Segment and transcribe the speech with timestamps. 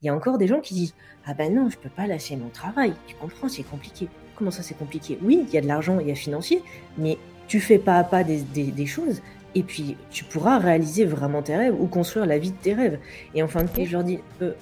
[0.00, 0.94] Il y a encore des gens qui disent
[1.26, 2.92] Ah ben non, je peux pas lâcher mon travail.
[3.08, 4.08] Tu comprends, c'est compliqué.
[4.36, 5.18] Comment ça, c'est compliqué?
[5.22, 6.62] Oui, il y a de l'argent, il y a financier,
[6.96, 9.22] mais tu fais pas à pas des, des, choses
[9.56, 13.00] et puis tu pourras réaliser vraiment tes rêves ou construire la vie de tes rêves.
[13.34, 14.52] Et en fin de compte, je leur dis euh,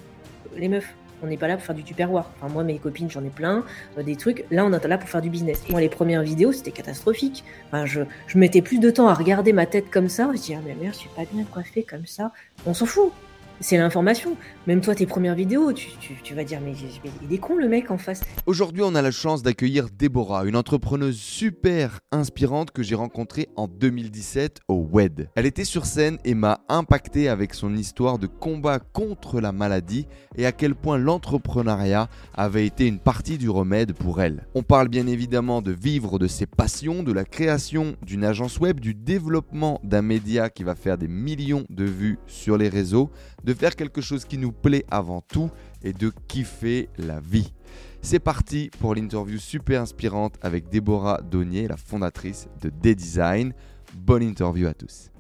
[0.57, 2.31] Les meufs, on n'est pas là pour faire du tupperware.
[2.37, 3.63] Enfin, moi, mes copines, j'en ai plein,
[3.99, 4.47] euh, des trucs.
[4.51, 5.69] Là, on est là pour faire du business.
[5.69, 7.45] moi, les premières vidéos, c'était catastrophique.
[7.67, 10.31] Enfin, je, je mettais plus de temps à regarder ma tête comme ça.
[10.33, 12.33] Je dis, ah, mais merde, je suis pas bien coiffée comme ça.
[12.65, 13.13] On s'en fout
[13.61, 14.37] c'est l'information.
[14.67, 16.75] Même toi, tes premières vidéos, tu, vas dire, mais
[17.23, 18.21] il est con le mec en face.
[18.47, 23.69] Aujourd'hui, on a la chance d'accueillir Déborah, une entrepreneuse super inspirante que j'ai rencontrée en
[23.69, 25.31] 2017 au WED.
[25.35, 30.07] Elle était sur scène et m'a impacté avec son histoire de combat contre la maladie
[30.37, 34.47] et à quel point l'entrepreneuriat avait été une partie du remède pour elle.
[34.55, 38.81] On parle bien évidemment de vivre de ses passions, de la création d'une agence web,
[38.81, 43.11] du développement d'un média qui va faire des millions de vues sur les réseaux,
[43.47, 45.51] de faire quelque chose qui nous plaît avant tout
[45.83, 47.55] et de kiffer la vie.
[48.03, 53.55] C'est parti pour l'interview super inspirante avec Déborah Donnier, la fondatrice de D-Design.
[53.95, 55.11] Bonne interview à tous.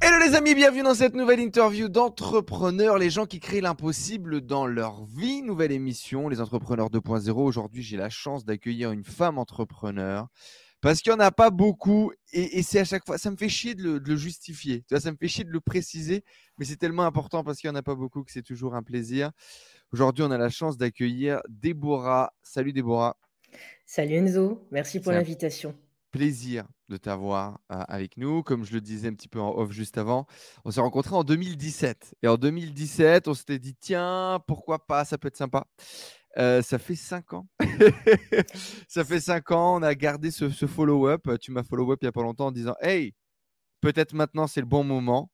[0.00, 4.66] Hello les amis, bienvenue dans cette nouvelle interview d'entrepreneurs, les gens qui créent l'impossible dans
[4.66, 5.42] leur vie.
[5.42, 7.30] Nouvelle émission, les entrepreneurs 2.0.
[7.32, 10.26] Aujourd'hui, j'ai la chance d'accueillir une femme entrepreneur
[10.82, 13.48] parce qu'il n'y en a pas beaucoup et, c'est à chaque fois, ça me fait
[13.48, 16.24] chier de le, justifier, tu vois, ça me fait chier de le préciser,
[16.58, 18.82] mais c'est tellement important parce qu'il n'y en a pas beaucoup que c'est toujours un
[18.82, 19.30] plaisir.
[19.92, 22.32] Aujourd'hui, on a la chance d'accueillir Déborah.
[22.42, 23.16] Salut Déborah.
[23.86, 25.74] Salut Enzo, merci pour l'invitation.
[26.10, 28.42] Plaisir de t'avoir euh, avec nous.
[28.42, 30.26] Comme je le disais un petit peu en off juste avant,
[30.64, 32.16] on s'est rencontrés en 2017.
[32.22, 35.66] Et en 2017, on s'était dit, tiens, pourquoi pas, ça peut être sympa.
[36.38, 37.46] Euh, ça fait cinq ans.
[38.88, 39.76] ça fait cinq ans.
[39.76, 41.28] On a gardé ce, follow-up.
[41.40, 43.14] Tu m'as follow-up il n'y a pas longtemps en disant Hey,
[43.80, 45.30] peut-être maintenant c'est le bon moment.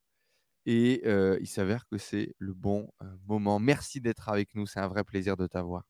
[0.65, 3.59] Et euh, il s'avère que c'est le bon euh, moment.
[3.59, 4.67] Merci d'être avec nous.
[4.67, 5.83] C'est un vrai plaisir de t'avoir.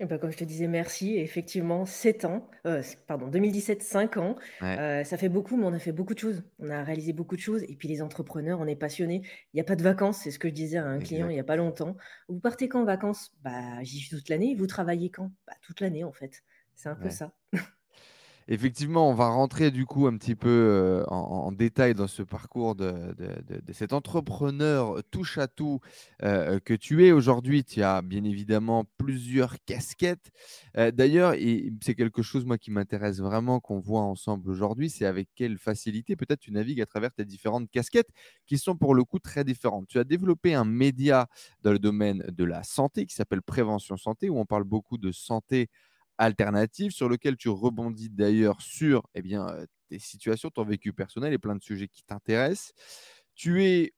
[0.00, 1.16] Eh ben, comme je te disais, merci.
[1.18, 4.36] Effectivement, 7 ans, euh, pardon, 2017, 5 ans.
[4.62, 6.42] Euh, ça fait beaucoup, mais on a fait beaucoup de choses.
[6.58, 7.62] On a réalisé beaucoup de choses.
[7.68, 9.22] Et puis les entrepreneurs, on est passionnés.
[9.52, 11.34] Il n'y a pas de vacances, c'est ce que je disais à un client il
[11.34, 11.96] n'y a pas longtemps.
[12.28, 13.32] Vous partez quand en vacances?
[13.42, 14.56] Bah, j'y suis toute l'année.
[14.56, 15.30] Vous travaillez quand?
[15.46, 16.42] Bah, toute l'année en fait.
[16.74, 17.32] C'est un peu ça.
[18.46, 22.74] Effectivement, on va rentrer du coup un petit peu euh, en, détail dans ce parcours
[22.74, 22.92] de,
[23.72, 25.80] cet entrepreneur touche à tout
[26.22, 27.64] euh, que tu es aujourd'hui.
[27.64, 30.30] Tu as bien évidemment plusieurs casquettes.
[30.76, 31.34] Euh, d'ailleurs,
[31.80, 36.14] c'est quelque chose moi qui m'intéresse vraiment qu'on voit ensemble aujourd'hui, c'est avec quelle facilité
[36.14, 38.10] peut-être tu navigues à travers tes différentes casquettes
[38.46, 39.86] qui sont pour le coup très différentes.
[39.88, 41.28] Tu as développé un média
[41.62, 45.12] dans le domaine de la santé qui s'appelle Prévention Santé où on parle beaucoup de
[45.12, 45.70] santé
[46.18, 49.46] alternative sur lequel tu rebondis d'ailleurs sur eh bien,
[49.88, 52.72] tes situations, ton vécu personnel et plein de sujets qui t'intéressent.
[53.34, 53.94] Tu es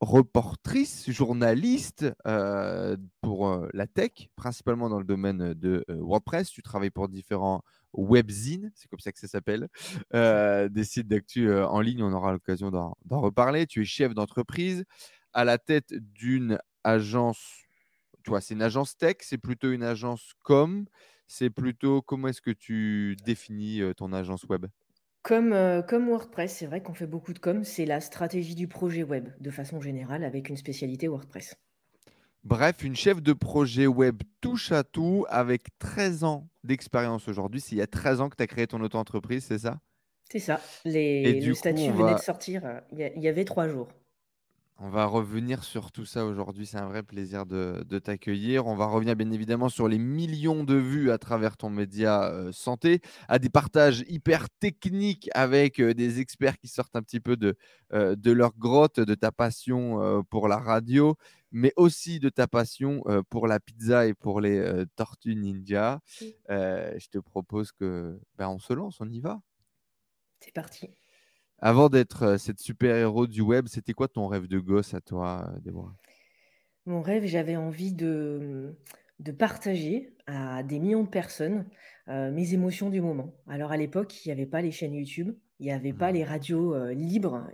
[0.00, 2.06] reportrice, journaliste
[3.20, 6.50] pour la tech, principalement dans le domaine de WordPress.
[6.50, 7.62] Tu travailles pour différents
[7.92, 9.68] webzines, c'est comme ça que ça s'appelle,
[10.12, 12.02] des sites d'actu en ligne.
[12.02, 13.66] On aura l'occasion d'en reparler.
[13.66, 14.84] Tu es chef d'entreprise
[15.32, 17.64] à la tête d'une agence.
[18.24, 20.86] Tu vois, c'est une agence tech, c'est plutôt une agence com
[21.28, 24.66] c'est plutôt comment est-ce que tu définis ton agence web?
[25.22, 25.54] Comme,
[25.86, 29.28] comme WordPress, c'est vrai qu'on fait beaucoup de com, c'est la stratégie du projet web
[29.38, 31.54] de façon générale avec une spécialité WordPress.
[32.44, 37.60] Bref, une chef de projet web touche à tout avec 13 ans d'expérience aujourd'hui.
[37.60, 39.80] C'est il y a 13 ans que tu as créé ton auto-entreprise, c'est ça?
[40.30, 40.60] C'est ça.
[40.84, 42.62] Les, le statut venait de sortir
[42.92, 43.88] il y avait trois jours.
[44.80, 46.64] On va revenir sur tout ça aujourd'hui.
[46.64, 48.68] C'est un vrai plaisir de, t'accueillir.
[48.68, 52.52] On va revenir bien évidemment sur les millions de vues à travers ton média euh,
[52.52, 57.36] santé, à des partages hyper techniques avec euh, des experts qui sortent un petit peu
[57.36, 57.56] de,
[57.92, 61.16] euh, de leur grotte, de ta passion pour la radio,
[61.50, 65.98] mais aussi de ta passion pour la pizza et pour les tortues ninja.
[66.48, 69.40] je te propose que ben, on se lance, on y va.
[70.38, 70.88] C'est parti.
[71.60, 75.50] Avant d'être euh, cette super-héros du web, c'était quoi ton rêve de gosse à toi,
[75.52, 75.94] euh, Déborah?
[76.86, 78.76] Mon rêve, j'avais envie de,
[79.18, 81.66] de partager à des millions de personnes
[82.08, 83.34] euh, mes émotions du moment.
[83.48, 86.24] Alors à l'époque, il n'y avait pas les chaînes YouTube, il n'y avait pas les
[86.24, 86.28] mmh.
[86.28, 87.50] radios libres,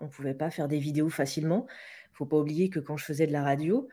[0.00, 1.66] on ne pouvait pas faire des vidéos facilement.
[1.68, 3.88] Il ne faut pas oublier que quand je faisais de la radio,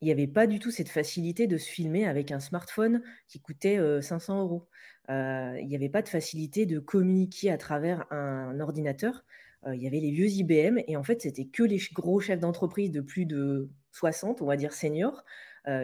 [0.00, 3.40] il n'y avait pas du tout cette facilité de se filmer avec un smartphone qui
[3.40, 4.68] coûtait 500 euros.
[5.08, 9.24] Il n'y avait pas de facilité de communiquer à travers un ordinateur.
[9.66, 12.92] Il y avait les vieux IBM et en fait, c'était que les gros chefs d'entreprise
[12.92, 15.24] de plus de 60, on va dire seniors,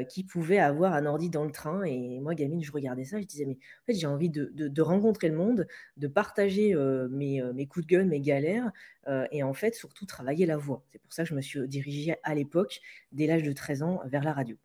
[0.08, 1.82] qui pouvaient avoir un ordi dans le train.
[1.84, 5.28] Et moi, gamine, je regardais ça, je disais, mais en fait, j'ai envie de, rencontrer
[5.28, 5.66] le monde,
[5.96, 6.74] de partager
[7.10, 8.70] mes, mes, coups de gueule, mes galères,
[9.30, 10.84] et en fait, surtout travailler la voix.
[10.92, 12.80] C'est pour ça que je me suis dirigée à l'époque,
[13.12, 14.56] dès l'âge de 13 ans, vers la radio.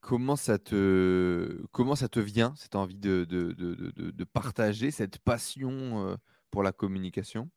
[0.00, 6.16] Comment ça te, comment ça te vient, cette envie de, de, de partager, cette passion
[6.50, 7.50] pour la communication?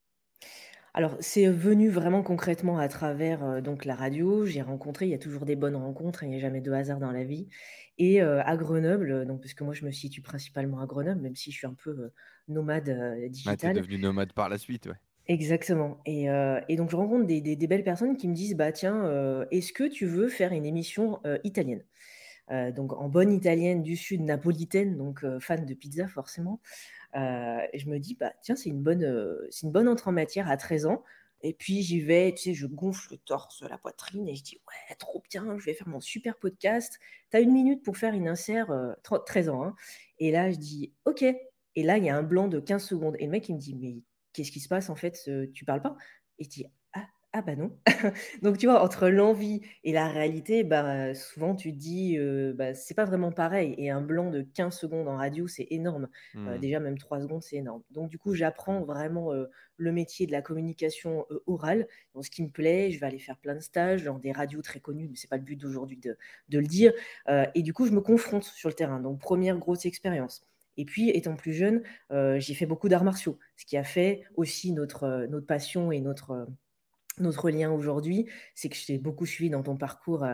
[0.94, 4.46] Alors, c'est venu vraiment concrètement à travers, euh, donc la radio.
[4.46, 6.72] J'ai rencontré il y a toujours des bonnes rencontres, hein, il n'y a jamais de
[6.72, 7.48] hasard dans la vie
[7.98, 11.36] et euh, à Grenoble, donc parce que moi je me situe principalement à Grenoble, même
[11.36, 12.14] si je suis un peu, euh,
[12.50, 12.90] nomade,
[13.46, 14.96] Ah, tu es devenu nomade par la suite, ouais.
[15.28, 16.26] Exactement et
[16.68, 19.84] et donc je rencontre des des belles personnes qui me disent: «Bah tiens, est-ce que
[19.88, 21.84] tu veux faire une émission, italienne?»
[22.76, 26.62] donc en bonne italienne du sud napolitaine, donc fan de pizza forcément.
[27.16, 30.10] Euh, et je me dis, bah, tiens, c'est une, bonne, euh, c'est une bonne entrée
[30.10, 31.04] en matière à 13 ans.
[31.44, 34.62] Et puis j'y vais, tu sais, je gonfle le torse, la poitrine, et je dis,
[34.68, 37.00] ouais, trop bien, je vais faire mon super podcast.
[37.32, 38.68] Tu as une minute pour faire une insert,
[39.26, 39.64] 13 euh, ans.
[39.64, 39.76] Hein.
[40.20, 41.24] Et là, je dis, ok.
[41.76, 43.16] Et là, il y a un blanc de 15 secondes.
[43.20, 44.04] Et le mec, il me dit, mais
[44.34, 45.96] qu'est-ce qui se passe en fait Tu parles pas?
[46.38, 46.66] Et je dis,
[47.34, 47.72] ah bah non.
[48.42, 52.18] Donc tu vois, entre l'envie et la réalité, bah, souvent tu te dis,
[52.56, 56.10] bah, c'est pas vraiment pareil et un blanc de 15 secondes en radio, c'est énorme.
[56.34, 56.58] Mmh.
[56.58, 57.84] déjà même 3 secondes, c'est énorme.
[57.92, 59.32] Donc du coup, j'apprends vraiment,
[59.78, 61.88] le métier de la communication, orale.
[62.14, 64.62] Dans ce qui me plaît, je vais aller faire plein de stages dans des radios
[64.62, 66.92] très connues, mais c'est pas le but d'aujourd'hui de le dire,
[67.56, 69.00] et du coup, je me confronte sur le terrain.
[69.00, 70.46] Donc première grosse expérience
[70.78, 74.74] et puis étant plus jeune, j'ai fait beaucoup d'arts martiaux, ce qui a fait aussi
[74.74, 76.48] notre, notre passion et notre,
[77.20, 78.26] notre lien aujourd'hui,
[78.56, 80.26] c'est que je t'ai beaucoup suivi dans ton parcours,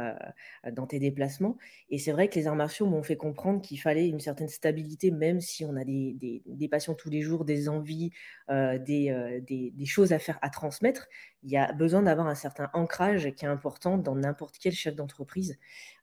[0.72, 1.58] dans tes déplacements.
[1.90, 5.12] Et c'est vrai que les arts martiaux m'ont fait comprendre qu'il fallait une certaine stabilité,
[5.12, 8.12] même si on a des, des, passions tous les jours, des envies,
[8.50, 9.42] euh, des,
[9.74, 11.08] des, choses à faire, à transmettre.
[11.44, 14.96] Il y a besoin d'avoir un certain ancrage qui est important dans n'importe quel chef
[14.96, 15.58] d'entreprise.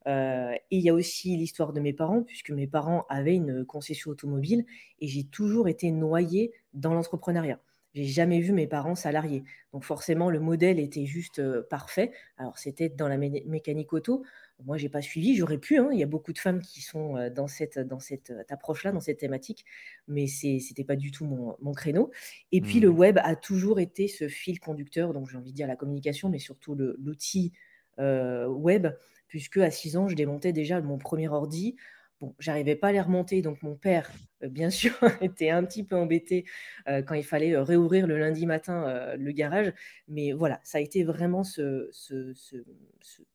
[0.07, 4.11] et il y a aussi l'histoire de mes parents, puisque mes parents avaient une concession
[4.11, 4.65] automobile
[4.99, 7.59] et j'ai toujours été noyée dans l'entrepreneuriat.
[7.95, 9.45] J'ai jamais vu mes parents salariés.
[9.71, 12.11] Donc forcément, le modèle était juste parfait.
[12.37, 14.23] Alors c'était dans la mécanique auto.
[14.65, 15.35] Moi, j'ai pas suivi.
[15.35, 15.77] J'aurais pu.
[15.77, 15.89] Hein.
[15.93, 19.19] Il y a beaucoup de femmes qui sont dans cette, dans cette approche-là, dans cette
[19.19, 19.65] thématique,
[20.09, 22.11] mais c'était pas du tout mon, mon créneau.
[22.51, 22.97] Et puis le mmh.
[22.97, 25.13] web a toujours été ce fil conducteur.
[25.13, 27.53] Donc j'ai envie de dire la communication, mais surtout l'outil
[27.97, 28.87] web,
[29.29, 31.77] puisque à 6 ans, je démontais déjà mon premier ordi.
[32.21, 34.09] Bon, j'arrivais pas à les remonter, donc mon père,
[34.43, 36.45] euh, bien sûr, était un petit peu embêté
[36.87, 39.73] euh, quand il fallait euh, réouvrir le lundi matin le garage.
[40.07, 41.89] Mais voilà, ça a été vraiment ce,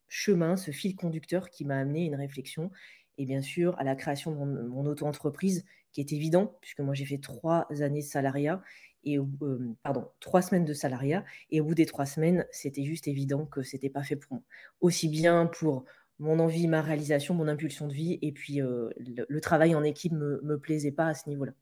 [0.08, 2.70] chemin, ce fil conducteur qui m'a amené une réflexion.
[3.18, 7.04] Et bien sûr, à la création de mon, auto-entreprise, qui est évident, puisque moi j'ai
[7.04, 8.62] fait trois années de salariat,
[9.04, 9.18] et
[9.82, 13.62] pardon, trois semaines de salariat, et au bout des trois semaines, c'était juste évident que
[13.62, 14.42] c'était pas fait pour moi.
[14.80, 15.84] Aussi bien pour
[16.20, 18.18] mon envie, ma réalisation, mon impulsion de vie.
[18.22, 21.52] Et puis, le, travail en équipe ne me, plaisait pas à ce niveau-là.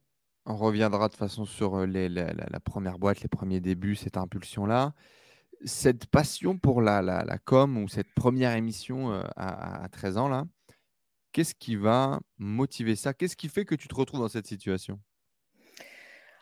[0.45, 4.93] On reviendra de façon sur la, première boîte, les premiers débuts, cette impulsion-là.
[5.65, 10.45] Cette passion pour la, la, com ou cette première émission à, à 13 ans, là,
[11.31, 13.13] qu'est-ce qui va motiver ça?
[13.13, 14.99] Qu'est-ce qui fait que tu te retrouves dans cette situation?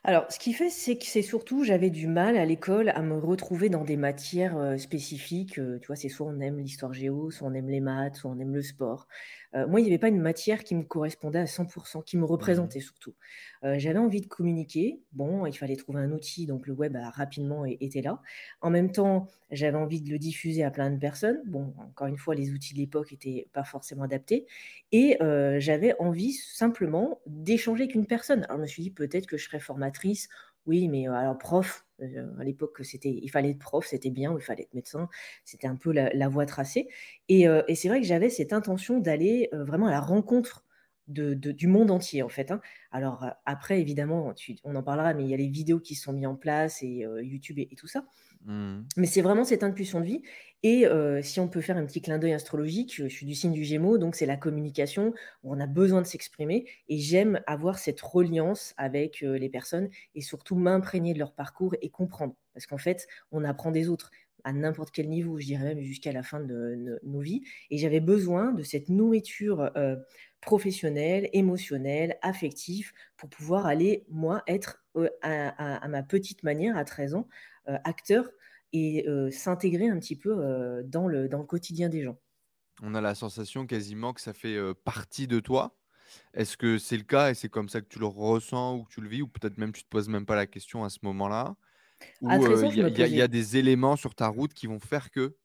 [0.10, 3.18] Alors, ce qui fait, c'est que c'est surtout, j'avais du mal à l'école à me
[3.18, 5.56] retrouver dans des matières spécifiques.
[5.56, 8.40] tu vois, c'est soit on aime l'histoire géo, soit on aime les maths, soit on
[8.40, 9.10] aime le sport.
[9.54, 12.38] moi, il n'y avait pas une matière qui me correspondait à 100%, qui me mmh
[12.38, 13.16] représentait surtout.
[13.64, 15.02] j'avais envie de communiquer.
[15.12, 18.22] Bon, il fallait trouver un outil, donc le web a rapidement été là.
[18.62, 21.42] En même temps, j'avais envie de le diffuser à plein de personnes.
[21.48, 24.46] Bon, encore une fois, les outils de l'époque n'étaient pas forcément adaptés.
[24.92, 25.18] Et
[25.60, 28.44] j'avais envie simplement d'échanger avec une personne.
[28.46, 29.97] Alors, je me suis dit peut-être que je serais formatrice.
[30.66, 34.64] Oui, mais alors prof, à l'époque, c'était, il fallait être prof, c'était bien, il fallait
[34.64, 35.08] être médecin,
[35.46, 36.90] c'était un peu la, voie tracée.
[37.30, 40.66] Et, et c'est vrai que j'avais cette intention d'aller vraiment à la rencontre
[41.08, 42.52] du monde entier, en fait.
[42.52, 42.60] Hein.
[42.92, 46.28] Alors après, évidemment, on en parlera, mais il y a les vidéos qui sont mises
[46.28, 48.06] en place et YouTube et, tout ça.
[48.46, 48.82] Mmh.
[48.98, 50.22] Mais c'est vraiment cette impulsion de vie.
[50.64, 50.86] Et
[51.22, 53.98] si on peut faire un petit clin d'œil astrologique, je, suis du signe du Gémeaux,
[53.98, 55.14] donc c'est la communication
[55.44, 56.66] où on a besoin de s'exprimer.
[56.90, 61.90] Et j'aime avoir cette reliance avec les personnes et surtout m'imprégner de leur parcours et
[61.90, 62.36] comprendre.
[62.54, 64.10] Parce qu'en fait, on apprend des autres
[64.44, 67.44] à n'importe quel niveau, je dirais même jusqu'à la fin de, nos vies.
[67.70, 69.72] Et j'avais besoin de cette nourriture
[70.42, 74.84] professionnelle, émotionnelle, affective, pour pouvoir aller, moi, être
[75.22, 77.28] à, ma petite manière, à 13 ans,
[77.84, 78.30] acteur
[78.74, 82.18] et s'intégrer un petit peu dans, le, dans le quotidien des gens.
[82.84, 85.76] On a la sensation quasiment que ça fait partie de toi.
[86.34, 88.94] Est-ce que c'est le cas et c'est comme ça que tu le ressens ou que
[88.94, 91.00] tu le vis ou peut-être même tu te poses même pas la question à ce
[91.04, 91.56] moment-là?
[92.22, 95.36] Ou il y, a des éléments sur ta route qui vont faire que?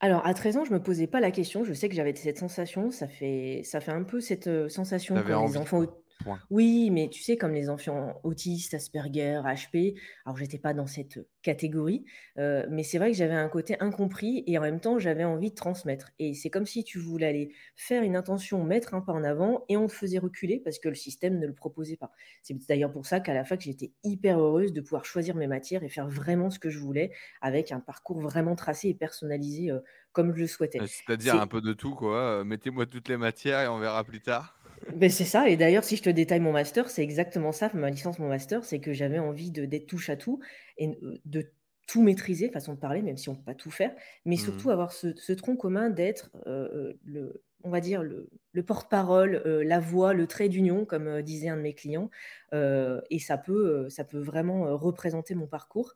[0.00, 1.64] Alors, à 13 ans, je me posais pas la question.
[1.64, 2.90] Je sais que j'avais cette sensation.
[2.90, 5.86] Ça fait, ça fait un peu cette euh, sensation comme les enfants.
[6.22, 6.38] Point.
[6.50, 9.94] Oui, mais tu sais, comme les enfants autistes, Asperger, HP.
[10.24, 12.04] Alors, j'étais pas dans cette catégorie,
[12.38, 15.50] euh, mais c'est vrai que j'avais un côté incompris et en même temps, j'avais envie
[15.50, 16.10] de transmettre.
[16.18, 19.64] Et c'est comme si tu voulais aller faire une intention, mettre un pas en avant
[19.68, 22.12] et on te faisait reculer parce que le système ne le proposait pas.
[22.42, 25.82] C'est d'ailleurs pour ça qu'à la fac, j'étais hyper heureuse de pouvoir choisir mes matières
[25.82, 29.80] et faire vraiment ce que je voulais avec un parcours vraiment tracé et personnalisé euh,
[30.12, 30.80] comme je le souhaitais.
[30.80, 32.44] Euh, C'est-à-dire un peu de tout, quoi.
[32.44, 34.56] Mettez-moi toutes les matières et on verra plus tard.
[34.92, 37.90] Ben c'est ça, et d'ailleurs, si je te détaille mon master, c'est exactement ça, ma
[37.90, 40.40] licence, mon master, c'est que j'avais envie de d'être touche à tout
[40.78, 41.52] et euh, de
[41.86, 44.36] tout maîtriser, façon de parler, même si on peut pas tout faire, mais Hmm.
[44.36, 48.62] surtout avoir ce, ce tronc commun d'être euh, euh, le, on va dire le, le
[48.64, 52.10] porte-parole, euh, la voix, le trait d'union, comme euh, disait un de mes clients,
[52.52, 55.94] et ça peut, ça peut vraiment représenter mon parcours.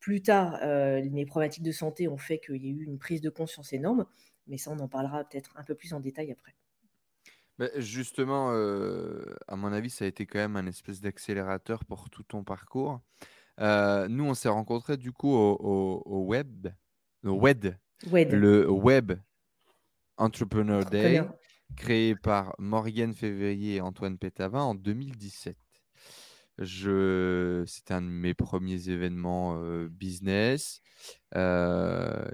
[0.00, 3.30] Plus tard, mes problématiques de santé ont fait qu'il y a eu une prise de
[3.30, 4.06] conscience énorme,
[4.46, 6.54] mais ça, on en parlera peut-être un peu plus en détail après.
[7.58, 12.08] Mais justement, euh, à mon avis, ça a été quand même un espèce d'accélérateur pour
[12.10, 13.00] tout ton parcours.
[13.60, 16.68] Euh, nous, on s'est rencontrés du coup au, au- au web,
[17.24, 17.76] WED,
[18.12, 19.12] Wed, le Web
[20.16, 21.38] Entrepreneur Day, entrepreneur.
[21.76, 25.56] créé par Morgane Février et Antoine Pétavin en 2017.
[26.58, 27.62] Je...
[27.66, 30.80] C'était un de mes premiers événements euh, business.
[31.36, 32.28] Euh,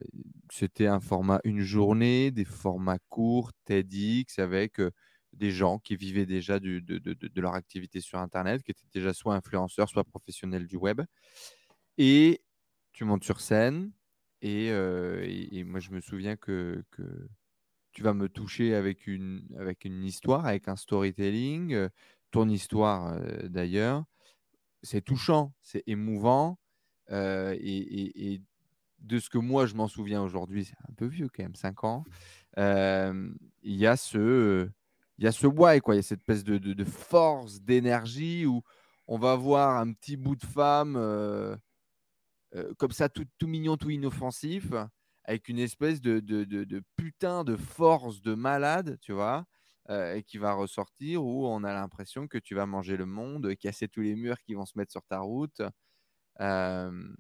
[0.51, 4.91] c'était un format une journée, des formats courts, TEDx, avec euh,
[5.35, 8.87] des gens qui vivaient déjà du- de, de- de- leur activité sur Internet, qui étaient
[8.93, 11.03] déjà soit influenceurs, soit professionnels du web.
[11.99, 12.43] Et
[12.93, 13.93] tu montes sur scène.
[14.43, 17.29] Et, euh, et- et moi, je me souviens que, que
[17.93, 21.89] tu vas me toucher avec une, avec une histoire, avec un storytelling, euh,
[22.33, 24.05] ton histoire euh, d'ailleurs.
[24.83, 26.59] C'est touchant, c'est émouvant.
[27.11, 28.43] et,
[29.01, 31.85] de ce que moi, je m'en souviens aujourd'hui, c'est un peu vieux quand même, 5
[31.85, 32.05] ans,
[32.59, 33.31] euh,
[33.63, 34.71] il y a ce,
[35.19, 35.95] il y a ce why, quoi.
[35.95, 38.63] Il y a cette espèce de, force, d'énergie où
[39.07, 40.97] on va voir un petit bout de femme.
[40.97, 41.57] euh,
[42.55, 44.67] euh, comme ça, tout, mignon, tout inoffensif,
[45.25, 46.21] avec une espèce de,
[46.97, 49.45] putain de force de malade, tu vois,
[49.91, 53.89] euh, qui va ressortir où on a l'impression que tu vas manger le monde, casser
[53.89, 55.63] tous les murs qui vont se mettre sur ta route.
[56.41, 57.15] Euh,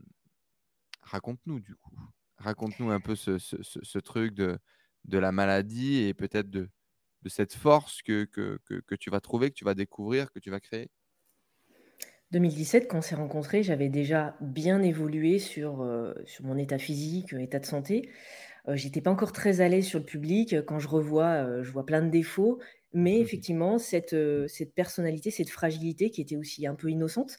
[1.02, 1.96] raconte-nous, du coup.
[2.38, 4.58] Raconte-nous un peu ce- ce truc de,
[5.04, 6.68] de la maladie et peut-être de,
[7.24, 10.38] de cette force que, que, que, que tu vas trouver, que tu vas découvrir, que
[10.38, 10.90] tu vas créer?
[12.30, 17.32] 2017, quand on s'est rencontrés, j'avais déjà bien évolué sur, euh, sur mon état physique,
[17.32, 18.10] euh, état de santé.
[18.68, 20.56] Euh, j'étais pas encore très à l'aise sur le public.
[20.66, 22.60] Quand je revois, euh, je vois plein de défauts.
[22.94, 24.16] Mais effectivement, cette,
[24.48, 27.36] cette personnalité, cette fragilité qui était aussi un peu innocente.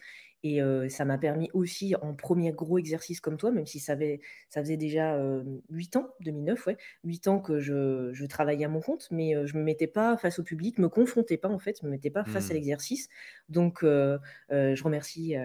[0.47, 3.93] Et euh, ça m'a permis aussi, en premier gros exercice comme toi, même si ça,
[3.93, 8.65] avait, ça faisait déjà euh, 8 ans, 2009, ouais, 8 ans que je, je travaillais
[8.65, 11.49] à mon compte, mais euh, je me mettais pas face au public, me confrontais pas
[11.49, 12.55] en fait, je me mettais pas face à Hmm.
[12.55, 13.07] l'exercice.
[13.49, 15.35] Donc, je remercie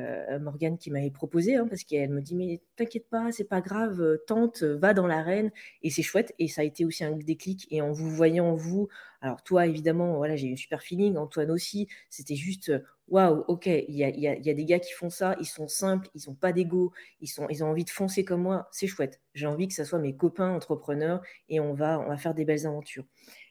[0.41, 4.19] Morgane qui m'avait proposé, hein, parce qu'elle me dit, mais t'inquiète pas, c'est pas grave,
[4.27, 5.51] tente, va dans l'arène,
[5.83, 6.35] et c'est chouette.
[6.39, 7.67] Et ça a été aussi un déclic.
[7.71, 8.89] Et en vous voyant, vous,
[9.21, 13.45] alors toi, évidemment, voilà, j'ai eu un super feeling, Antoine aussi, c'était juste, euh, waouh,
[13.49, 16.53] ok, il y a, des gars qui font ça, ils sont simples, ils ont pas
[16.53, 19.21] d'ego, ils, ont envie de foncer comme moi, c'est chouette.
[19.35, 23.05] J'ai envie que ça soit mes copains entrepreneurs et on va, faire des belles aventures.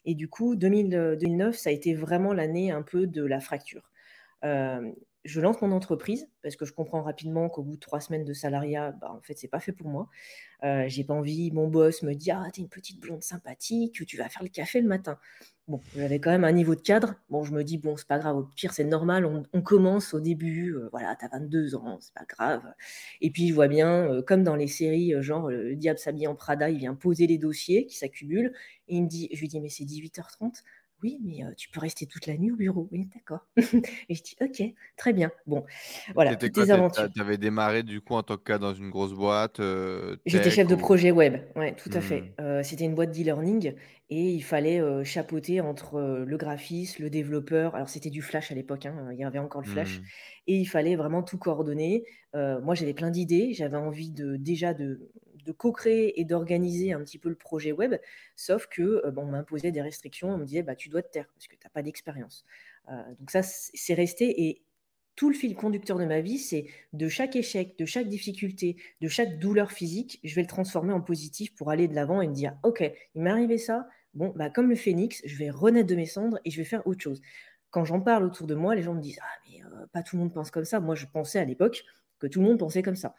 [0.06, 3.40] Et du coup, 2000, euh, 2009, ça a été vraiment l'année un peu de la
[3.40, 3.92] fracture.
[4.46, 4.92] Euh,
[5.26, 8.34] je lance mon entreprise parce que je comprends rapidement qu'au bout de trois semaines de
[8.34, 10.10] salariat, bah, en fait, c'est pas fait pour moi.
[10.64, 14.18] Euh, j'ai pas envie, mon boss me dit Ah, t'es une petite blonde sympathique, tu
[14.18, 15.20] vas faire le café le matin.
[15.70, 17.14] Bon, j'avais quand même un niveau de cadre.
[17.30, 20.20] Bon, je me dis Bon, c'est pas grave, au pire, c'est normal, on, commence au
[20.20, 22.64] début, euh, voilà, t'as 22 ans, c'est pas grave.
[23.22, 26.26] Et puis, je vois bien, euh, comme dans les séries, euh, genre, le diable s'habille
[26.26, 28.52] en Prada, il vient poser les dossiers qui s'accumulent,
[28.88, 30.64] et il me dit Je lui dis Mais c'est 18h30
[31.04, 32.88] oui, mais euh, tu peux rester toute la nuit au bureau.
[32.92, 33.46] Oui, d'accord.
[34.10, 34.62] Et je dis, ok,
[34.98, 35.32] très bien.
[35.48, 35.66] Bon,
[36.14, 37.04] voilà, toutes tes aventures.
[37.04, 40.50] t'a- T'avais démarré du coup en tant que cas dans une grosse boîte, euh, J'étais
[40.52, 42.34] chef de projet web, ouais, tout à fait.
[42.40, 43.74] Euh, c'était une boîte d'e-learning
[44.10, 47.76] et il fallait chapeauter entre le graphiste, le développeur.
[47.76, 50.04] Alors c'était du Flash à l'époque, hein, il y avait encore le Flash, Hmm.
[50.48, 52.04] et il fallait vraiment tout coordonner.
[52.34, 55.10] Moi, j'avais plein d'idées, j'avais envie de déjà de,
[55.50, 57.96] de co-créer et d'organiser un petit peu le projet web,
[58.36, 61.12] sauf que euh, bon, on m'imposait des restrictions, on me disait bah tu dois te
[61.12, 62.46] taire parce que tu n'as pas d'expérience.
[62.90, 64.62] Euh, donc ça, c'est c'est resté et
[65.16, 69.08] tout le fil conducteur de ma vie, c'est de chaque échec, de chaque difficulté, de
[69.10, 72.34] chaque douleur physique, je vais le transformer en positif pour aller de l'avant et me
[72.34, 72.82] dire, OK,
[73.16, 76.40] il m'est arrivé ça, bon, bah, comme le phénix, je vais renaître de mes cendres
[76.46, 77.22] et je vais faire autre chose.
[77.70, 80.16] Quand j'en parle autour de moi, les gens me disent, ah, mais euh, pas tout
[80.16, 80.80] le monde pense comme ça.
[80.80, 81.84] Moi, je pensais à l'époque,
[82.20, 83.16] que tout le monde pensait comme ça.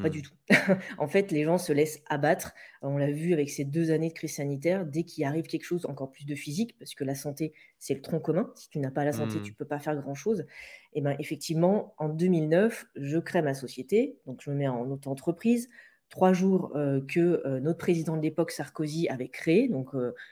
[0.00, 0.34] Pas du tout.
[0.98, 2.54] En fait, les gens se laissent abattre.
[2.82, 5.86] On l'a vu avec ces 2 années de crise sanitaire, dès qu'il arrive quelque chose,
[5.86, 8.52] encore plus de physique, parce que la santé, c'est le tronc commun.
[8.56, 9.52] Si tu n'as pas la santé, tu Mmh.
[9.52, 10.46] ne peux pas faire grand-chose.
[10.92, 15.68] Et ben, effectivement, en 2009, je crée ma société, donc je me mets en auto-entreprise.
[16.10, 16.72] 3 jours,
[17.08, 19.68] que, notre président de l'époque, Sarkozy, avait créé.
[19.68, 19.90] Donc,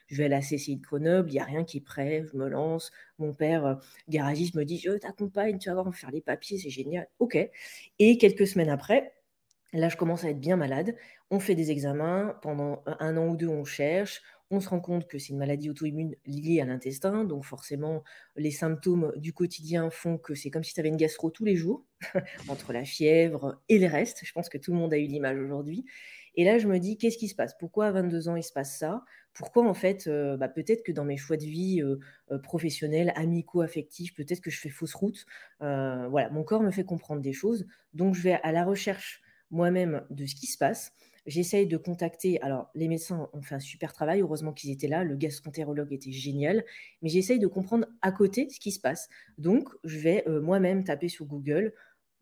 [0.08, 2.48] je vais à la CCI de Grenoble, il y a rien qui est je me
[2.48, 2.92] lance.
[3.18, 6.58] Mon père, garagiste, me dit: «Je t'accompagne, tu vas voir, on va faire les papiers,
[6.58, 7.08] c'est génial».
[7.18, 7.36] OK
[7.98, 9.12] et quelques semaines après,
[9.74, 10.96] là, je commence à être bien malade.
[11.30, 14.22] On fait des examens, pendant un 1 an ou 2, on cherche.
[14.54, 18.04] On se rend compte que c'est une maladie auto-immune liée à l'intestin, donc forcément,
[18.36, 21.56] les symptômes du quotidien font que c'est comme si tu avais une gastro tous les
[21.56, 21.86] jours,
[22.48, 24.20] entre la fièvre et le reste.
[24.24, 25.86] Je pense que tout le monde a eu l'image aujourd'hui
[26.34, 27.56] et là, je me dis: «Qu'est-ce qui se passe?
[27.58, 29.04] Pourquoi à 22 ans, il se passe ça?
[29.34, 33.12] Pourquoi en fait, heu, bah, peut-être que dans mes choix de vie, heu heu, professionnels,
[33.16, 35.26] amicaux, affectifs, peut-être que je fais fausse route?»
[35.60, 40.04] voilà, mon corps me fait comprendre des choses, donc je vais à la recherche moi-même
[40.10, 40.92] de ce qui se passe.
[41.26, 45.04] J'essaye de contacter alors les médecins ont fait un super travail, heureusement qu'ils étaient là,
[45.04, 46.64] le gastroentérologue était génial,
[47.02, 49.08] mais j'essaye de comprendre à côté ce qui se passe.
[49.38, 51.74] Donc je vais, heu, moi-même taper sur Google,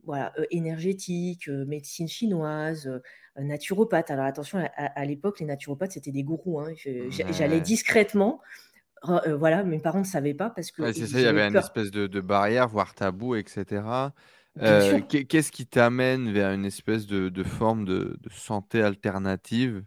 [0.04, 2.90] voilà, heu, énergétique, heu, médecine chinoise,
[3.38, 4.10] naturopathe.
[4.10, 6.72] Alors attention, à à à l'époque, les naturopathes, c'était des gourous, hein.
[6.76, 7.62] J'allais Ouais.
[7.62, 8.40] discrètement,
[9.04, 11.56] voilà, mes parents ne savaient pas parce que Ouais, c'est ça, il y avait une
[11.56, 13.44] espèce de de barrière, voire tabou et
[15.08, 19.84] qu'est qu'est-ce qui t'amène vers une espèce de de forme de de santé alternative?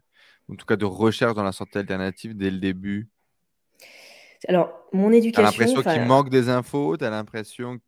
[0.49, 3.09] En tout cas de recherche dans la santé alternative dès le début?
[4.47, 6.95] Alors mon Tu as éducation, l'impression qu'il manque des infos?
[6.95, 7.79] Tu as l'impression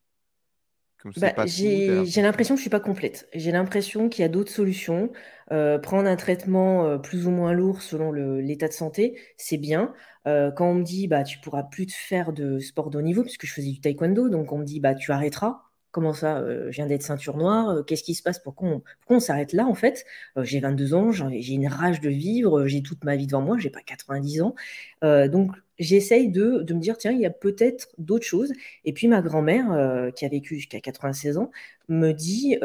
[1.15, 3.29] Bah, j'ai l'impression que je suis pas complète.
[3.33, 5.11] J'ai l'impression qu'il y a d'autres solutions.
[5.51, 9.93] Heu, prendre un traitement, heu, plus ou moins lourd selon l'état de santé, c'est bien.
[10.25, 13.21] Quand on me dit: «Bah, tu pourras plus te faire de sport de haut niveau»,
[13.23, 15.61] puisque je faisais du taekwondo, donc on me dit: «Bah, tu arrêteras».
[15.95, 16.41] Comment ça?
[16.41, 18.39] Heu, je viens d'être ceinture noire, heu, qu'est-ce qui se passe?
[18.39, 20.03] Pourquoi on pourquoi on s'arrête là, en fait?
[20.37, 23.57] Heu, j'ai 22 ans, j'ai une rage de vivre, j'ai toute ma vie devant moi,
[23.57, 24.55] j'ai pas 90 ans.
[25.01, 28.51] Donc j'essaye de me dire: «Tiens, il y a peut-être d'autres choses»
[28.83, 31.49] et puis ma grand-mère, qui a vécu jusqu'à 96 ans,
[31.87, 32.57] me dit,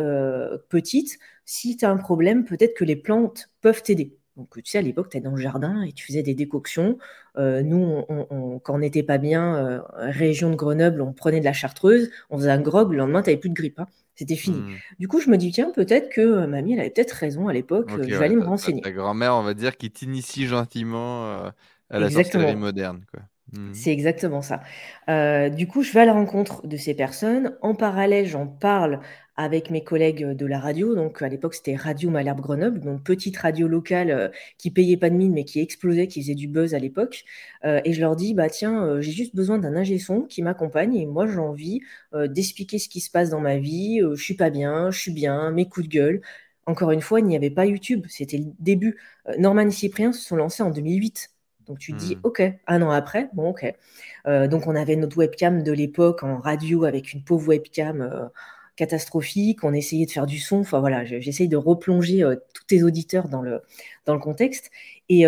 [0.69, 4.17] petite: «Si tu as un problème, peut-être que les plantes peuvent t'aider».
[4.41, 6.99] Donc tu sais, à l'époque, tu allais dans le jardin et tu faisais des décoctions.
[7.39, 11.13] Heu, nous, on on on quand on n'était pas bien, heu, région de Grenoble, on
[11.13, 13.79] prenait de la chartreuse, on faisait un grog, le lendemain, tu avais plus de grippe,
[13.81, 13.87] hein,
[14.17, 14.65] c'était fini.
[14.65, 14.83] mmh.
[14.99, 17.53] Du coup, je me dis: «Tiens, peut-être que, heu, mamie, elle avait peut-être raison à
[17.53, 18.83] l'époque, OK, heu, je vais ouais, aller me renseigner».
[18.83, 21.51] ta grand-mère, on va dire, qui t'initie gentiment,
[21.91, 23.21] à la sorcellerie moderne, quoi.
[23.53, 24.61] Mmh C'est exactement ça.
[25.09, 27.57] Heu, du coup, je vais à la rencontre de ces personnes.
[27.63, 29.01] En parallèle, j'en parle
[29.37, 30.95] avec mes collègues, de la radio.
[30.95, 35.11] Donc à l'époque, c'était Radio Malherbe Grenoble, donc petite radio locale, heu, qui payait pas
[35.11, 37.25] de mine, mais qui explosait, qui faisait du buzz à l'époque.
[37.65, 40.95] Heu et je leur dis: «Bah tiens, j'ai juste besoin d'un ingé son qui m'accompagne
[40.97, 41.81] et moi j'ai envie,
[42.13, 45.51] d'expliquer ce qui se passe dans ma vie, je suis pas bien, je suis bien,
[45.51, 46.21] mes coups de gueule».
[46.67, 48.97] Encore une fois, il n'y avait pas YouTube, c'était le début.
[49.39, 51.31] Norman et Cyprien se sont lancés en 2008.
[51.71, 52.21] Donc tu te dis: Mmh.
[52.25, 53.65] «OK, un an après, bon OK».
[54.27, 58.29] Heu, donc on avait notre webcam de l'époque en radio avec une pauvre webcam, heu,
[58.77, 59.65] catastrophique.
[59.65, 60.59] On essayait de faire du son.
[60.61, 63.63] Enfin voilà, je j'essaye de replonger, heu, tous tes auditeurs dans le
[64.07, 64.71] dans le contexte
[65.09, 65.25] et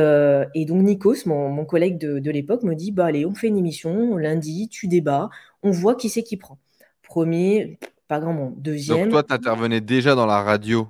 [0.67, 3.59] donc Nikos, mon mon collègue de de l'époque me dit: «Bah allez, on fait une
[3.59, 5.31] émission lundi, tu débats,
[5.63, 6.59] on voit qui c'est qui prend».
[7.03, 7.79] 1er,
[8.09, 8.55] pas grand monde.
[8.55, 10.89] Donc 2e toi, tu intervenais déjà dans la radio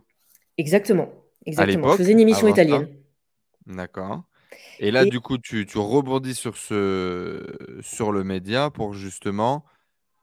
[0.59, 1.09] exactement, à
[1.47, 1.85] exactement.
[1.85, 2.89] Je l'époque, faisais une émission italienne
[3.67, 4.25] D'accord.
[4.79, 9.65] Et là, et du coup, tu tu rebondis sur ce sur le média pour justement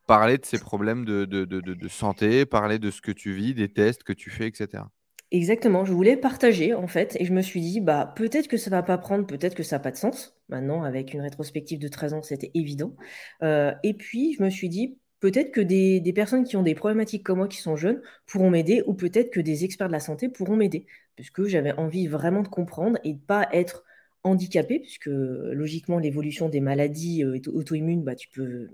[0.08, 3.34] parler de ces problèmes de de de de de santé, parler de ce que tu
[3.34, 4.92] vis, des tests que tu fais et cetera.
[5.32, 8.72] Exactement, je voulais partager en fait et je me suis dit: «Bah, peut-être que ça
[8.72, 10.36] va pas prendre, peut-être que ça a pas de sens».
[10.50, 12.96] Maintenant avec une rétrospective de 13 ans, c'était évident.
[13.44, 16.74] Heu et puis je me suis dit: «Peut-être que des des personnes qui ont des
[16.74, 20.00] problématiques comme moi, qui sont jeunes, pourront m'aider ou peut-être que des experts de la
[20.00, 20.88] santé pourront m'aider».
[21.16, 23.84] Puisque j'avais envie vraiment de comprendre et de pas être
[24.24, 28.70] handicapée puisque, logiquement l'évolution des maladies, auto auto-immunes, bah, tu peux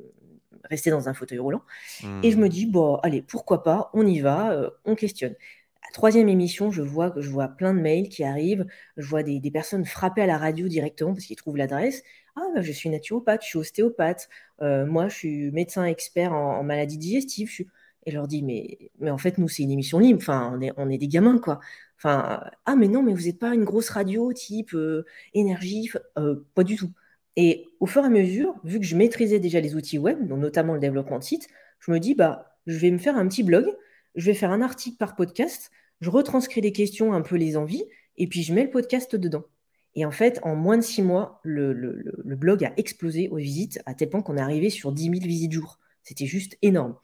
[0.69, 1.61] rester dans un fauteuil roulant
[2.23, 2.49] et je me Mmh.
[2.49, 5.35] dis: «Bah, allez, pourquoi pas, on y va, heu, on questionne».
[5.87, 8.65] À 3 émission, je vois je vois plein de mails qui arrivent,
[8.97, 12.03] je vois des des personnes frapper à la radio directement parce qu'ils trouvent l'adresse.
[12.35, 14.29] «Ah bah, je suis naturopathe, je suis ostéopathe,
[14.61, 17.67] moi je suis médecin expert en en maladies digestives, je suis»
[18.07, 20.61] et je leur dis: «Mais mais en fait, nous, c'est une émission libre, enfin, on
[20.61, 21.59] est on est des gamins, quoi.
[21.97, 26.45] Enfin, ah mais non, mais vous êtes pas une grosse radio type, heu, énergie?» heu,
[26.55, 26.91] pas du tout
[27.35, 30.37] et au fur et à mesure, vu que je maîtrisais déjà les outils web, dont
[30.37, 31.47] notamment le développement de site,
[31.79, 33.65] je me dis: «Bah, je vais me faire un petit blog,
[34.15, 35.69] je vais faire un article par podcast,
[36.01, 37.83] je retranscris les questions, un peu les envies
[38.17, 39.43] et puis je mets le podcast dedans».
[39.95, 43.93] Et en fait, en moins de 6 mois, le blog a explosé aux visites, à
[43.93, 45.79] tel point qu'on est arrivé sur 10 000 visites jour.
[46.03, 46.95] C'était juste énorme.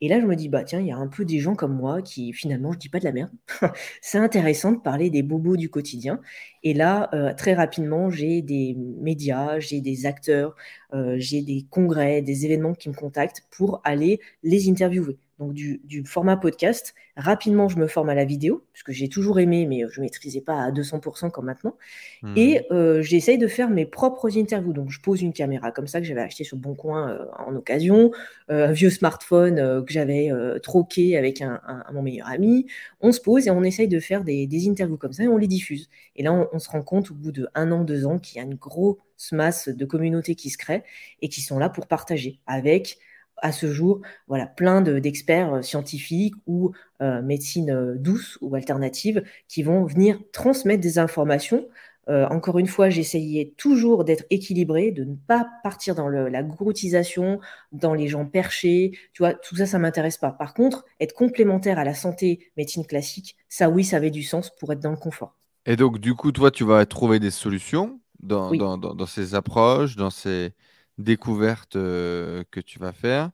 [0.00, 1.74] Et là, je me dis, bah tiens, il y a un peu des gens comme
[1.74, 3.32] moi qui finalement, je dis pas de la merde.
[4.02, 6.20] c'est intéressant de parler des bobos du quotidien.
[6.62, 10.54] Et là, euh, très rapidement, j'ai des médias, j'ai des acteurs,
[10.94, 15.80] euh, j'ai des congrès, des événements qui me contactent pour aller les interviewer donc du,
[16.04, 16.94] format podcast.
[17.16, 20.40] Rapidement, je me forme à la vidéo, puisque j'ai toujours aimé, mais je ne maîtrisais
[20.40, 21.76] pas à 200% comme maintenant.
[22.22, 22.34] Mmh.
[22.36, 24.72] Et euh, j'essaye de faire mes propres interviews.
[24.72, 27.54] Donc, je pose une caméra comme ça que j'avais acheté sur Bon Coin euh, en
[27.54, 28.10] occasion,
[28.50, 30.30] euh, un vieux smartphone que j'avais
[30.62, 31.60] troqué avec un,
[31.92, 32.66] mon meilleur ami.
[33.00, 35.46] On se pose et on essaye de faire des, interviews comme ça et on les
[35.46, 35.88] diffuse.
[36.16, 38.38] Et là, on, on se rend compte au bout de un an, deux ans, qu'il
[38.38, 38.98] y a une grosse
[39.30, 40.84] masse de communautés qui se créent
[41.22, 42.98] et qui sont là pour partager avec
[43.42, 49.22] à ce jour, voilà, plein d'experts euh, scientifiques ou euh, médecine euh, douce ou alternative
[49.48, 51.68] qui vont venir transmettre des informations.
[52.08, 57.38] encore une fois, j'essayais toujours d'être équilibré, de ne pas partir dans la groutisation,
[57.70, 58.92] dans les gens perchés.
[59.12, 60.30] Tu vois, tout ça, ça m'intéresse pas.
[60.30, 64.48] Par contre, être complémentaire à la santé médecine classique, ça, oui, ça avait du sens
[64.58, 65.34] pour être dans le confort.
[65.66, 69.96] Et donc, du coup, toi, tu vas trouver des solutions dans, dans, dans ces approches,
[69.96, 70.54] dans ces
[70.98, 73.30] découverte que tu vas faire.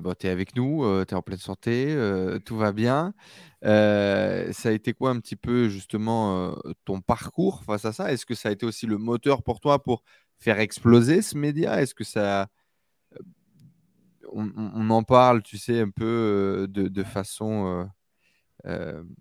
[0.00, 1.96] Bon, tu es avec nous, tu es en pleine santé,
[2.44, 3.14] tout va bien.
[3.62, 8.12] ça a été quoi un petit peu justement ton parcours face à ça?
[8.12, 10.04] Est-ce que ça a été aussi le moteur pour toi pour
[10.38, 11.80] faire exploser ce média?
[11.82, 12.48] Est-ce que ça...
[14.34, 17.86] On, en parle, tu sais, un peu de façon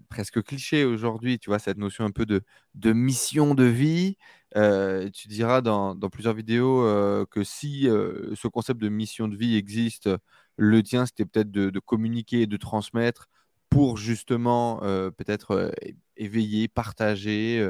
[0.10, 4.17] presque cliché aujourd'hui, tu vois, cette notion un peu de, mission de vie.
[4.54, 6.84] tu diras dans, plusieurs vidéos
[7.27, 10.10] que si ce concept de mission de vie existe,
[10.58, 13.30] le tien, c'était peut-être de, de, communiquer et de transmettre
[13.69, 14.80] pour justement
[15.17, 15.71] peut-être
[16.17, 17.69] éveiller, partager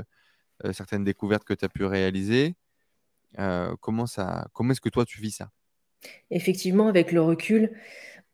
[0.74, 2.56] certaines découvertes que tu as pu réaliser.
[3.80, 5.52] comment ça, comment est-ce que toi tu vis ça?
[6.30, 7.72] Effectivement, avec le recul,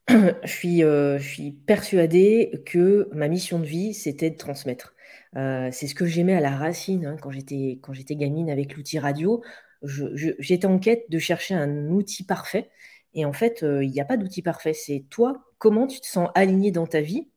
[0.43, 4.95] je suis, euh, je suis persuadée que ma mission de vie, c'était de transmettre.
[5.35, 8.75] Euh, c'est ce que j'aimais à la racine hein, quand j'étais quand j'étais gamine avec
[8.75, 9.43] l'outil radio.
[9.83, 12.69] j'étais en quête de chercher un outil parfait.
[13.13, 14.73] Et en fait, euh, il n'y a pas d'outil parfait.
[14.73, 17.27] C'est toi, comment tu te sens aligné dans ta vie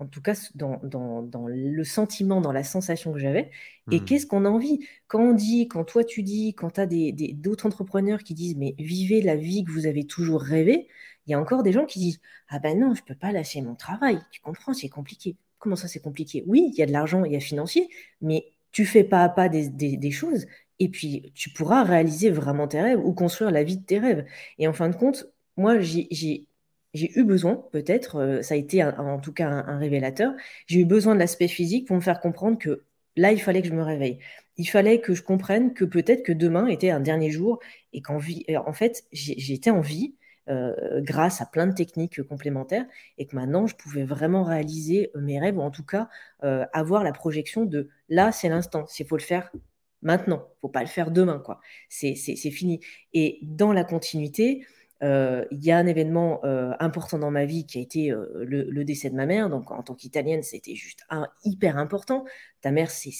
[0.00, 3.50] en tout cas dans, dans, le sentiment, dans la sensation que j'avais,
[3.90, 4.04] et mmh.
[4.04, 4.80] qu'est-ce qu'on a envie.
[5.06, 6.86] Quand on dit, quand toi tu dis, quand tu as
[7.34, 10.88] d'autres entrepreneurs qui disent, mais vivez la vie que vous avez toujours rêvé,
[11.26, 13.32] il y a encore des gens qui disent, ah ben non, je ne peux pas
[13.32, 15.36] lâcher mon travail, tu comprends, c'est compliqué.
[15.58, 16.44] Comment ça c'est compliqué?
[16.46, 17.88] Oui, il y a de l'argent, il y a financier,
[18.20, 20.46] mais tu fais pas à pas des, des choses,
[20.78, 24.26] et puis tu pourras réaliser vraiment tes rêves ou construire la vie de tes rêves.
[24.58, 26.08] Et en fin de compte, moi, j'ai
[26.94, 30.32] j'ai eu besoin, peut-être, euh, ça a été en tout cas un, révélateur,
[30.66, 32.84] j'ai eu besoin de l'aspect physique pour me faire comprendre que
[33.16, 34.20] là, il fallait que je me réveille.
[34.56, 37.58] Il fallait que je comprenne que peut-être que demain était un dernier jour
[37.92, 40.14] et qu'en vie, en fait, j'étais en vie
[40.48, 42.86] euh, grâce à plein de techniques complémentaires
[43.18, 46.08] et que maintenant, je pouvais vraiment réaliser mes rêves ou en tout cas
[46.42, 49.50] euh, avoir la projection de là, c'est l'instant, il faut le faire
[50.02, 51.60] maintenant, faut pas le faire demain, quoi.
[51.88, 52.80] C'est fini.
[53.12, 54.64] Et dans la continuité,
[55.02, 58.44] euh, il y a un événement euh, important dans ma vie qui a été euh,
[58.46, 59.50] le, décès de ma mère.
[59.50, 62.24] Donc, en tant qu'italienne, c'était juste un, hyper important.
[62.60, 63.10] Ta mère, c'est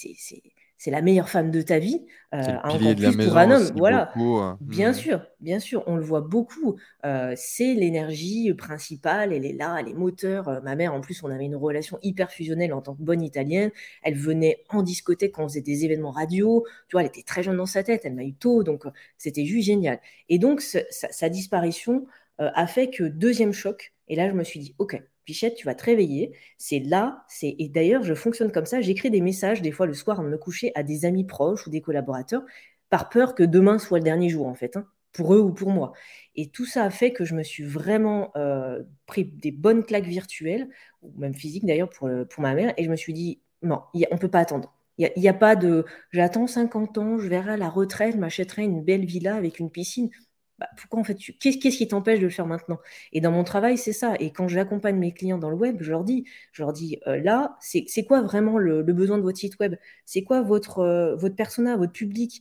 [0.77, 3.71] c'est la meilleure femme de ta vie, euh, encore plus pour un homme.
[3.77, 4.59] Voilà, hein.
[4.61, 4.95] bien mmh.
[4.95, 6.77] sûr, bien sûr, on le voit beaucoup.
[7.05, 10.49] Euh, c'est l'énergie principale, elle est là, elle est moteur.
[10.49, 13.23] Euh, ma mère, en plus, on avait une relation hyper fusionnelle en tant que bonne
[13.23, 13.71] italienne.
[14.03, 16.65] Elle venait en discothèque quand on faisait des événements radio.
[16.89, 18.85] Tu vois, elle était très jeune dans sa tête, elle m'a eu tôt, donc
[19.17, 20.01] c'était juste génial.
[20.29, 22.07] Et donc, sa disparition
[22.39, 23.93] a fait que deuxième choc.
[24.09, 26.33] Et là, je me suis dit, ok, Pichette, tu vas te réveiller.
[26.59, 28.81] C'est là, c'est et d'ailleurs, je fonctionne comme ça.
[28.81, 31.71] J'écris des messages des fois le soir de me coucher à des amis proches ou
[31.71, 32.43] des collaborateurs,
[32.91, 35.71] par peur que demain soit le dernier jour en fait, hein, pour eux ou pour
[35.71, 35.93] moi.
[36.37, 40.07] Et tout ça a fait que je me suis vraiment euh, pris des bonnes claques
[40.07, 40.69] virtuelles
[41.03, 42.09] ou même physiques d'ailleurs pour,
[42.39, 42.75] ma mère.
[42.77, 44.75] Et je me suis dit non, on peut pas attendre.
[44.99, 48.63] Il n'y a, a, pas de j'attends 50 ans, je verrai la retraite, je m'achèterai
[48.63, 50.11] une belle villa avec une piscine.
[50.59, 52.79] Bah, pourquoi en fait qu'est-ce, qui t'empêche de le faire maintenant?
[53.13, 54.15] Et dans mon travail, c'est ça.
[54.21, 57.21] Et quand j'accompagne mes clients dans le web, je leur dis, je leur dis euh,
[57.21, 59.75] là, c'est, quoi vraiment le, besoin de votre site web?
[60.07, 62.41] C'est quoi votre, euh, votre persona, votre public?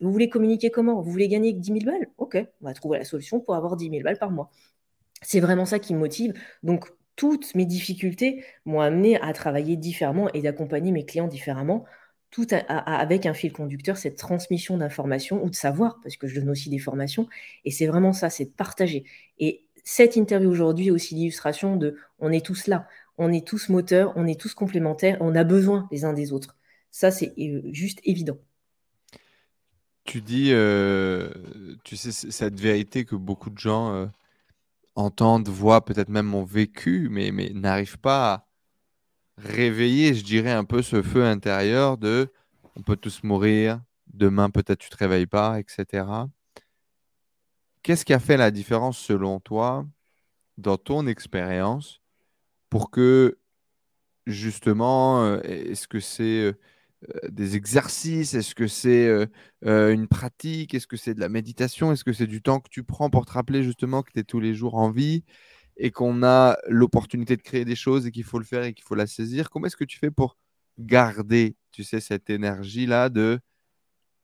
[0.00, 1.00] Vous voulez communiquer comment?
[1.02, 2.08] Vous voulez gagner 10 000 balles?
[2.18, 4.50] Ok, on va trouver la solution pour avoir 10 000 balles par mois.
[5.22, 6.34] C'est vraiment ça qui me motive.
[6.62, 11.84] Donc, toutes mes difficultés m'ont amené à travailler différemment et d'accompagner mes clients différemment
[12.30, 16.50] tout avec un fil conducteur, cette transmission d'informations ou de savoir, parce que je donne
[16.50, 17.28] aussi des formations,
[17.64, 19.04] et c'est vraiment ça, c'est de partager.
[19.38, 23.68] Et cette interview aujourd'hui est aussi l'illustration de on est tous là, on est tous
[23.68, 26.56] moteurs, on est tous complémentaires, on a besoin les uns des autres.
[26.90, 28.38] Ça, c'est euh, juste évident.
[30.04, 31.30] Tu dis, euh,
[31.84, 34.06] tu sais, cette vérité que beaucoup de gens euh,
[34.94, 38.45] entendent, voient peut-être même mon vécu, mais, mais n'arrivent pas à
[39.38, 42.32] réveiller, je dirais, un peu ce feu intérieur de
[42.76, 43.80] on peut tous mourir,
[44.12, 46.28] demain peut-être tu te réveilles pas, etc.
[47.82, 49.86] Qu'est-ce qui a fait la différence selon toi,
[50.58, 52.00] dans ton expérience,
[52.68, 53.38] pour que
[54.26, 56.54] justement, euh, est-ce que c'est euh,
[57.28, 59.06] des exercices Est-ce que c'est
[59.64, 62.68] euh, une pratique Est-ce que c'est de la méditation Est-ce que c'est du temps que
[62.70, 65.24] tu prends pour te rappeler justement que tu es tous les jours en vie?
[65.76, 68.84] Et qu'on a l'opportunité de créer des choses et qu'il faut le faire et qu'il
[68.84, 70.36] faut la saisir Comment est-ce que tu fais pour
[70.78, 73.40] garder, tu sais, cette énergie-là de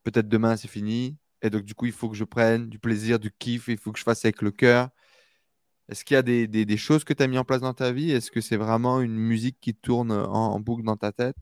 [0.05, 3.19] peut-être demain c'est fini et donc du coup il faut que je prenne du plaisir,
[3.19, 4.89] du kiff, il faut que je fasse avec le cœur.
[5.89, 8.13] Est-ce qu'il y a des, choses que tu as mis en place dans ta vie?
[8.13, 11.37] Est-ce que c'est vraiment une musique qui tourne en, boucle dans ta tête?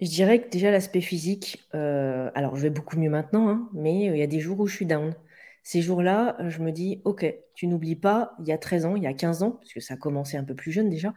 [0.00, 4.06] Je dirais que déjà l'aspect physique, euh, alors je vais beaucoup mieux maintenant, hein, mais
[4.06, 5.14] il y a des jours où je suis down.
[5.68, 9.02] Ces jours-là, je me dis, ok, tu n'oublies pas, il y a 13 ans, il
[9.02, 11.12] y a 15 ans, parce que ça a commencé un peu plus jeune déjà,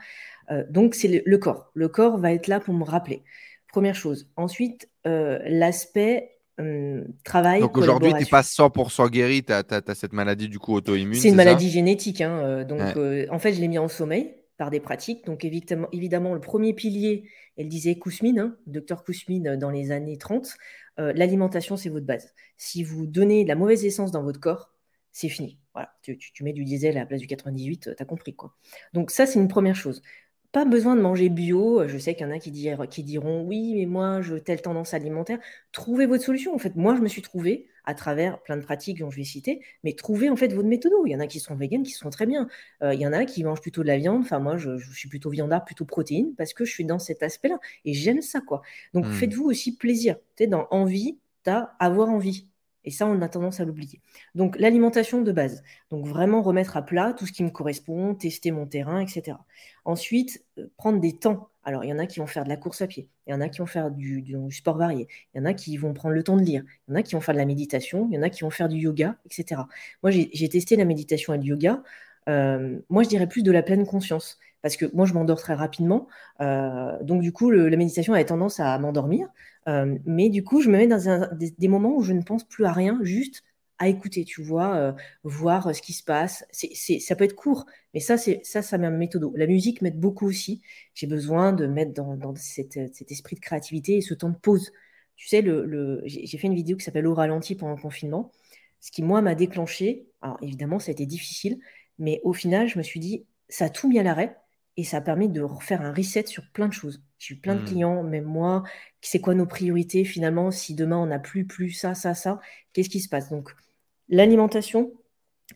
[0.49, 1.69] euh, donc c'est le, corps.
[1.75, 3.23] Le corps va être là pour me rappeler.
[3.67, 4.27] Première chose.
[4.35, 7.61] Ensuite, l'aspect Hum, travail.
[7.61, 9.63] Donc aujourd'hui, tu n'es pas 100% guéri, tu as,
[9.95, 11.17] cette maladie du coup auto-immune.
[11.17, 12.19] C'est une maladie génétique.
[12.19, 15.25] Hein, euh, donc euh, en fait, je l'ai mis en sommeil par des pratiques.
[15.25, 17.23] Donc évidemment, évidemment le premier pilier,
[17.55, 20.57] elle disait Kousmine, hein, docteur Kousmine euh, dans les années 30,
[20.99, 22.33] l'alimentation, c'est votre base.
[22.57, 24.73] Si vous donnez de la mauvaise essence dans votre corps,
[25.11, 25.59] c'est fini.
[25.73, 28.55] Voilà, tu, mets du diesel à la place du 98, tu as compris quoi.
[28.93, 30.01] Donc ça, c'est une première chose
[30.51, 31.87] pas besoin de manger bio.
[31.87, 32.51] Je sais qu'il y en a qui,
[32.89, 35.39] qui diront oui, mais moi, je telle tendance alimentaire.
[35.71, 36.55] Trouvez votre solution.
[36.55, 39.23] En fait, moi, je me suis trouvé à travers plein de pratiques dont je vais
[39.23, 40.91] citer, mais trouvez en fait votre méthode.
[41.07, 42.47] Il y en a qui sont véganes, qui sont très bien.
[42.83, 44.21] Euh, il y en a qui mangent plutôt de la viande.
[44.21, 47.57] Enfin, moi, je, suis plutôt viandard, plutôt protéine, parce que je suis dans cet aspect-là
[47.85, 48.61] et j'aime ça, quoi.
[48.93, 49.11] Donc, mmh.
[49.13, 50.17] faites-vous aussi plaisir.
[50.35, 52.48] Tu dans envie, tu as avoir envie.
[52.85, 54.01] Et ça, on a tendance à l'oublier.
[54.35, 55.63] Donc, l'alimentation de base.
[55.89, 59.37] Donc, vraiment remettre à plat tout ce qui me correspond, tester mon terrain, etc.
[59.85, 61.49] Ensuite, euh, prendre des temps.
[61.63, 63.33] Alors, il y en a qui vont faire de la course à pied, il y
[63.33, 66.15] en a qui vont faire du, sport varié, il y en a qui vont prendre
[66.15, 68.15] le temps de lire, il y en a qui vont faire de la méditation, il
[68.15, 69.61] y en a qui vont faire du yoga, etc.
[70.01, 71.83] Moi, j'ai testé la méditation et le yoga.
[72.27, 75.53] Euh, moi, je dirais plus de la pleine conscience parce que moi, je m'endors très
[75.53, 76.07] rapidement.
[76.41, 79.27] Euh, donc, du coup, la méditation a tendance à m'endormir.
[79.67, 82.65] Euh, mais du coup, je me mets dans des, moments où je ne pense plus
[82.65, 83.43] à rien, juste
[83.77, 84.91] à écouter, tu vois, euh,
[85.23, 86.45] voir ce qui se passe.
[86.51, 89.31] Ça peut être court, mais ça, c'est ça, ça ma méthode.
[89.35, 90.61] La musique m'aide beaucoup aussi.
[90.93, 92.77] J'ai besoin de mettre dans, cet
[93.11, 94.71] esprit de créativité et ce temps de pause.
[95.15, 95.43] Tu sais,
[96.05, 98.31] j'ai fait une vidéo qui s'appelle Au ralenti pendant le confinement.
[98.81, 100.07] Ce qui, moi, m'a déclenché.
[100.21, 101.59] Alors, évidemment, ça a été difficile,
[101.99, 104.35] mais au final, je me suis dit, ça a tout mis à l'arrêt
[104.79, 107.03] et ça a permis de refaire un reset sur plein de choses.
[107.17, 107.65] J'ai eu plein de mmh.
[107.65, 108.63] clients, même moi,
[109.01, 112.39] c'est quoi nos priorités finalement Si demain on n'a plus, plus ça, ça, ça,
[112.71, 113.29] qu'est-ce qui se passe?
[113.29, 113.53] Donc,
[114.07, 114.93] l'alimentation,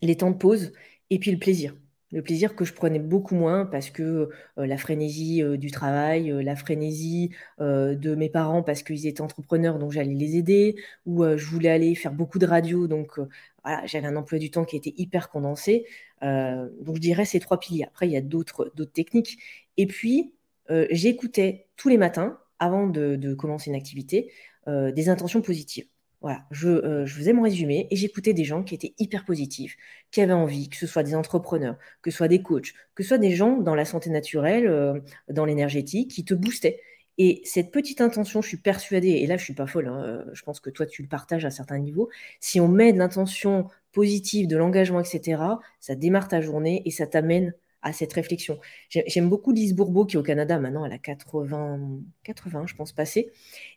[0.01, 0.73] les temps de pause
[1.09, 1.73] et puis le plaisir.
[2.13, 6.31] Le plaisir que je prenais beaucoup moins parce que euh, la frénésie euh, du travail,
[6.31, 10.75] euh, la frénésie de mes parents parce qu'ils étaient entrepreneurs, donc j'allais les aider,
[11.07, 13.19] ou je voulais aller faire beaucoup de radio, donc
[13.63, 15.85] voilà, j'avais un emploi du temps qui était hyper condensé.
[16.21, 17.85] donc je dirais ces trois piliers.
[17.85, 19.39] Après, il y a d'autres techniques.
[19.77, 20.33] Et puis,
[20.91, 24.31] j'écoutais tous les matins, avant de, commencer une activité,
[24.67, 25.85] des intentions positives.
[26.23, 29.75] Voilà, je, faisais mon résumé et j'écoutais des gens qui étaient hyper positifs,
[30.09, 33.09] qui avaient envie, que ce soit des entrepreneurs, que ce soit des coachs, que ce
[33.09, 36.79] soit des gens dans la santé naturelle, dans l'énergétique, qui te boostaient.
[37.17, 40.41] Et cette petite intention, je suis persuadée, et là je suis pas folle, hein, je
[40.43, 42.09] pense que toi tu le partages à certains niveaux,
[42.39, 45.41] si on met de l'intention positive, de l'engagement, etc.,
[45.79, 47.53] ça démarre ta journée et ça t'amène
[47.83, 48.59] à cette réflexion.
[48.89, 51.79] J'aime beaucoup Lise Bourbeau, qui est au Canada maintenant, elle a 80,
[52.23, 53.31] 80 je pense, passé.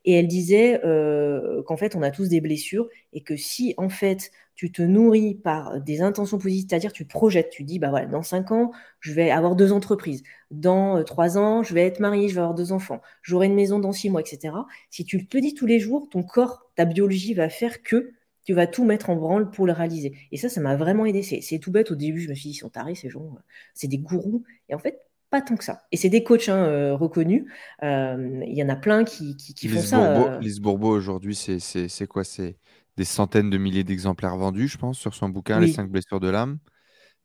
[0.05, 3.89] Et elle disait euh, qu'en fait, on a tous des blessures et que si, en
[3.89, 8.07] fait, tu te nourris par des intentions positives, c'est-à-dire tu projettes, tu dis, bah voilà,
[8.07, 10.23] dans 5 ans, je vais avoir deux entreprises.
[10.51, 13.03] Dans 3 euh, ans, je vais être mariée, je vais avoir deux enfants.
[13.23, 14.55] J'aurai une maison dans 6 mois, etc.
[14.89, 18.13] Si tu le dis tous les jours, ton corps, ta biologie va faire que
[18.47, 20.17] tu vas tout mettre en branle pour le réaliser.
[20.31, 21.23] Et ça, ça m'a vraiment aidé.
[21.23, 21.91] C'est tout bête.
[21.91, 23.37] Au début, je me suis dit, ils sont tarés, ces gens.
[23.75, 24.45] C'est des gourous.
[24.69, 25.83] Et en fait, pas tant que ça.
[25.91, 27.45] Et c'est des coachs hein, euh, reconnus.
[27.83, 30.35] Euh, il y en a plein qui, qui, font ça.
[30.37, 30.39] Euh...
[30.39, 32.23] Lise Bourbeau, aujourd'hui, c'est quoi?
[32.23, 32.57] C'est
[32.97, 36.29] des centaines de milliers d'exemplaires vendus, je pense, sur son bouquin, Les cinq blessures de
[36.29, 36.59] l'âme.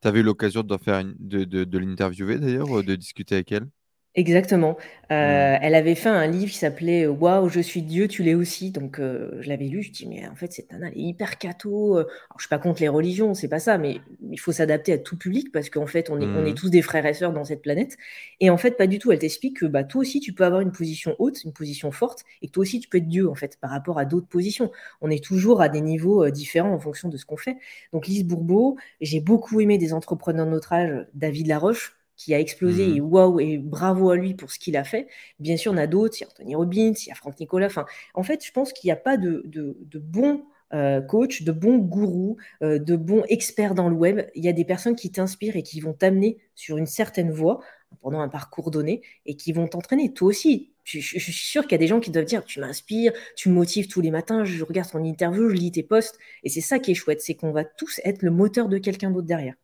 [0.01, 3.67] Tu avais eu l'occasion de, faire de, de, de l'interviewer d'ailleurs, de discuter avec elle?
[4.13, 4.76] Exactement.
[5.10, 5.60] Heu, mmh.
[5.62, 9.00] elle avait fait un livre qui s'appelait, «Waouh, je suis Dieu, tu l'es aussi», donc
[9.00, 11.95] heu, je l'avais lu, je dis: «Mais en fait, cette nana, elle est hyper catho»,
[11.95, 14.97] alors je suis pas contre les religions, c'est pas ça, mais il faut s'adapter à
[14.97, 16.56] tout public parce qu'en fait, on est on est mmh.
[16.56, 17.95] tous des frères et sœurs dans cette planète
[18.41, 19.13] et en fait, pas du tout.
[19.13, 22.24] Elle t'explique que, bah, toi aussi, tu peux avoir une position haute, une position forte
[22.41, 24.71] et que toi aussi, tu peux être Dieu, en fait, par rapport à d'autres positions.
[25.00, 27.56] On est toujours à des niveaux, différents en fonction de ce qu'on fait.
[27.93, 32.39] Donc Lise Bourbeau, j'ai beaucoup aimé des entrepreneurs de notre âge, David Laroche, qui a
[32.39, 32.95] explosé mmh.
[32.97, 35.07] et waouh et bravo à lui pour ce qu'il a fait.
[35.39, 37.65] Bien sûr, on a d'autres, il y a Anthony Robbins, il y a Franck Nicolas.
[37.65, 41.51] Enfin, en fait, je pense qu'il n'y a pas de, de, bons euh, coachs, de
[41.51, 44.21] bons gourous, euh, de bons experts dans le web.
[44.36, 47.62] Il y a des personnes qui t'inspirent et qui vont t'amener sur une certaine voie
[48.01, 50.13] pendant un parcours donné et qui vont t'entraîner.
[50.13, 53.13] Toi aussi, je, suis sûr qu'il y a des gens qui doivent dire tu m'inspires,
[53.36, 56.19] tu me motives tous les matins, je regarde ton interview, je lis tes posts.
[56.43, 59.10] Et c'est ça qui est chouette, c'est qu'on va tous être le moteur de quelqu'un
[59.10, 59.55] d'autre derrière.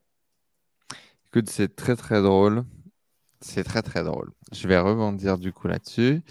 [1.45, 2.63] C'est très très drôle.
[3.41, 4.32] C'est très très drôle.
[4.52, 6.21] Je vais rebondir du coup là-dessus.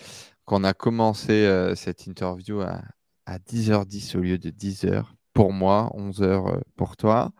[0.44, 2.82] Qu'on a commencé euh, cette interview à,
[3.28, 7.32] 10h10 au lieu de 10h pour moi, 11h euh, pour toi.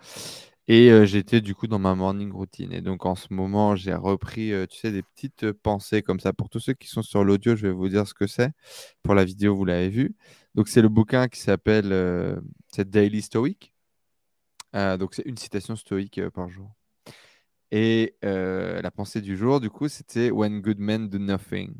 [0.68, 2.72] Et euh, j'étais du coup dans ma morning routine.
[2.72, 6.32] Et donc en ce moment, j'ai repris, tu sais, des petites pensées comme ça.
[6.32, 8.50] Pour tous ceux qui sont sur l'audio, je vais vous dire ce que c'est.
[9.02, 10.16] Pour la vidéo, vous l'avez vu.
[10.54, 12.40] Donc c'est le bouquin qui s'appelle
[12.78, 13.72] Daily Stoic.
[14.74, 16.72] donc c'est une citation stoïque par jour.
[17.70, 21.74] Et euh, la pensée du jour, du coup, c'était When good men do nothing.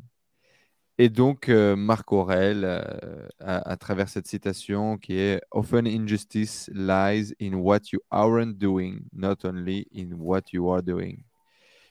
[0.99, 7.33] Et donc, euh, Marc Aurel, euh, à, travers cette citation qui est Often injustice lies
[7.39, 11.23] in what you aren't doing, not only in what you are doing.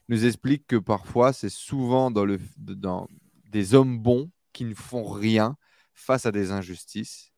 [0.09, 3.09] nous explique que parfois, c'est souvent dans, le, dans
[3.51, 5.57] des hommes bons qui ne font rien
[5.95, 7.33] face à des injustices.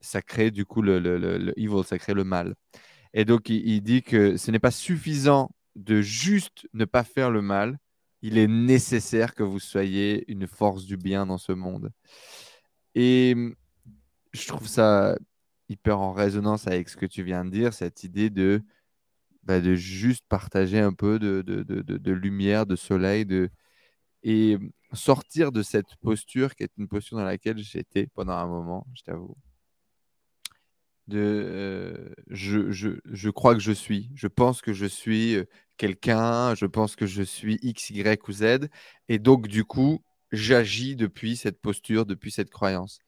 [0.00, 2.54] Ça crée du coup le, le, le, le evil, ça crée le mal.
[3.16, 7.40] Et donc, il, dit que ce n'est pas suffisant de juste ne pas faire le
[7.40, 7.78] mal.
[8.20, 11.90] Il est nécessaire que vous soyez une force du bien dans ce monde.
[12.94, 13.34] Et
[14.34, 15.16] je trouve ça
[15.70, 18.62] hyper en résonance avec ce que tu viens de dire, cette idée de,
[19.44, 23.48] bah, juste partager un peu de, lumière, de soleil, de...
[24.24, 24.58] et
[24.92, 29.04] sortir de cette posture qui est une posture dans laquelle j'étais pendant un moment, je
[29.04, 29.36] t'avoue
[31.08, 35.36] de je, je, je, crois que je suis, je pense que je suis
[35.76, 38.68] quelqu'un, je pense que je suis X, Y ou Z,
[39.08, 42.98] et donc du coup, j'agis depuis cette posture, depuis cette croyance.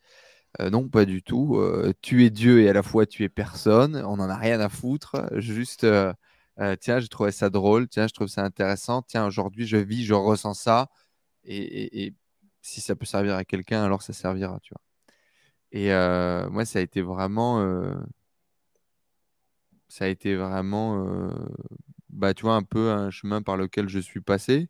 [0.61, 1.61] Non, pas du tout.
[2.02, 4.68] tu es Dieu et à la fois tu es personne, on n'en a rien à
[4.68, 5.87] foutre, juste,
[6.80, 10.14] tiens, je trouvais ça drôle, tiens, je trouve ça intéressant, tiens, aujourd'hui je vis, je
[10.14, 10.88] ressens ça,
[11.44, 12.14] et, et
[12.62, 14.88] si ça peut servir à quelqu'un, alors ça servira, tu vois.
[15.72, 17.94] Et euh, moi, ça a été vraiment, euh,
[20.00, 21.44] euh,
[22.11, 24.68] bah, un peu un chemin par lequel je suis passé.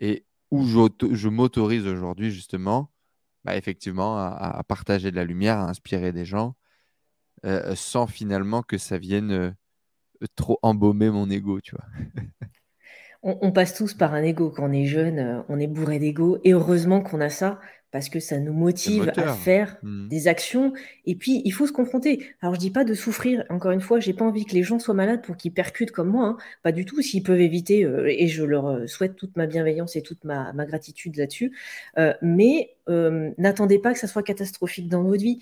[0.00, 2.90] Et où je m'autorise aujourd'hui justement,
[3.44, 6.56] bah, effectivement, à, partager de la lumière, à inspirer des gens,
[7.74, 9.56] sans finalement que ça vienne
[10.36, 11.84] trop embaumer mon ego, tu vois.
[13.22, 14.50] on, passe tous par un ego.
[14.50, 16.38] Quand on est jeune, on est bourré d'ego.
[16.44, 20.08] Et heureusement qu'on a ça parce que ça nous motive à faire mmh.
[20.08, 20.72] des actions.
[21.06, 22.22] Et puis, il faut se confronter.
[22.42, 23.44] Alors, je dis pas de souffrir.
[23.48, 26.08] Encore une fois, j'ai pas envie que les gens soient malades pour qu'ils percutent comme
[26.08, 26.26] moi.
[26.26, 26.36] Hein.
[26.62, 27.00] Pas du tout.
[27.00, 30.52] S'ils peuvent éviter, euh, et je leur euh, souhaite toute ma bienveillance et toute ma,
[30.66, 31.56] gratitude là-dessus.
[31.98, 35.40] Euh, mais n'attendez pas que ça soit catastrophique dans votre vie.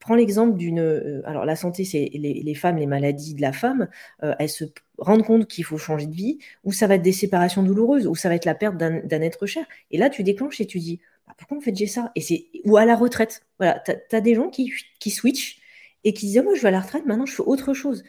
[0.00, 1.22] prends l'exemple d'une.
[1.24, 3.88] alors, la santé, c'est les, les, femmes, les maladies de la femme.
[4.20, 4.64] elles se
[4.98, 8.14] rendent compte qu'il faut changer de vie, ou ça va être des séparations douloureuses, ou
[8.14, 9.64] ça va être la perte d'un être cher.
[9.90, 12.10] Et là, tu déclenches et tu dis ah, pourquoi en fait j'ai ça?
[12.14, 13.46] Et c'est ou à la retraite.
[13.58, 15.58] Voilà, tu as, des gens qui, qui switchent
[16.04, 18.04] et qui disent ah, moi je vais à la retraite, maintenant je fais autre chose.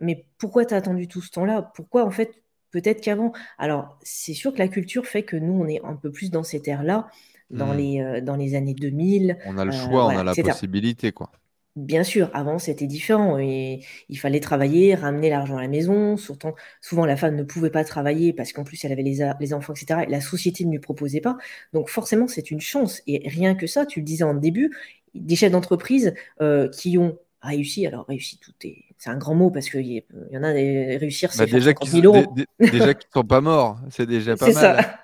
[0.00, 1.70] Mais pourquoi tu as attendu tout ce temps-là?
[1.74, 2.32] Pourquoi en fait
[2.70, 3.32] peut-être qu'avant?
[3.58, 6.42] Alors c'est sûr que la culture fait que nous on est un peu plus dans
[6.42, 7.08] cette ère-là,
[7.50, 7.76] dans, hmm.
[7.76, 9.38] les, euh, dans les années 2000.
[9.46, 11.30] On a le euh, choix, on a la possibilité quoi.
[11.76, 16.16] Bien sûr, avant c'était différent et il fallait travailler, ramener l'argent à la maison.
[16.16, 19.54] Surtout, souvent la femme ne pouvait pas travailler parce qu'en plus elle avait les, les,
[19.54, 20.02] enfants, etc.
[20.06, 21.36] Et la société ne lui proposait pas.
[21.72, 23.02] Donc forcément c'est une chance.
[23.08, 24.70] Et rien que ça, tu le disais en début,
[25.14, 27.88] des chefs d'entreprise euh, qui ont réussi.
[27.88, 30.96] Alors réussi, tout est, c'est un grand mot parce qu'il y, y, en a des
[30.96, 32.34] réussir, c'est bah, déjà qu'ils euros.
[32.60, 34.54] déjà qu'ils sont pas morts, c'est déjà pas mal.
[34.54, 35.00] Ça.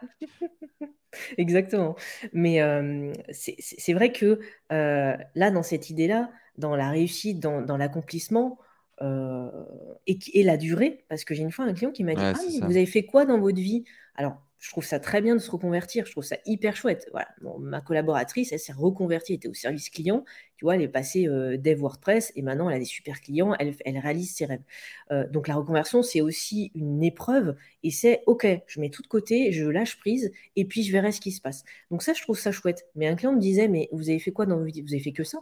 [1.38, 1.96] Exactement.
[2.32, 4.40] Mais euh, c'est vrai que
[4.72, 8.58] euh, là, dans cette idée-là, dans la réussite, dans, l'accomplissement
[9.02, 9.50] euh,
[10.06, 11.04] et, et, la durée.
[11.08, 13.24] Parce que j'ai une fois un client qui m'a dit Ah, vous avez fait quoi
[13.24, 13.84] dans votre vie?
[14.14, 17.08] Alors, je trouve ça très bien de se reconvertir, je trouve ça hyper chouette.
[17.12, 17.28] Voilà.
[17.60, 20.22] ma collaboratrice, elle s'est reconvertie, elle était au service client,
[20.56, 23.54] tu vois, elle est passée euh, dev WordPress et maintenant elle a des super clients,
[23.58, 24.62] elle, elle réalise ses rêves.
[25.12, 29.08] Euh, donc la reconversion, c'est aussi une épreuve et c'est OK, je mets tout de
[29.08, 31.64] côté, je lâche prise et puis je verrai ce qui se passe.
[31.90, 32.86] Donc ça, je trouve ça chouette.
[32.94, 35.02] Mais un client me disait, mais vous avez fait quoi dans vos vies Vous avez
[35.02, 35.38] fait que ça?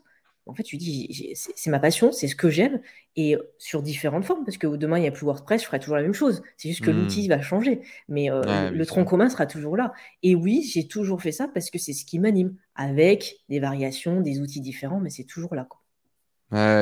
[0.48, 2.80] En fait, tu dis, c'est ma passion, c'est ce que j'aime,
[3.16, 5.96] et sur différentes formes, parce que demain, il n'y a plus WordPress, je ferai toujours
[5.96, 6.42] la même chose.
[6.56, 6.96] C'est juste que hmm.
[6.96, 9.92] l'outil va changer, mais euh, le tronc commun sera toujours là.
[10.22, 14.22] Et oui, j'ai toujours fait ça parce que c'est ce qui m'anime, avec des variations,
[14.22, 15.68] des outils différents, mais c'est toujours là.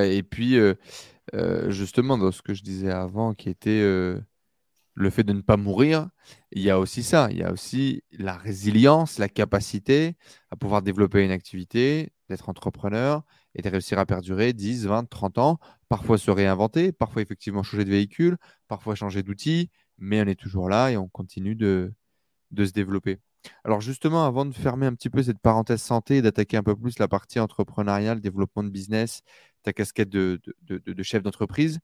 [0.06, 0.74] et puis, euh,
[1.34, 3.82] euh, justement, dans ce que je disais avant, qui était
[4.96, 6.08] le fait de ne pas mourir,
[6.52, 10.14] il y a aussi ça, il y a aussi la résilience, la capacité
[10.50, 13.22] à pouvoir développer une activité, d'être entrepreneur
[13.56, 17.84] et de réussir à perdurer 10, 20, 30 ans, parfois se réinventer, parfois effectivement changer
[17.84, 18.36] de véhicule,
[18.68, 21.92] parfois changer d'outil, mais on est toujours là et on continue de,
[22.56, 23.18] se développer.
[23.64, 26.76] Alors justement, avant de fermer un petit peu cette parenthèse santé et d'attaquer un peu
[26.76, 29.22] plus la partie entrepreneuriale, développement de business,
[29.62, 30.38] ta casquette de,
[31.02, 31.78] chef d'entreprise,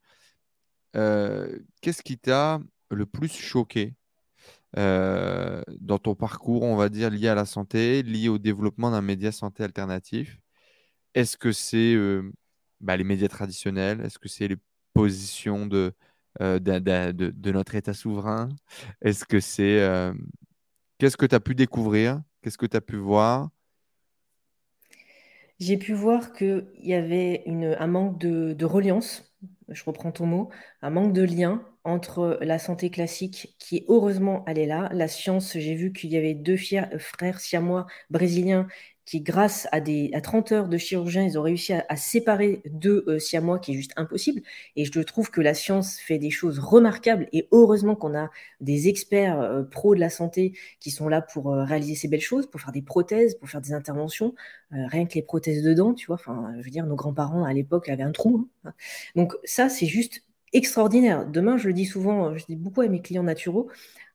[0.95, 2.59] euh, qu'est-ce qui t'a
[2.91, 3.95] le plus choqué
[4.77, 9.01] euh, dans ton parcours, on va dire, lié à la santé, lié au développement d'un
[9.01, 10.42] média santé alternatif?
[11.13, 12.31] Est-ce que c'est euh,
[12.81, 14.01] bah, les médias traditionnels?
[14.01, 14.57] Est-ce que c'est les
[14.93, 15.93] positions de,
[16.41, 18.49] euh, de, notre État souverain?
[19.01, 19.79] Est-ce que c'est...
[19.81, 20.13] Euh,
[20.97, 22.21] qu'est-ce que tu as pu découvrir?
[22.41, 23.49] Qu'est-ce que tu as pu voir?
[25.59, 29.33] J'ai pu voir qu'il y avait un manque de, de reliance,
[29.69, 30.49] je reprends ton mot,
[30.81, 35.53] un manque de lien entre la santé classique, qui heureusement elle est là, la science,
[35.57, 36.57] j'ai vu qu'il y avait deux
[36.97, 38.67] frères siamois brésiliens
[39.05, 43.03] qui, grâce à, des, à 30 heures de chirurgien, ils ont réussi à, séparer deux
[43.07, 44.41] euh, siamois, qui est juste impossible.
[44.75, 47.27] Et je trouve que la science fait des choses remarquables.
[47.33, 48.29] Et heureusement qu'on a
[48.61, 52.21] des experts euh, pros de la santé qui sont là pour euh, réaliser ces belles
[52.21, 54.35] choses, pour faire des prothèses, pour faire des interventions.
[54.71, 56.15] rien que les prothèses de tu vois.
[56.15, 58.49] Enfin, je veux dire, nos grands-parents à l'époque avaient un trou.
[58.63, 58.73] Hein.
[59.15, 60.23] Donc ça, c'est juste
[60.53, 61.25] extraordinaire.
[61.25, 63.69] Demain, je le dis souvent, je dis beaucoup à mes clients naturaux,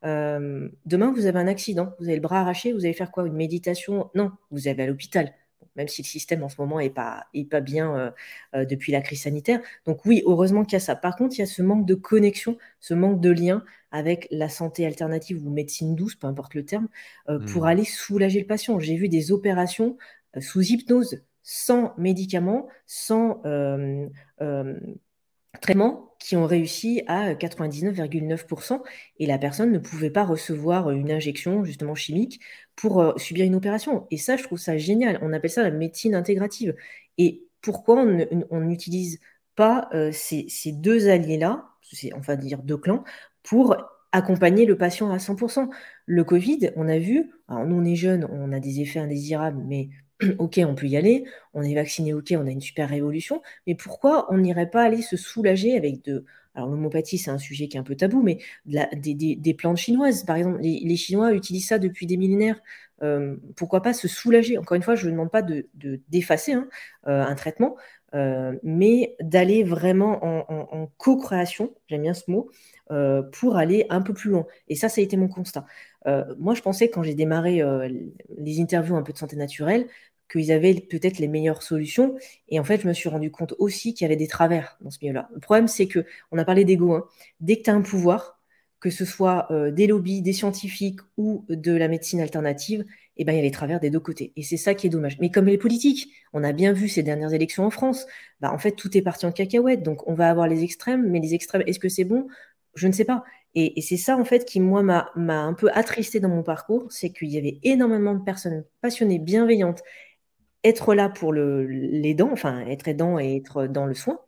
[0.04, 3.26] euh, demain, vous avez un accident, vous avez le bras arraché, vous allez faire quoi?
[3.26, 4.10] Une méditation?
[4.14, 5.32] Non, vous allez à l'hôpital.
[5.76, 8.10] Même si le système en ce moment n'est pas, est pas bien euh,
[8.54, 9.60] euh, depuis la crise sanitaire.
[9.86, 10.96] Donc oui, heureusement qu'il y a ça.
[10.96, 14.48] Par contre, il y a ce manque de connexion, ce manque de lien avec la
[14.48, 16.88] santé alternative ou médecine douce, peu importe le terme,
[17.46, 17.66] pour mmh.
[17.66, 18.78] aller soulager le patient.
[18.80, 19.96] J'ai vu des opérations
[20.40, 23.40] sous hypnose, sans médicaments, sans
[25.62, 28.82] traitement qui ont réussi à 99,9%
[29.18, 32.40] et la personne ne pouvait pas recevoir une injection justement chimique
[32.76, 34.06] pour euh, subir une opération.
[34.10, 35.18] Et ça, je trouve ça génial.
[35.22, 36.74] On appelle ça la médecine intégrative.
[37.18, 38.04] Et pourquoi
[38.50, 39.20] on n'utilise
[39.56, 41.68] pas euh, ces, deux alliés-là,
[42.18, 43.04] va dire deux clans,
[43.42, 43.76] pour
[44.12, 45.68] accompagner le patient à 100%.
[46.06, 49.62] Le Covid, on a vu, alors nous on est jeunes, on a des effets indésirables,
[49.66, 49.90] mais
[50.38, 53.74] ok, on peut y aller, on est vacciné, ok, on a une super révolution, mais
[53.74, 56.24] pourquoi on n'irait pas aller se soulager avec de...
[56.54, 60.36] Alors l'homopathie, c'est un sujet qui est un peu tabou, mais des, plantes chinoises, par
[60.36, 62.60] exemple, les, Chinois utilisent ça depuis des millénaires.
[63.02, 64.58] Euh, pourquoi pas se soulager?
[64.58, 65.68] Encore une fois, je ne demande pas de
[66.08, 66.68] d'effacer hein,
[67.06, 67.76] euh, un traitement,
[68.14, 72.50] euh, mais d'aller vraiment en, co-création, j'aime bien ce mot,
[73.32, 74.46] pour aller un peu plus loin.
[74.68, 75.64] Et ça, ça a été mon constat.
[76.38, 77.62] moi, je pensais quand j'ai démarré
[78.36, 79.86] les interviews un peu de santé naturelle,
[80.30, 82.16] qu'ils avaient peut-être les meilleures solutions.
[82.48, 84.90] Et en fait, je me suis rendu compte aussi qu'il y avait des travers dans
[84.90, 85.28] ce milieu-là.
[85.34, 87.06] Le problème, c'est que, on a parlé d'ego, hein.
[87.40, 88.38] dès que tu as un pouvoir,
[88.80, 92.84] que ce soit euh, des lobbies, des scientifiques ou de la médecine alternative,
[93.16, 94.32] eh ben, il y a les travers des deux côtés.
[94.36, 95.18] Et c'est ça qui est dommage.
[95.20, 98.06] Mais comme les politiques, on a bien vu ces dernières élections en France,
[98.40, 99.82] bah, en fait, tout est parti en cacahuète.
[99.82, 102.28] Donc, on va avoir les extrêmes, mais les extrêmes, est-ce que c'est bon?
[102.74, 103.24] Je ne sais pas.
[103.54, 107.10] Et, c'est ça, en fait, qui, moi, m'a un peu attristé dans mon parcours, c'est
[107.10, 109.82] qu'il y avait énormément de personnes passionnées, bienveillantes,
[110.64, 114.20] être là pour le, les dents, enfin être aidant et être dans le soin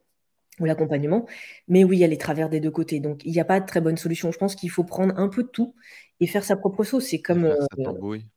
[0.61, 1.27] ou l'accompagnement.
[1.69, 3.01] Mais oui, il y a les travers des deux côtés.
[3.01, 4.31] Donc, il n'y a pas de très bonne solution.
[4.31, 5.75] Je pense qu'il faut prendre un peu de tout
[6.21, 7.07] et faire sa propre sauce.
[7.07, 7.57] C'est comme euh,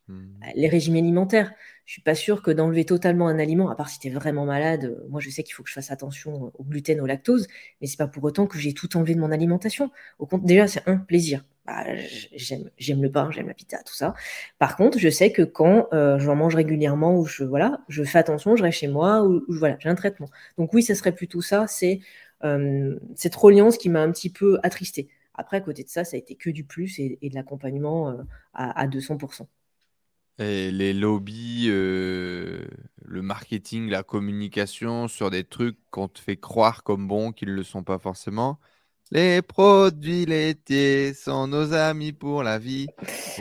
[0.08, 0.24] mmh.
[0.56, 1.54] les régimes alimentaires.
[1.86, 4.46] Je suis pas sûre que d'enlever totalement un aliment, à part si tu es vraiment
[4.46, 7.48] malade, euh, moi je sais qu'il faut que je fasse attention au gluten, au lactose,
[7.82, 9.92] mais c'est pas pour autant que j'ai tout enlevé de mon alimentation.
[10.18, 11.44] Au compte, déjà, c'est un plaisir.
[11.66, 11.86] Bah,
[12.36, 14.14] j'aime le pain, j'aime la pizza, tout ça.
[14.60, 18.18] Par contre, je sais que quand euh, j'en mange régulièrement ou je voilà, je fais
[18.20, 20.28] attention, je reste chez moi ou, voilà, j'ai un traitement.
[20.58, 21.66] Donc oui, ça serait plutôt ça.
[21.68, 22.02] C'est
[22.44, 25.08] euh, cette reliance qui m'a un petit peu attristé.
[25.36, 28.18] Après, à côté de ça, ça a été que du plus et, de l'accompagnement euh,
[28.54, 29.48] à, à 200%.
[30.40, 32.68] Et les lobbies, le
[33.06, 37.64] marketing, la communication sur des trucs qu'on te fait croire comme bons qu'ils ne le
[37.64, 38.60] sont pas forcément,
[39.14, 42.88] Les produits laitiers sont nos amis pour la vie.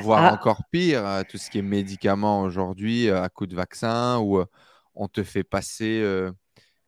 [0.03, 3.57] Voire Ah, encore pire, euh, tout ce qui est médicaments aujourd'hui euh, à coup de
[3.57, 4.45] vaccin où euh,
[4.95, 6.31] on te fait passer, euh,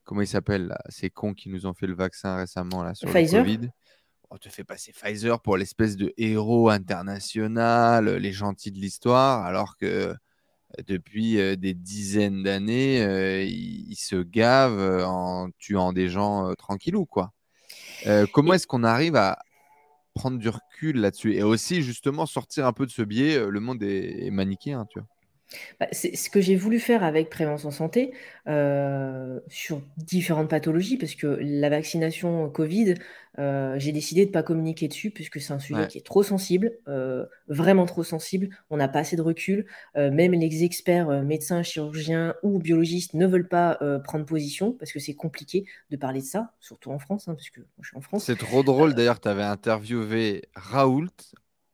[0.04, 3.08] comment ils s'appellent là, ces cons qui nous ont fait le vaccin récemment là sur
[3.08, 3.14] le.
[3.14, 3.70] Covid.
[4.28, 9.78] On te fait passer Pfizer pour l'espèce de héros international, les gentils de l'histoire, alors
[9.78, 10.14] que
[10.86, 17.06] depuis euh, des dizaines d'années, euh, ils, ils se gavent en tuant des gens tranquillou,
[17.06, 17.32] quoi.
[18.06, 19.38] Euh, comment est-ce qu'on arrive à
[20.14, 23.60] prendre du recul là-dessus et aussi justement sortir un peu de ce biais euh, Le
[23.60, 25.08] monde est, est manichéen, tu vois?
[25.80, 28.12] Bah, c'est ce que j'ai voulu faire avec Prévention Santé
[28.48, 32.94] euh, sur différentes pathologies, parce que la vaccination Covid,
[33.38, 35.88] euh, j'ai décidé de ne pas communiquer dessus, puisque c'est un sujet Ouais.
[35.88, 38.48] qui est trop sensible, euh, vraiment trop sensible.
[38.70, 39.66] On n'a pas assez de recul.
[39.96, 45.14] Même les experts, médecins, chirurgiens ou biologistes ne veulent pas prendre position, parce que c'est
[45.14, 48.00] compliqué de parler de ça, surtout en France, hein, parce que moi, je suis en
[48.00, 48.24] France.
[48.24, 51.08] C'est trop drôle d'ailleurs, tu avais interviewé Raoult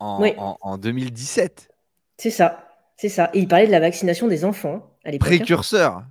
[0.01, 1.71] en, Oui, en- en 2017,
[2.19, 2.70] c'est ça,
[3.01, 3.31] c'est ça.
[3.35, 5.27] Et il parlait de la vaccination des enfants à l'époque.
[5.33, 5.37] hein.
[5.37, 6.05] précurseur.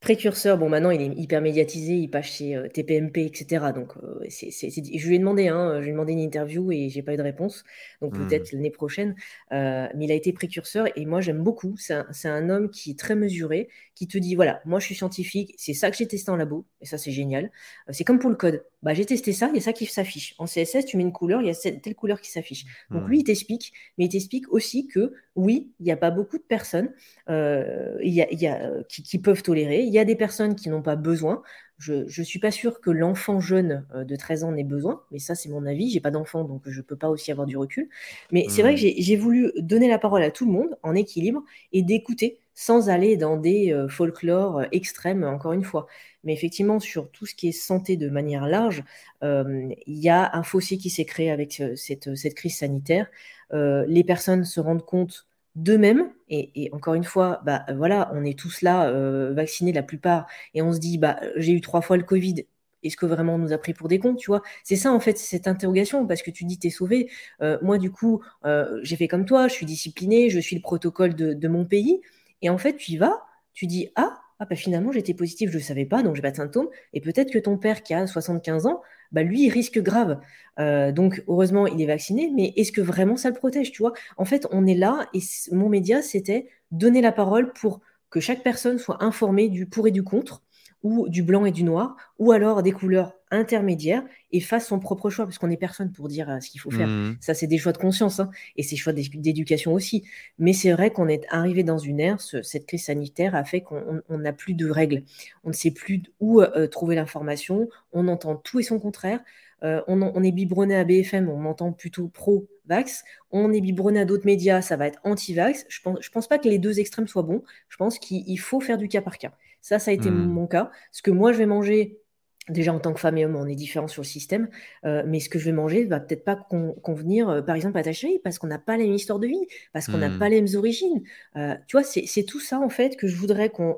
[0.00, 3.72] Précurseur, bon maintenant il est hyper médiatisé, il passe chez euh, TPMP, etc.
[3.72, 6.20] Donc euh, c'est, c'est- c'est- je lui ai demandé, hein, je lui ai demandé une
[6.20, 7.64] interview et j'ai pas eu de réponse.
[8.02, 8.28] Donc Hmm.
[8.28, 9.16] peut-être l'année prochaine.
[9.52, 11.74] Euh, mais il a été précurseur et moi j'aime beaucoup.
[11.78, 14.84] C'est un, c'est un homme qui est très mesuré, qui te dit voilà, moi je
[14.84, 17.50] suis scientifique, c'est ça que j'ai testé en labo et ça c'est génial.
[17.90, 18.64] C'est comme pour le code.
[18.82, 20.34] Bah j'ai testé ça, il y a ça qui s'affiche.
[20.38, 22.64] En CSS tu mets une couleur, il y a cette- telle couleur qui s'affiche.
[22.90, 23.08] Donc Hmm.
[23.08, 26.42] lui il t'explique, mais il t'explique aussi que oui, il n'y a pas beaucoup de
[26.42, 26.92] personnes
[27.28, 29.82] euh, euh, qui peuvent tolérer.
[29.82, 31.42] Il y a des personnes qui n'ont pas besoin.
[31.78, 35.18] Je ne suis pas sûre que l'enfant jeune euh, de 13 ans n'ait besoin, mais
[35.18, 35.90] ça c'est mon avis.
[35.90, 37.88] J'ai pas d'enfant, donc je peux pas aussi avoir du recul.
[38.32, 38.86] Mais c'est vrai que Hmm.
[38.98, 43.18] j'ai voulu donner la parole à tout le monde en équilibre et d'écouter sans aller
[43.18, 45.86] dans des euh, folklores euh, extrêmes, encore une fois.
[46.24, 48.82] Mais effectivement, sur tout ce qui est santé de manière large,
[49.22, 53.06] euh, il y a un fossé qui s'est créé avec euh, cette, cette crise sanitaire.
[53.52, 55.26] Les personnes se rendent compte
[55.56, 56.10] d'eux-mêmes.
[56.28, 60.26] Et, et encore une fois, bah, voilà, on est tous là, euh, vaccinés la plupart,
[60.54, 62.46] et on se dit, bah, j'ai eu trois fois le Covid.
[62.82, 64.42] Est-ce que vraiment on nous a pris pour des cons, tu vois?
[64.62, 67.10] C'est ça en fait, cette interrogation, parce que tu dis t'es sauvé.
[67.42, 70.62] Euh, moi du coup, euh, j'ai fait comme toi, je suis discipliné, je suis le
[70.62, 72.00] protocole de mon pays,
[72.42, 75.58] et en fait tu y vas, tu dis ah, ah bah, finalement j'étais positif, je
[75.58, 78.06] ne savais pas, donc j'ai pas de symptômes, et peut-être que ton père qui a
[78.06, 78.82] 75 ans,
[79.12, 80.20] bah, lui il risque grave.
[80.58, 83.92] Euh, donc heureusement il est vacciné, mais est-ce que vraiment ça le protège, tu vois?
[84.16, 85.20] En fait on est là, et
[85.52, 87.80] mon média c'était donner la parole pour
[88.10, 90.42] que chaque personne soit informée du pour et du contre,
[90.86, 95.10] ou du blanc et du noir, ou alors des couleurs intermédiaires, et fasse son propre
[95.10, 96.86] choix, parce qu'on n'est personne pour dire euh, ce qu'il faut faire.
[96.88, 97.16] Hmm.
[97.20, 100.04] Ça, c'est des choix de conscience, hein, et c'est choix d'édu- d'éducation aussi.
[100.38, 103.62] Mais c'est vrai qu'on est arrivé dans une ère, ce- cette crise sanitaire a fait
[103.62, 105.02] qu'on on- on n'a plus de règles.
[105.44, 109.20] On ne sait plus où euh, trouver l'information, on entend tout et son contraire.
[109.62, 113.04] Euh, on, est biberonné à BFM, on entend plutôt pro-vax.
[113.30, 115.64] On est biberonné à d'autres médias, ça va être anti-vax.
[115.68, 117.42] Je pense, je pense pas que les deux extrêmes soient bons.
[117.70, 119.32] Je pense qu'il il faut faire du cas par cas.
[119.66, 120.26] Ça, ça a été Hmm.
[120.26, 120.70] mon cas.
[120.92, 122.00] Ce que moi, je vais manger,
[122.48, 124.48] déjà en tant que femme et homme, on est différent sur le système.
[124.84, 127.78] Euh, mais ce que je vais manger va peut-être pas con- convenir, euh, par exemple,
[127.78, 130.10] à ta chérie, parce qu'on n'a pas la même histoire de vie, parce qu'on n'a
[130.10, 130.18] Hmm.
[130.18, 131.02] pas les mêmes origines.
[131.36, 133.76] Euh, tu vois, c'est tout ça, en fait, que je voudrais qu'on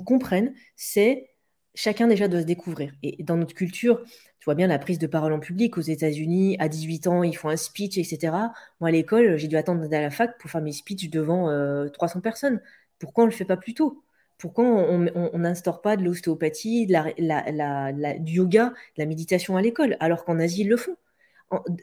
[0.00, 0.54] comprenne.
[0.76, 1.30] C'est
[1.74, 2.92] chacun déjà doit se découvrir.
[3.02, 6.56] Et dans notre culture, tu vois bien la prise de parole en public aux États-Unis,
[6.60, 8.52] à 18 ans, ils font un speech, etc.
[8.80, 11.48] Moi, à l'école, j'ai dû attendre d'aller à la fac pour faire mes speeches devant
[11.50, 12.60] euh, 300 personnes.
[12.98, 14.03] Pourquoi on ne le fait pas plus tôt?
[14.38, 20.24] Pourquoi on n'instaure pas de l'ostéopathie, la- du yoga, de la méditation à l'école, alors
[20.24, 20.96] qu'en Asie, ils le font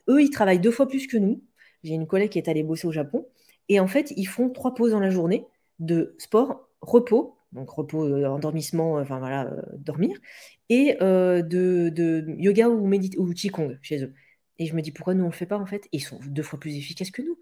[0.09, 1.41] Eux, ils travaillent deux fois plus que nous.
[1.83, 3.27] J'ai une collègue qui est allée bosser au Japon.
[3.69, 5.45] Et en fait, ils font trois pauses dans la journée
[5.79, 10.17] de sport, repos, donc repos, euh, endormissement, euh, enfin voilà, euh, dormir,
[10.69, 14.13] et de, yoga ou, ou Qigong chez eux.
[14.59, 15.87] Et je me dis, pourquoi nous, on le fait pas en fait?
[15.91, 17.37] Ils sont deux fois plus efficaces que nous.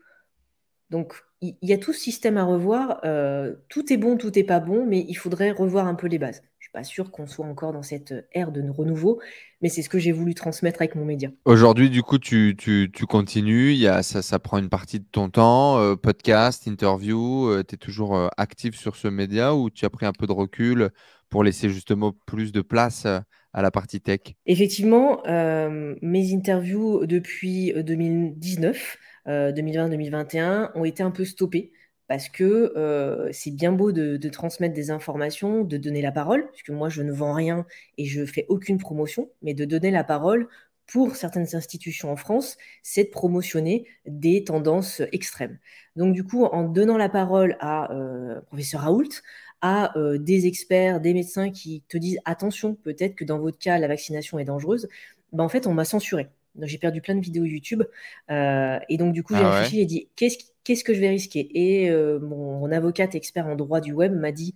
[0.90, 3.00] Donc, il y, a tout ce système à revoir.
[3.06, 6.20] euh, tout est bon, tout est pas bon, mais il faudrait revoir un peu les
[6.20, 6.42] bases.
[6.58, 9.22] Je suis pas sûre qu'on soit encore dans cette ère de renouveau,
[9.62, 11.30] mais c'est ce que j'ai voulu transmettre avec mon média.
[11.46, 15.00] Aujourd'hui, du coup, tu, tu, tu continues, il y a, ça, ça prend une partie
[15.00, 19.70] de ton temps, euh, podcast, interview, tu es toujours euh, actif sur ce média ou
[19.70, 20.90] tu as pris un peu de recul
[21.30, 23.20] pour laisser justement plus de place euh,
[23.54, 24.20] à la partie tech?
[24.46, 31.72] Effectivement, euh, mes interviews depuis euh, 2019, euh, 2020-2021 ont été un peu stoppées
[32.10, 36.72] parce que euh, c'est bien beau de, transmettre des informations, de donner la parole, puisque
[36.72, 37.68] moi je ne vends rien
[38.00, 40.50] et je fais aucune promotion, mais de donner la parole
[40.88, 45.60] pour certaines institutions en France, c'est de promotionner des tendances extrêmes.
[45.96, 49.22] Donc du coup, en donnant la parole à euh, professeur Raoult,
[49.62, 53.78] à euh, des experts, des médecins qui te disent attention, peut-être que dans votre cas,
[53.78, 54.90] la vaccination est dangereuse,
[55.32, 56.30] ben, en fait, on m'a censuré.
[56.62, 57.84] J'ai perdu plein de vidéos YouTube.
[58.30, 61.50] et donc, du coup, j'ai ah réfléchi, j'ai dit, qu'est-ce, que je vais risquer?
[61.54, 64.56] Et mon, avocate expert en droit du web m'a dit,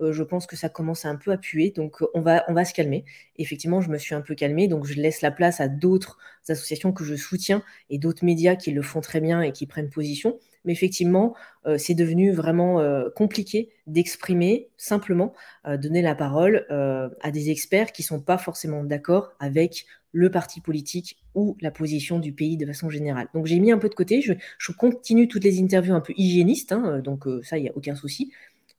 [0.00, 2.74] je pense que ça commence un peu à puer, donc on va, on va se
[2.74, 3.04] calmer.
[3.36, 6.18] Effectivement, je me suis un peu calmée, donc je laisse la place à d'autres
[6.48, 9.90] associations que je soutiens et d'autres médias qui le font très bien et qui prennent
[9.90, 10.38] position.
[10.64, 11.34] Mais effectivement,
[11.76, 12.82] c'est devenu vraiment
[13.16, 15.32] compliqué d'exprimer simplement,
[15.66, 20.60] donner la parole à des experts qui ne sont pas forcément d'accord avec le parti
[20.60, 23.28] politique ou la position du pays de façon générale.
[23.34, 26.72] Donc j'ai mis un peu de côté, je, continue toutes les interviews un peu hygiénistes,
[26.72, 28.30] hein, donc ça, il n'y a aucun souci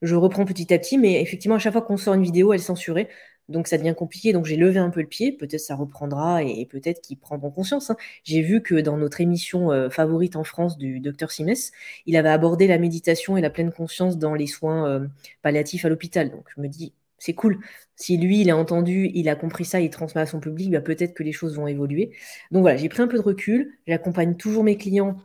[0.03, 2.59] je reprends petit à petit, mais effectivement, à chaque fois qu'on sort une vidéo, elle
[2.59, 3.07] est censurée.
[3.49, 4.33] Donc ça devient compliqué.
[4.33, 5.31] Donc j'ai levé un peu le pied.
[5.31, 7.89] Peut-être ça reprendra et, peut-être qu'ils prendront conscience.
[7.89, 7.97] Hein.
[8.23, 11.71] J'ai vu que dans notre émission euh, favorite en France du docteur Simès,
[12.05, 15.07] il avait abordé la méditation et la pleine conscience dans les soins euh,
[15.41, 16.31] palliatifs à l'hôpital.
[16.31, 17.59] Donc je me dis, c'est cool.
[17.95, 20.81] Si lui, il a entendu, il a compris ça, il transmet à son public, bah,
[20.81, 22.11] peut-être que les choses vont évoluer.
[22.51, 23.77] Donc voilà, j'ai pris un peu de recul.
[23.87, 25.17] J'accompagne toujours mes clients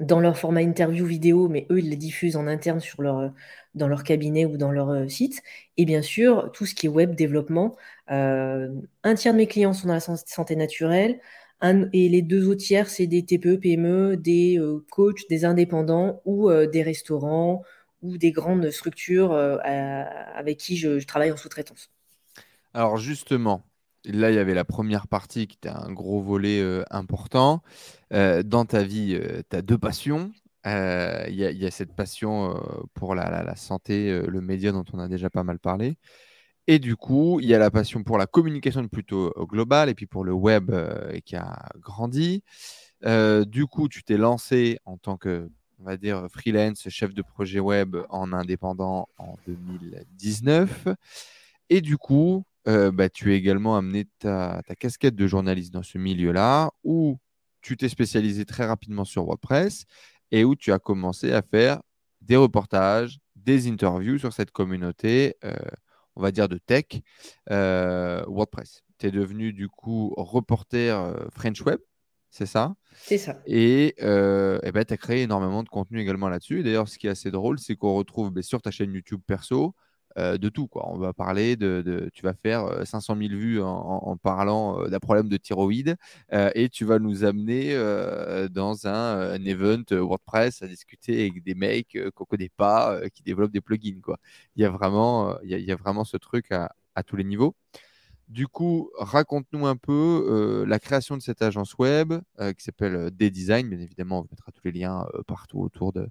[0.00, 3.32] dans leur format interview vidéo, mais eux, ils les diffusent en interne sur leur,
[3.78, 5.42] dans leur cabinet ou dans leur euh, site.
[5.76, 7.76] Et bien sûr, tout ce qui est web développement.
[8.10, 8.68] Euh,
[9.04, 11.20] un tiers de mes clients sont dans la santé naturelle.
[11.62, 16.50] et les deux autres tiers, c'est des TPE, PME, des euh, coachs, des indépendants ou
[16.50, 17.62] des restaurants
[18.02, 21.90] ou des grandes structures avec qui je travaille en sous-traitance.
[22.74, 23.64] Alors justement,
[24.04, 27.62] là, il y avait la première partie qui était un gros volet important.
[28.12, 29.18] Dans ta vie,
[29.50, 30.30] tu as deux passions.
[30.64, 32.60] Il y, a cette passion
[32.94, 35.96] pour la, santé, le média dont on a déjà pas mal parlé.
[36.66, 40.06] Et du coup, il y a la passion pour la communication plutôt globale et puis
[40.06, 40.70] pour le web
[41.24, 42.42] qui a grandi.
[43.02, 47.60] du coup, tu t'es lancé en tant que, on va dire, freelance, chef de projet
[47.60, 50.88] web en indépendant en 2019.
[51.70, 55.98] Et du coup, euh, bah, tu as également amené ta, casquette de journaliste dans ce
[55.98, 57.18] milieu-là, où
[57.62, 59.84] tu t'es spécialisé très rapidement sur WordPress
[60.30, 61.80] et où tu as commencé à faire
[62.20, 65.54] des reportages, des interviews sur cette communauté, euh,
[66.16, 66.84] on va dire de tech,
[67.50, 68.82] euh, WordPress.
[68.98, 71.78] Tu es devenu du coup reporter French Web,
[72.30, 72.74] c'est ça?
[72.94, 73.40] C'est ça.
[73.46, 76.62] Et, eh ben, tu as créé énormément de contenu également là-dessus.
[76.62, 79.66] D'ailleurs, ce qui est assez drôle, c'est qu'on retrouve ben, sur ta chaîne YouTube perso
[79.66, 79.87] euh,
[80.18, 80.66] de tout.
[80.66, 80.88] Quoi.
[80.88, 84.98] On va parler de, tu vas faire 500 euh, 000 vues en, parlant euh, d'un
[84.98, 85.96] problème de thyroïde
[86.32, 87.74] et tu vas nous amener
[88.50, 93.60] dans un, event WordPress à discuter avec des mecs qu'on connaît pas, qui développent des
[93.60, 94.00] plugins.
[94.02, 94.18] Quoi.
[94.56, 96.72] Il y a vraiment, il y a, vraiment ce truc à,
[97.06, 97.54] tous les niveaux.
[98.28, 102.14] Du coup, raconte-nous un peu la création de cette agence web
[102.56, 103.68] qui s'appelle D-Design.
[103.68, 106.08] Bien évidemment, on mettra tous les liens partout autour de,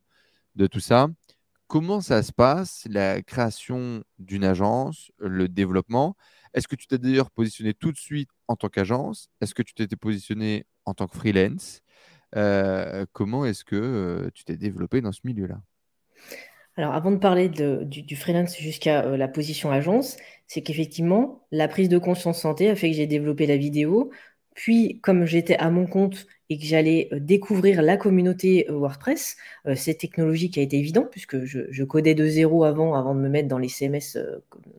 [0.68, 1.10] tout ça.
[1.68, 6.16] Comment ça se passe, la création d'une agence, le développement?
[6.54, 9.30] Est-ce que tu t'es d'ailleurs positionné tout de suite en tant qu'agence?
[9.42, 11.82] Est-ce que tu t'étais positionné en tant que freelance?
[12.38, 15.60] Euh, Comment est-ce que euh, tu t'es développé dans ce milieu-là?
[16.78, 20.16] Alors, avant de parler du, freelance jusqu'à euh, la position agence,
[20.46, 24.12] c'est qu'effectivement, la prise de conscience santé a fait que j'ai développé la vidéo.
[24.56, 29.38] Puis, comme j'étais à mon compte et que j'allais euh, découvrir la communauté euh, WordPress,
[29.66, 33.20] euh, cette technologie qui a été évidente puisque je, codais de zéro avant, avant de
[33.20, 34.18] me mettre dans les CMS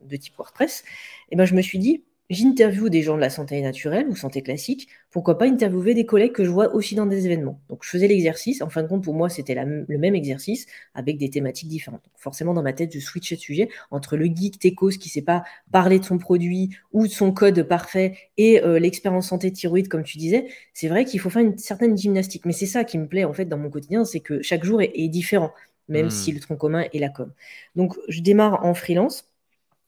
[0.05, 3.31] de type WordPress, et eh ben je me suis dit, J'interviewe des gens de la
[3.31, 4.87] santé naturelle ou santé classique.
[5.09, 8.07] Pourquoi pas interviewer des collègues que je vois aussi dans des événements Donc, je faisais
[8.07, 8.61] l'exercice.
[8.61, 12.03] En fin de compte, pour moi, c'était le même exercice avec des thématiques différentes.
[12.15, 15.23] forcément, dans ma tête, je switchais de sujet entre le geek techos qui ne sait
[15.23, 19.51] pas parler de son produit ou de son code parfait et euh, l'expert en santé
[19.51, 20.49] thyroïde, comme tu disais.
[20.75, 22.45] C'est vrai qu'il faut faire une certaine gymnastique.
[22.45, 24.83] Mais c'est ça qui me plaît, en fait, dans mon quotidien, c'est que chaque jour
[24.83, 25.51] est, différent,
[25.87, 26.11] même hmm.
[26.11, 27.31] si le tronc commun est la com.
[27.75, 29.28] Donc, je démarre en freelance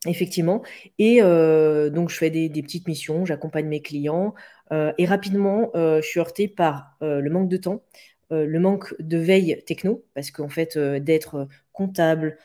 [0.08, 0.64] Effectivement.
[0.98, 4.34] Et euh, donc, je fais des, petites missions, j'accompagne mes clients.
[4.72, 7.84] Euh, et rapidement, euh, je suis heurtée par le manque de temps,
[8.32, 12.38] le manque de veille techno, parce qu'en fait, d'être comptable,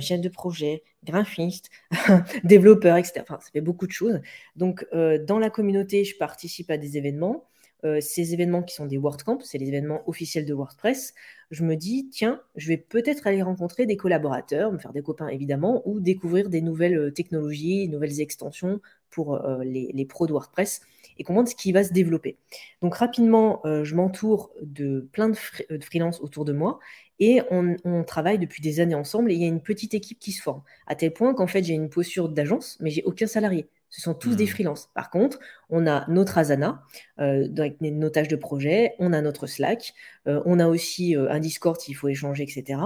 [0.00, 1.70] chef de projet, graphiste,
[2.44, 4.20] développeur, etc., enfin, ça fait beaucoup de choses.
[4.56, 7.46] Donc, dans la communauté, je participe à des événements.
[7.84, 11.14] Euh, ces événements qui sont des WordCamp, c'est les événements officiels de WordPress,
[11.50, 15.28] je me dis, tiens, je vais peut-être aller rencontrer des collaborateurs, me faire des copains
[15.28, 18.80] évidemment, ou découvrir des nouvelles euh, technologies, nouvelles extensions
[19.10, 20.80] pour euh, les, pros de WordPress
[21.18, 22.36] et comprendre ce qui va se développer.
[22.82, 25.36] Donc rapidement, je m'entoure de plein de,
[25.80, 26.80] freelances autour de moi
[27.20, 30.18] et on, on, travaille depuis des années ensemble et il y a une petite équipe
[30.18, 33.28] qui se forme, à tel point qu'en fait j'ai une posture d'agence, mais j'ai aucun
[33.28, 33.68] salarié.
[33.94, 34.48] Ce sont tous des hmm.
[34.48, 34.90] freelances.
[34.92, 35.38] Par contre,
[35.70, 36.82] on a notre Asana,
[37.20, 39.94] euh, avec nos tâches de projet, on a notre Slack,
[40.26, 42.80] euh, on a aussi euh, un Discord s'il faut échanger, etc.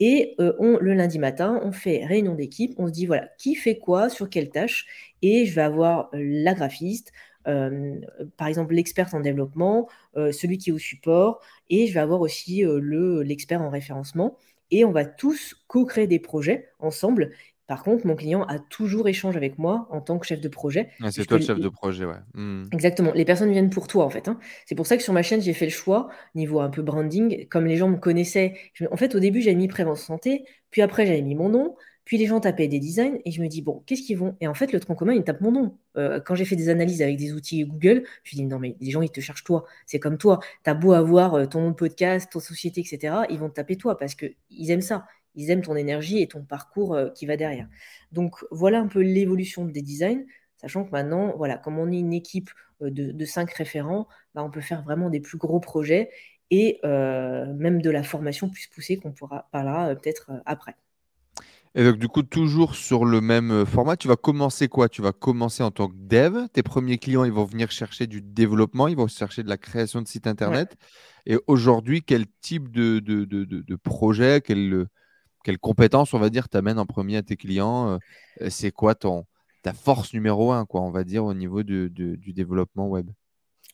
[0.00, 3.78] Et on, le lundi matin, on fait réunion d'équipe, on se dit, voilà, qui fait
[3.78, 4.86] quoi, sur quelle tâche,
[5.22, 7.12] et je vais avoir la graphiste,
[7.44, 12.62] par exemple l'expert en développement, celui qui est au support, et je vais avoir aussi
[12.62, 14.38] le l'expert en référencement.
[14.70, 17.32] Et on va tous co-créer des projets ensemble
[17.70, 20.90] par contre, mon client a toujours échangé avec moi en tant que chef de projet.
[21.12, 22.16] c'est toi le chef de projet, ouais.
[22.34, 22.64] Mmh.
[22.72, 23.12] Exactement.
[23.14, 24.26] Les personnes viennent pour toi, en fait.
[24.26, 24.40] Hein.
[24.66, 27.46] C'est pour ça que sur ma chaîne, j'ai fait le choix, niveau un peu branding,
[27.46, 28.54] comme les gens me connaissaient.
[28.90, 30.42] En fait, au début, j'avais mis Prévention Santé,
[30.72, 33.46] puis après, j'avais mis mon nom, puis les gens tapaient des designs, et je me
[33.46, 34.34] dis, bon, qu'est-ce qu'ils vont?
[34.40, 35.78] Et en fait, le tronc commun, il tape mon nom.
[35.96, 38.74] Euh, quand j'ai fait des analyses avec des outils Google, je me dis, non, mais
[38.80, 39.64] les gens, ils te cherchent toi.
[39.86, 40.40] C'est comme toi.
[40.64, 43.14] Tu as beau avoir euh, ton nom de podcast, ton société, etc.
[43.30, 45.04] Ils vont te taper toi parce qu'ils aiment ça
[45.34, 47.68] ils aiment ton énergie et ton parcours euh, qui va derrière.
[48.12, 50.24] Donc voilà un peu l'évolution des designs,
[50.56, 52.50] sachant que maintenant, voilà, comme on est une équipe
[52.82, 56.10] euh, de, cinq référents, bah, on peut faire vraiment des plus gros projets
[56.50, 60.74] et euh, même de la formation plus poussée qu'on pourra parler peut-être après.
[61.76, 64.88] Et donc, du coup, toujours sur le même format, tu vas commencer quoi?
[64.88, 66.48] Tu vas commencer en tant que dev.
[66.52, 70.02] Tes premiers clients, ils vont venir chercher du développement, ils vont chercher de la création
[70.02, 70.76] de sites internet.
[71.26, 74.88] Et aujourd'hui, quel type de, de, de, de projet, quel,
[75.44, 77.98] quelles compétences, on va dire, t'amènes en premier à tes clients
[78.40, 79.24] euh, C'est quoi ton,
[79.62, 81.90] ta force numéro un, quoi, on va dire, au niveau du
[82.34, 83.10] développement web?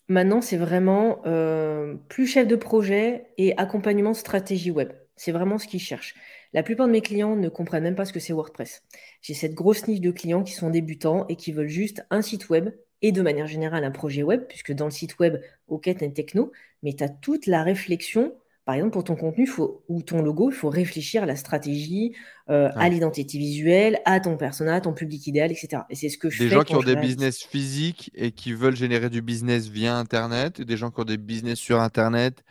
[0.09, 4.93] Maintenant, c'est vraiment euh, plus chef de projet et accompagnement stratégie web.
[5.17, 6.15] C'est vraiment ce qu'ils cherchent.
[6.53, 8.85] La plupart de mes clients ne comprennent même pas ce que c'est WordPress.
[9.21, 12.49] J'ai cette grosse niche de clients qui sont débutants et qui veulent juste un site
[12.51, 12.71] web
[13.03, 16.53] et de manière générale un projet web, puisque dans le site web, ok, tu techno,
[16.83, 18.33] mais tu as toute la réflexion
[18.67, 19.49] par exemple, pour ton contenu
[19.89, 22.17] ou ton logo, il faut réfléchir à la stratégie,
[22.51, 25.85] euh, à l'identité visuelle, à ton persona, à ton public idéal, etc.
[25.89, 26.51] Et c'est ce que je des fais.
[26.51, 30.61] Des gens qui ont des business physiques et qui veulent générer du business via Internet,
[30.61, 32.43] des gens qui ont des business sur Internet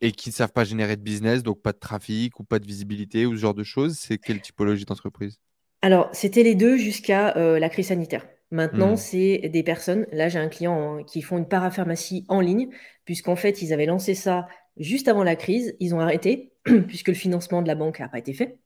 [0.00, 2.66] et qui ne savent pas générer de business, donc pas de trafic ou pas de
[2.66, 3.96] visibilité ou ce genre de choses.
[3.96, 5.38] C'est quelle typologie d'entreprise?
[5.82, 8.26] Alors, c'était les deux jusqu'à euh, la crise sanitaire.
[8.50, 8.96] Maintenant, mmh.
[8.96, 10.06] c'est des personnes.
[10.10, 12.70] Là, j'ai un client qui font une parapharmacie en ligne,
[13.04, 16.52] puisqu'en fait, ils avaient lancé ça juste avant la crise, ils ont arrêté,
[16.88, 18.58] puisque le financement de la banque n'a pas été fait.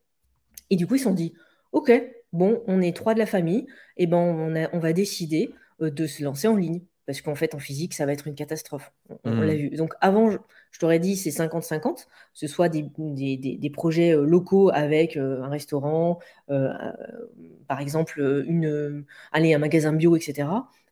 [0.71, 1.33] Et du coup, ils se sont dit,
[1.73, 1.91] OK,
[2.33, 6.23] bon, on est trois de la famille, et ben on, va décider euh, de se
[6.23, 6.83] lancer en ligne.
[7.07, 8.93] Parce qu'en fait, en physique, ça va être une catastrophe.
[9.25, 9.57] On, l'a mmh.
[9.57, 9.71] vu.
[9.71, 12.07] Donc avant, je, t'aurais dit, c'est 50-50.
[12.35, 12.85] Ce soit des,
[13.73, 16.19] projets euh, locaux avec euh, un restaurant,
[17.67, 20.49] par exemple, une, allez, un magasin bio, etc.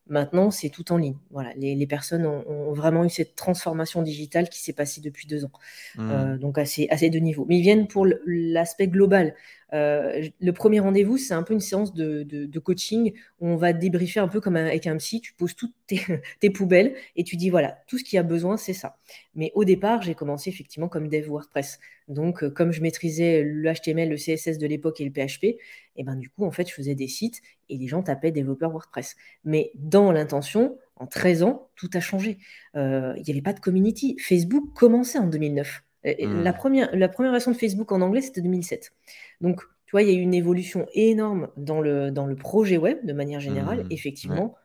[0.09, 1.17] Maintenant, c'est tout en ligne.
[1.31, 5.51] Voilà, les, personnes ont, vraiment eu cette transformation digitale qui s'est passée depuis deux ans.
[5.95, 6.11] Mmh.
[6.11, 7.45] Euh, donc, assez, assez de niveau.
[7.47, 9.35] Mais ils viennent pour l'aspect global.
[9.73, 14.19] Euh, le premier rendez-vous, c'est un peu une séance de, coaching où on va débriefer
[14.19, 15.21] un peu comme avec un psy.
[15.21, 15.73] Tu poses toutes
[16.39, 18.97] tes, poubelles et tu dis voilà, tout ce qu'il a besoin, c'est ça.
[19.35, 21.79] Mais au départ, j'ai commencé effectivement comme dev WordPress.
[22.07, 26.01] Donc, euh, comme je maîtrisais le HTML, le CSS de l'époque et le PHP, et
[26.01, 28.71] eh ben du coup, en fait, je faisais des sites et les gens tapaient développeur
[28.71, 29.15] WordPress.
[29.43, 32.37] Mais dans l'intention, en 13 ans, tout a changé.
[32.75, 34.15] Euh, il n'y avait pas de community.
[34.19, 35.83] Facebook commençait en 2009.
[36.15, 36.43] Hmm.
[36.43, 38.93] La, première, la première version de Facebook en anglais, c'était 2007.
[39.41, 42.77] Donc, tu vois, il y a eu une évolution énorme dans le, dans le projet
[42.77, 43.83] web de manière générale.
[43.83, 43.91] Hmm.
[43.91, 44.55] Effectivement,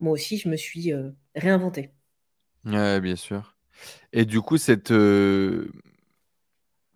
[0.00, 1.90] moi aussi, je me suis euh, réinventé.
[2.64, 3.56] Ouais, bien sûr.
[4.12, 5.70] Et du coup, cette euh,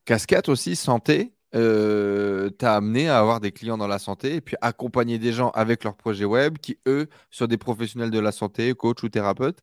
[0.04, 4.56] casquette aussi, santé, euh, t'a amené à avoir des clients dans la santé et puis
[4.62, 8.72] accompagner des gens avec leurs projets web qui, eux, sont des professionnels de la santé,
[8.74, 9.58] coach ou thérapeute.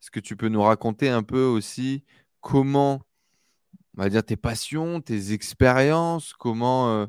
[0.00, 2.04] Est-ce que tu peux nous raconter un peu aussi
[2.40, 3.02] comment
[3.96, 7.06] on va dire, tes passions, tes expériences, comment euh,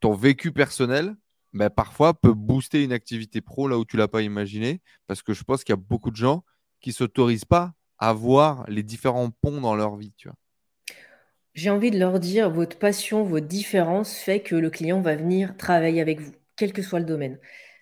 [0.00, 1.14] ton vécu personnel,
[1.52, 4.80] bah, parfois peut booster une activité pro là où tu ne l'as pas imaginé.
[5.06, 6.44] Parce que je pense qu'il y a beaucoup de gens
[6.80, 10.12] qui ne s'autorisent pas à voir les différents ponts dans leur vie.
[10.16, 10.36] Tu vois.
[11.54, 15.56] J'ai envie de leur dire, votre passion, votre différence fait que le client va venir
[15.56, 17.38] travailler avec vous, quel que soit le domaine.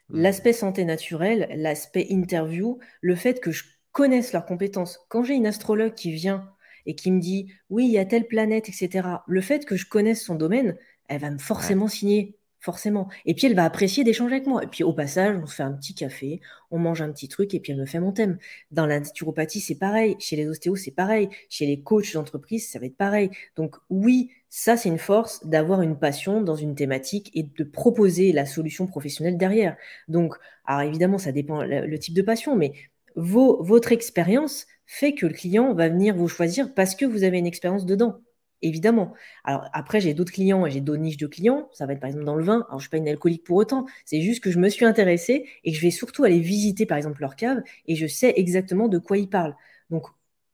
[0.09, 0.21] Mmh.
[0.21, 4.99] L'aspect santé naturelle, l'aspect interview, le fait que je connaisse leurs compétences.
[5.09, 6.51] Quand j'ai une astrologue qui vient
[6.87, 9.87] et qui me dit oui, il y a telle planète, etc., le fait que je
[9.87, 10.77] connaisse son domaine,
[11.09, 12.39] elle va me forcément signer.
[12.61, 13.09] Forcément.
[13.25, 14.65] Et puis elle va apprécier d'échanger avec moi.
[14.65, 16.41] Et puis au passage, on se fait un petit café,
[16.73, 18.37] on mange un petit truc et puis elle me fait mon thème.
[18.73, 20.17] Dans la naturopathie, c'est pareil.
[20.19, 21.29] Chez les ostéos, c'est pareil.
[21.49, 23.31] Chez les coachs d'entreprise, ça va être pareil.
[23.55, 28.33] Donc oui, ça c'est une force d'avoir une passion dans une thématique et de proposer
[28.33, 29.77] la solution professionnelle derrière.
[30.09, 32.73] Donc, alors évidemment, ça dépend le, type de passion, mais
[33.19, 37.47] votre expérience, fait que le client va venir vous choisir parce que vous avez une
[37.47, 38.21] expérience dedans.
[38.61, 39.15] Évidemment.
[39.45, 41.69] Alors après, j'ai d'autres clients et j'ai d'autres niches de clients.
[41.73, 42.65] Ça va être par exemple dans le vin.
[42.69, 43.87] Alors je ne suis pas une alcoolique pour autant.
[44.05, 46.97] C'est juste que je me suis intéressée et que je vais surtout aller visiter par
[46.97, 49.55] exemple leur cave et je sais exactement de quoi ils parlent.
[49.91, 50.07] Donc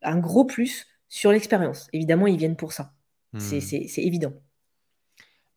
[0.02, 1.88] un gros plus sur l'expérience.
[1.92, 2.92] Évidemment, ils viennent pour ça.
[3.32, 3.40] Hmm.
[3.40, 4.34] C'est évident.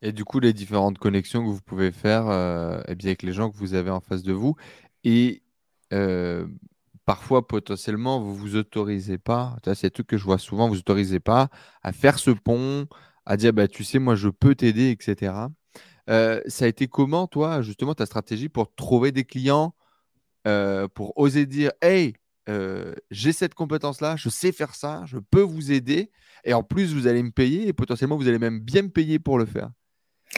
[0.01, 3.33] Et du coup, les différentes connexions que vous pouvez faire euh, eh bien, avec les
[3.33, 4.55] gens que vous avez en face de vous.
[5.03, 5.41] Et
[5.91, 6.47] euh,
[7.07, 11.47] parfois potentiellement vous vous autorisez pas, c'est tout que je vois souvent, vous autorisez pas
[11.81, 12.85] à faire ce pont,
[13.25, 15.33] à dire bah tu sais moi je peux t'aider, etc.
[16.09, 19.73] Euh, ça a été comment toi justement ta stratégie pour trouver des clients,
[20.47, 22.13] euh, pour oser dire hey
[22.49, 26.11] euh, j'ai cette compétence-là, je sais faire ça, je peux vous aider,
[26.43, 29.17] et en plus vous allez me payer, et potentiellement vous allez même bien me payer
[29.17, 29.69] pour le faire.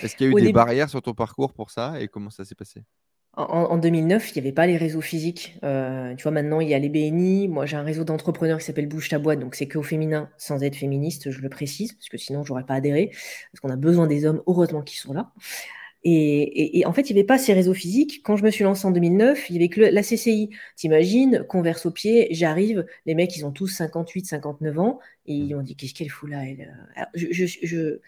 [0.03, 2.45] Est-ce qu'il y a eu des barrières sur ton parcours pour ça, et comment ça
[2.45, 2.83] s'est passé?
[3.39, 5.57] En, 2009, il n'y avait pas les réseaux physiques.
[5.63, 7.47] Euh, tu vois, maintenant, il y a les BNI.
[7.47, 10.29] Moi, j'ai un réseau d'entrepreneurs qui s'appelle Bouge ta boîte, donc c'est que au féminin,
[10.37, 13.11] sans être féministe, je le précise, parce que sinon, j'aurais pas adhéré.
[13.51, 15.31] Parce qu'on a besoin des hommes, heureusement qu'ils sont là.
[16.03, 18.21] Et, en fait, il n'y avait pas ces réseaux physiques.
[18.23, 20.49] Quand je me suis lancée en 2009, il n'y avait que la CCI.
[20.75, 25.55] T'imagines, converse au pied, j'arrive, les mecs, ils ont tous 58, 59 ans, et ils
[25.55, 26.73] m'ont dit, qu'est-ce qu'elle fout là elle
[27.15, 27.99] je, je,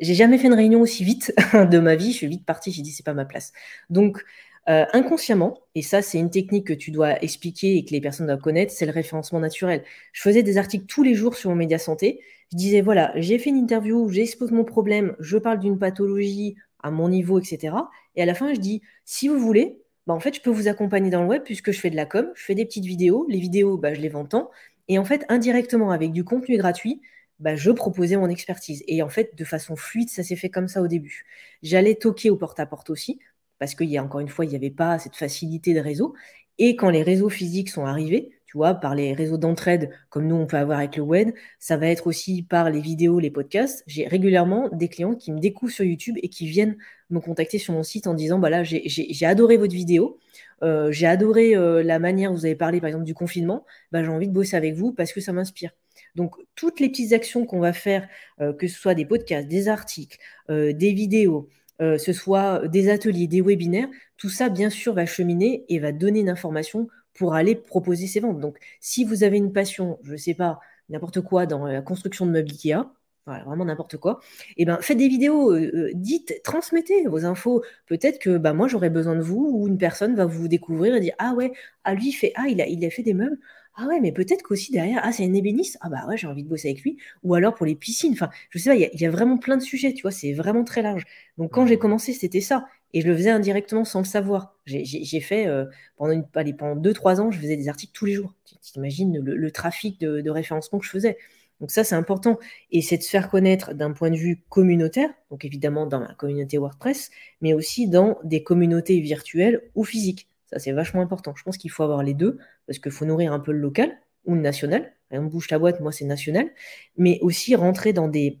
[0.00, 2.12] j'ai jamais fait une réunion aussi vite de ma vie.
[2.12, 2.72] Je suis vite partie.
[2.72, 3.52] J'ai dit c'est pas ma place.
[3.90, 4.24] Donc
[4.70, 8.26] euh, inconsciemment, et ça c'est une technique que tu dois expliquer et que les personnes
[8.26, 9.84] doivent connaître, c'est le référencement naturel.
[10.12, 12.20] Je faisais des articles tous les jours sur mon média santé.
[12.52, 16.90] Je disais voilà, j'ai fait une interview, j'expose mon problème, je parle d'une pathologie à
[16.90, 17.74] mon niveau, etc.
[18.16, 20.68] Et à la fin, je dis si vous voulez, bah, en fait, je peux vous
[20.68, 23.26] accompagner dans le web puisque je fais de la com, je fais des petites vidéos.
[23.28, 24.50] Les vidéos, bah, je les vends tant.
[24.88, 27.00] Et en fait, indirectement, avec du contenu gratuit,
[27.38, 28.82] bah, je proposais mon expertise.
[28.88, 31.24] Et en fait, de façon fluide, ça s'est fait comme ça au début.
[31.62, 33.20] J'allais toquer au porte-à-porte aussi
[33.60, 36.14] parce qu'il y a encore une fois, il n'y avait pas cette facilité de réseau.
[36.58, 40.34] Et quand les réseaux physiques sont arrivés, tu vois, par les réseaux d'entraide comme nous
[40.34, 41.30] on peut avoir avec le web,
[41.60, 43.84] ça va être aussi par les vidéos, les podcasts.
[43.86, 46.76] J'ai régulièrement des clients qui me découvrent sur YouTube et qui viennent
[47.10, 50.18] me contacter sur mon site en disant voilà, j'ai adoré votre vidéo,
[50.62, 54.02] euh, j'ai adoré euh, la manière dont vous avez parlé par exemple du confinement, bah,
[54.02, 55.70] j'ai envie de bosser avec vous parce que ça m'inspire.
[56.16, 58.08] Donc, toutes les petites actions qu'on va faire,
[58.40, 61.48] euh, que ce soit des podcasts, des articles, des vidéos,
[61.80, 65.92] euh, ce soit des ateliers, des webinaires, tout ça, bien sûr, va cheminer et va
[65.92, 68.40] donner une information pour aller proposer ses ventes.
[68.40, 72.26] Donc, si vous avez une passion, je ne sais pas, n'importe quoi dans la construction
[72.26, 72.90] de meubles IKEA,
[73.26, 74.20] vraiment n'importe quoi,
[74.56, 77.62] et eh ben, faites des vidéos, euh, euh, dites, transmettez vos infos.
[77.86, 81.00] Peut-être que bah, moi, j'aurais besoin de vous ou une personne va vous découvrir et
[81.00, 81.52] dire Ah ouais,
[81.84, 83.38] ah, lui, fait, ah, il a fait des meubles.
[83.82, 85.78] Ah ouais, mais peut-être qu'aussi derrière, ah, c'est un ébéniste.
[85.80, 86.98] Ah bah ouais, j'ai envie de bosser avec lui.
[87.22, 88.12] Ou alors pour les piscines.
[88.12, 90.64] Enfin, je sais pas, il y, a vraiment plein de sujets, tu vois, c'est vraiment
[90.64, 91.04] très large.
[91.38, 92.66] Donc quand j'ai commencé, c'était ça.
[92.92, 94.54] Et je le faisais indirectement sans le savoir.
[94.66, 95.64] J'ai fait, euh,
[95.96, 98.34] pendant, une, allez, pendant deux, trois ans, je faisais des articles tous les jours.
[98.44, 101.16] Tu t'imagines le, trafic de, de référencement que je faisais.
[101.60, 102.38] Donc ça, c'est important.
[102.72, 106.14] Et c'est de se faire connaître d'un point de vue communautaire, donc évidemment dans ma
[106.14, 107.10] communauté WordPress,
[107.40, 110.29] mais aussi dans des communautés virtuelles ou physiques.
[110.52, 111.34] Ça, c'est vachement important.
[111.36, 113.96] Je pense qu'il faut avoir les deux, parce qu'il faut nourrir un peu le local
[114.24, 114.92] ou le national.
[115.10, 116.50] On bouge ta boîte, moi, c'est national.
[116.96, 118.38] Mais aussi rentrer dans des,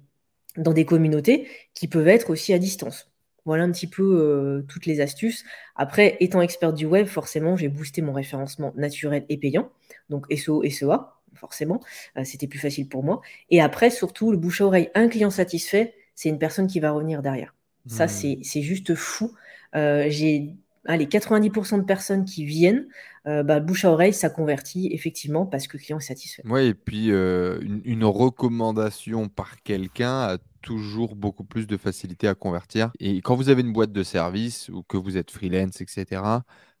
[0.56, 3.10] dans des communautés qui peuvent être aussi à distance.
[3.44, 5.44] Voilà un petit peu euh, toutes les astuces.
[5.74, 9.70] Après, étant expert du web, forcément, j'ai boosté mon référencement naturel et payant.
[10.10, 11.80] Donc SEO, SEA, forcément.
[12.16, 13.20] Euh, c'était plus facile pour moi.
[13.48, 16.90] Et après, surtout, le bouche à oreille, un client satisfait, c'est une personne qui va
[16.90, 17.54] revenir derrière.
[17.86, 18.42] Ça, hmm.
[18.42, 19.32] c'est juste fou.
[19.74, 20.54] Euh, j'ai
[20.88, 22.86] les 90% de personnes qui viennent,
[23.26, 26.42] euh, bah, bouche à oreille, ça convertit effectivement parce que le client est satisfait.
[26.46, 32.34] Oui, et puis euh, une, recommandation par quelqu'un a toujours beaucoup plus de facilité à
[32.34, 32.90] convertir.
[32.98, 36.22] Et quand vous avez une boîte de service ou que vous êtes freelance, etc.,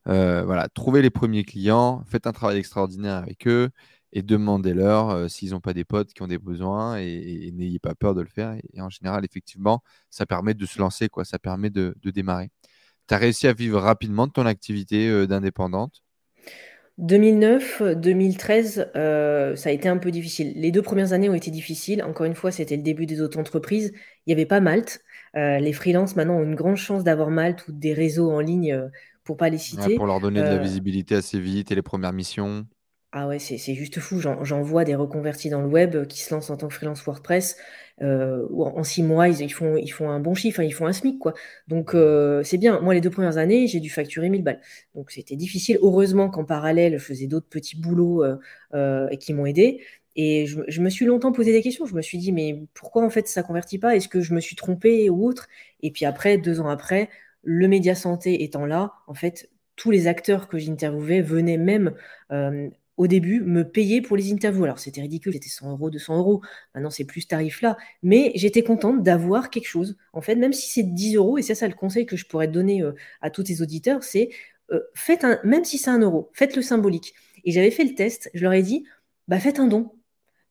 [0.08, 3.68] euh, voilà, trouvez les premiers clients, faites un travail extraordinaire avec eux
[4.12, 8.14] et demandez-leur s'ils n'ont pas des potes qui ont des besoins et, n'ayez pas peur
[8.14, 8.56] de le faire.
[8.72, 12.50] Et, en général, effectivement, ça permet de se lancer, quoi, ça permet de démarrer
[13.10, 16.04] tu as réussi à vivre rapidement de ton activité euh, d'indépendante?
[16.98, 20.52] 2009, 2013, euh, ça a été un peu difficile.
[20.54, 22.04] Les deux premières années ont été difficiles.
[22.04, 23.92] Encore une fois, c'était le début des auto-entreprises.
[23.94, 25.00] Il n'y avait pas Malte.
[25.36, 28.80] Euh, les freelances, maintenant, ont une grande chance d'avoir Malte ou des réseaux en ligne
[29.24, 29.96] pour pas les citer.
[29.96, 32.64] pour leur donner de la visibilité assez vite et les premières missions.
[33.12, 34.20] Ah ouais, c'est juste fou.
[34.20, 37.56] J'en vois des reconvertis dans le web qui se lancent en tant que freelance WordPress.
[38.02, 40.92] Euh, en six mois, ils, font, ils font un bon chiffre, hein, ils font un
[40.92, 41.18] SMIC.
[41.18, 41.34] quoi.
[41.66, 42.80] Donc euh, c'est bien.
[42.80, 44.60] Moi, les deux premières années, j'ai dû facturer 1000 balles.
[44.94, 45.78] Donc c'était difficile.
[45.82, 48.22] Heureusement qu'en parallèle, je faisais d'autres petits boulots
[48.74, 49.82] euh, et qui m'ont aidé.
[50.14, 51.86] Et je, me suis longtemps posé des questions.
[51.86, 53.96] Je me suis dit, mais pourquoi en fait ça convertit pas?
[53.96, 55.48] Est-ce que je me suis trompé ou autre?
[55.82, 57.08] Et puis après, deux ans après,
[57.42, 61.94] le média santé étant là, en fait, tous les acteurs que j'interviewais venaient même
[63.00, 64.64] au début, me payer pour les interviews.
[64.64, 66.42] Alors, c'était ridicule, c'était 100 euros, 200 euros.
[66.74, 67.78] Maintenant, c'est plus ce tarif-là.
[68.02, 69.96] Mais j'étais contente d'avoir quelque chose.
[70.12, 72.46] En fait, même si c'est 10 euros, et c'est ça le conseil que je pourrais
[72.46, 72.92] donner euh,
[73.22, 74.28] à tous tes auditeurs, c'est
[74.70, 77.14] euh, faites un, même si c'est un euro, faites le symbolique.
[77.44, 78.84] Et j'avais fait le test, je leur ai dit,
[79.28, 79.92] bah, faites un don.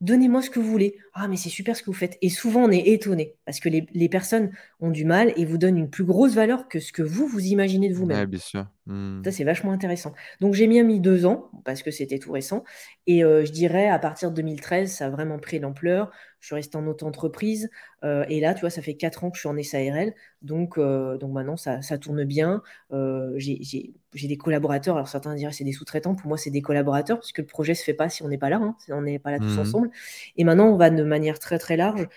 [0.02, 0.98] Donnez-moi ce que vous voulez.
[1.14, 2.18] Ah, mais c'est super ce que vous faites.
[2.22, 5.78] Et souvent, on est étonné parce que les, personnes ont du mal et vous donnent
[5.78, 8.26] une plus grosse valeur que ce que vous, vous imaginez de vous-même.
[8.26, 8.66] bien sûr.
[8.86, 9.22] Hmm.
[9.24, 10.14] Ça, c'est vachement intéressant.
[10.40, 12.64] Donc, j'ai bien mis deux ans parce que c'était tout récent.
[13.08, 16.12] Et euh, je dirais, à partir de 2013, ça a vraiment pris l'ampleur.
[16.40, 17.70] Je suis restée en auto-entreprise.
[18.04, 20.14] Euh, et là, tu vois, ça fait quatre ans que je suis en SARL.
[20.42, 22.62] Donc, euh, donc maintenant, ça, tourne bien.
[22.92, 24.96] j'ai des collaborateurs.
[24.96, 26.16] Alors, certains diraient c'est des sous-traitants.
[26.16, 28.28] Pour moi, c'est des collaborateurs parce que le projet ne se fait pas si on
[28.28, 28.58] n'est pas là.
[28.58, 28.76] Hein.
[28.90, 29.60] on n'est pas là tous hmm.
[29.60, 29.90] ensemble.
[30.38, 32.08] Et maintenant, on va de manière très, très large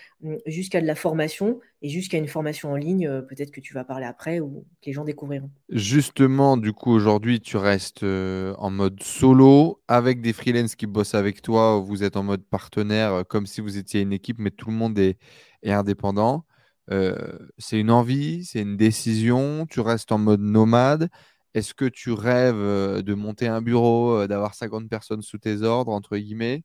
[0.45, 3.21] jusqu'à de la formation et jusqu'à une formation en ligne.
[3.27, 5.51] Peut-être que tu vas parler après ou que les gens découvriront.
[5.69, 11.13] Justement, du coup, aujourd'hui, tu restes euh, en mode solo avec des freelances qui bossent
[11.13, 11.79] avec toi.
[11.79, 14.75] Vous êtes en mode partenaire, euh, comme si vous étiez une équipe, mais tout le
[14.75, 15.17] monde est,
[15.65, 16.45] indépendant.
[16.89, 19.65] Euh, c'est une envie, c'est une décision.
[19.69, 21.09] Tu restes en mode nomade.
[21.53, 26.17] Est-ce que tu rêves de monter un bureau, d'avoir 50 personnes sous tes ordres, entre
[26.17, 26.63] guillemets?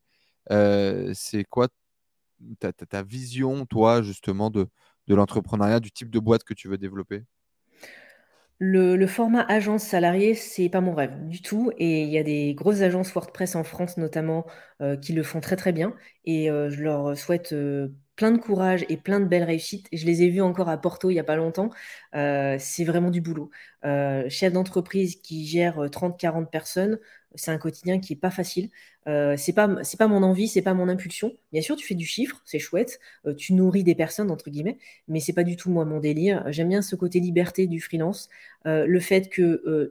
[0.49, 1.67] C'est quoi
[2.89, 4.67] ta, vision, toi, justement, de,
[5.09, 7.23] de l'entrepreneuriat, du type de boîte que tu veux développer?
[8.61, 11.71] Le, format agence salariée, c'est pas mon rêve du tout.
[11.77, 14.45] Et il y a des grosses agences WordPress en France notamment
[14.81, 15.95] euh, qui le font très très bien.
[16.25, 17.87] Et euh, je leur souhaite euh,
[18.17, 19.87] plein de courage et plein de belles réussites.
[19.93, 21.69] Je les ai vus encore à Porto il n'y a pas longtemps.
[22.13, 23.49] c'est vraiment du boulot.
[24.27, 26.99] chef d'entreprise qui gère 30-40 personnes,
[27.35, 28.69] c'est un quotidien qui est pas facile.
[29.07, 31.35] Euh, c'est pas c'est pas mon envie, c'est pas mon impulsion.
[31.51, 34.77] Bien sûr, tu fais du chiffre, c'est chouette, euh, tu nourris des personnes entre guillemets,
[35.07, 36.43] mais c'est pas du tout moi mon délire.
[36.51, 38.29] J'aime bien ce côté liberté du freelance,
[38.65, 39.89] euh, le fait que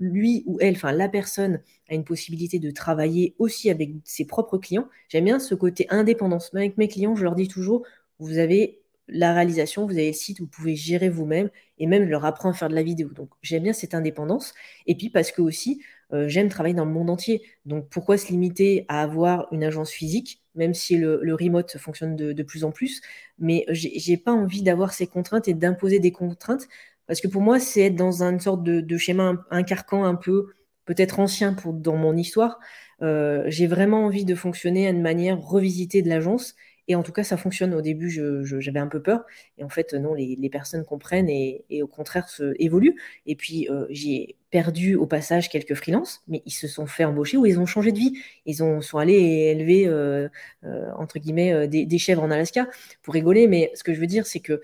[0.00, 4.58] lui ou elle, enfin la personne a une possibilité de travailler aussi avec ses propres
[4.58, 4.88] clients.
[5.08, 6.54] J'aime bien ce côté indépendance.
[6.54, 7.84] avec mes clients, je leur dis toujours,
[8.18, 8.79] vous avez
[9.12, 12.52] la réalisation, vous avez le site, vous pouvez gérer vous-même et même leur apprends à
[12.52, 13.08] faire de la vidéo.
[13.10, 14.54] Donc j'aime bien cette indépendance.
[14.86, 15.82] Et puis parce que aussi,
[16.12, 17.42] euh, j'aime travailler dans le monde entier.
[17.64, 22.42] Donc pourquoi se limiter à avoir une agence physique, même si le, remote fonctionne de,
[22.42, 23.00] plus en plus,
[23.38, 26.66] mais j'ai pas envie d'avoir ces contraintes et d'imposer des contraintes,
[27.06, 30.48] parce que pour moi, c'est être dans une sorte de, schéma, un, carcan un peu
[30.84, 32.58] peut-être ancien pour, dans mon histoire.
[33.02, 36.54] Euh, j'ai vraiment envie de fonctionner à une manière revisitée de l'agence
[36.90, 37.72] et en tout cas, ça fonctionne.
[37.72, 39.24] Au début, j'avais un peu peur.
[39.58, 42.96] Et en fait, non, les, personnes comprennent et, au contraire se, évoluent.
[43.26, 47.36] Et puis, euh, j'ai perdu au passage quelques freelances, mais ils se sont fait embaucher
[47.36, 48.18] ou ils ont changé de vie.
[48.44, 50.28] Ils ont, sont allés élever, euh,
[50.64, 52.66] euh, entre guillemets, des, chèvres en Alaska
[53.02, 53.46] pour rigoler.
[53.46, 54.60] Mais ce que je veux dire, c'est que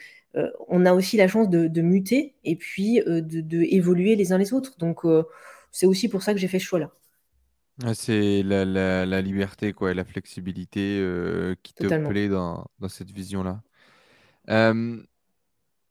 [0.66, 4.76] on a aussi la chance de, muter et puis de, évoluer les uns les autres.
[4.78, 5.02] Donc,
[5.70, 6.90] c'est aussi pour ça que j'ai fait ce choix-là.
[7.92, 13.62] C'est la, liberté quoi, et la flexibilité euh, qui te plaît dans, cette vision-là.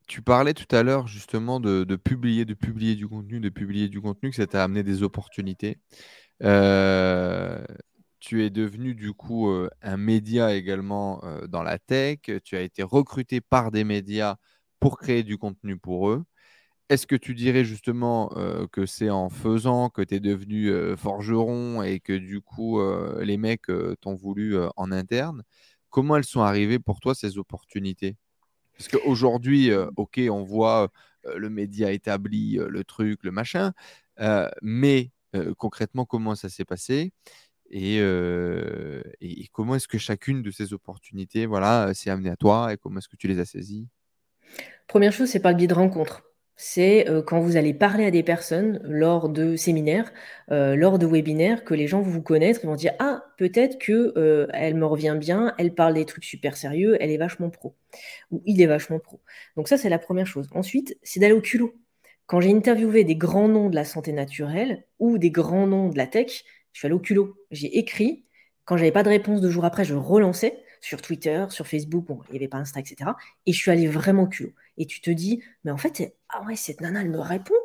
[0.07, 4.01] tu parlais tout à l'heure justement de, publier, de publier du contenu, de publier du
[4.01, 5.77] contenu, que ça t'a amené des opportunités.
[6.43, 7.63] Euh,
[8.19, 12.19] tu es devenu du coup euh, un média également dans la tech.
[12.43, 14.37] Tu as été recruté par des médias
[14.79, 16.23] pour créer du contenu pour eux.
[16.89, 18.29] Est-ce que tu dirais justement
[18.71, 22.79] que c'est en faisant que tu es devenu forgeron et que du coup
[23.19, 23.71] les mecs
[24.01, 25.43] t'ont voulu en interne?
[25.89, 28.17] Comment elles sont arrivées pour toi ces opportunités?
[28.77, 30.89] Parce qu'aujourd'hui, ok, on voit
[31.35, 33.73] le média établi, le truc, le machin,
[34.61, 35.11] mais
[35.57, 37.13] concrètement, comment ça s'est passé?
[37.71, 37.99] Et,
[39.53, 43.09] comment est-ce que chacune de ces opportunités voilà, s'est amenée à toi et comment est-ce
[43.09, 43.87] que tu les as saisies?
[44.87, 46.21] Première chose, c'est par le biais de rencontres
[46.57, 50.11] c'est euh, quand vous allez parler à des personnes lors de séminaires,
[50.51, 53.77] euh, lors de webinaires, que les gens vont vous connaître, ils vont dire ah peut-être
[53.77, 57.49] que euh, elle me revient bien, elle parle des trucs super sérieux, elle est vachement
[57.49, 57.75] pro
[58.31, 59.21] ou il est vachement pro.
[59.57, 60.47] Donc ça c'est la première chose.
[60.53, 61.73] Ensuite c'est d'aller au culot.
[62.25, 65.97] Quand j'ai interviewé des grands noms de la santé naturelle ou des grands noms de
[65.97, 66.43] la tech,
[66.73, 67.35] je suis allé au culot.
[67.51, 68.25] J'ai écrit.
[68.65, 72.19] Quand j'avais pas de réponse deux jours après, je relançais sur Twitter, sur Facebook, bon,
[72.29, 73.11] il n'y avait pas Insta, etc.
[73.47, 74.53] Et je suis allée vraiment culot.
[74.77, 77.55] Et tu te dis, mais en fait, ah ouais, cette nana, elle me répond.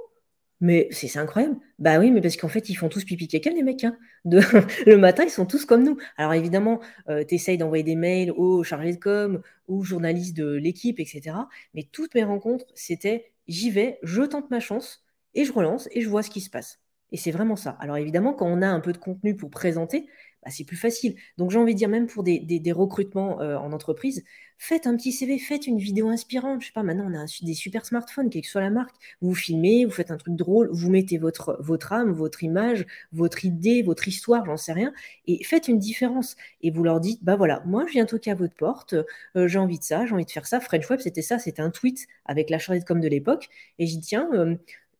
[0.62, 1.56] Mais c'est incroyable.
[1.78, 3.84] Bah oui, mais parce qu'en fait, ils font tous pipi caca, les mecs.
[3.84, 3.96] Hein.
[4.24, 5.98] Le matin, ils sont tous comme nous.
[6.16, 10.54] Alors évidemment, euh, tu essayes d'envoyer des mails aux chargés de com, aux journalistes de
[10.54, 11.36] l'équipe, etc.
[11.74, 15.04] Mais toutes mes rencontres, c'était j'y vais, je tente ma chance,
[15.34, 16.80] et je relance, et je vois ce qui se passe.
[17.12, 17.76] Et c'est vraiment ça.
[17.80, 20.06] Alors évidemment, quand on a un peu de contenu pour présenter,
[20.44, 21.16] bah, c'est plus facile.
[21.36, 24.24] Donc j'ai envie de dire, même pour des, recrutements euh, en entreprise,
[24.58, 26.62] faites un petit CV, faites une vidéo inspirante.
[26.62, 28.94] Je sais pas, maintenant on a des super smartphones, quelle que soit la marque.
[29.20, 31.58] Vous filmez, vous faites un truc drôle, vous mettez votre,
[31.90, 34.92] âme, votre image, votre idée, votre histoire, j'en sais rien,
[35.26, 36.36] et faites une différence.
[36.62, 38.94] Et vous leur dites, bah voilà, moi je viens toquer à votre porte,
[39.36, 40.60] euh, j'ai envie de ça, j'ai envie de faire ça.
[40.60, 43.48] French Web, c'était ça, c'était un tweet avec la chargée de com de l'époque.
[43.78, 44.56] Et j'ai dit, tiens, euh,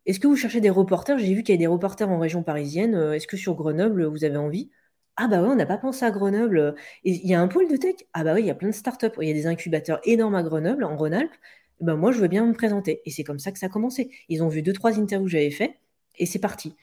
[0.07, 1.19] est-ce que vous cherchez des reporters?
[1.19, 2.95] J'ai vu qu'il y a des reporters en région parisienne.
[2.95, 4.71] Est-ce que sur Grenoble, vous avez envie?
[5.17, 6.75] Ah bah ouais, on n'a pas pensé à Grenoble.
[7.05, 7.95] Il y a un pôle de tech?
[8.15, 9.11] Ah bah oui, il y a plein de startups.
[9.21, 11.35] Il y a des incubateurs énormes à Grenoble, en Rhône-Alpes.
[11.81, 13.03] Ben moi, je veux bien me présenter.
[13.05, 14.11] Et c'est comme ça que ça a commencé.
[14.29, 15.79] Ils ont vu deux, trois interviews que j'avais fait
[16.17, 16.75] et c'est parti.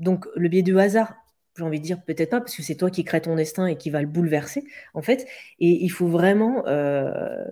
[0.00, 1.16] Donc, le biais du hasard,
[1.56, 3.76] j'ai envie de dire peut-être pas, parce que c'est toi qui crée ton destin et
[3.76, 4.64] qui va le bouleverser,
[4.94, 5.26] en fait.
[5.60, 6.64] Et il faut vraiment,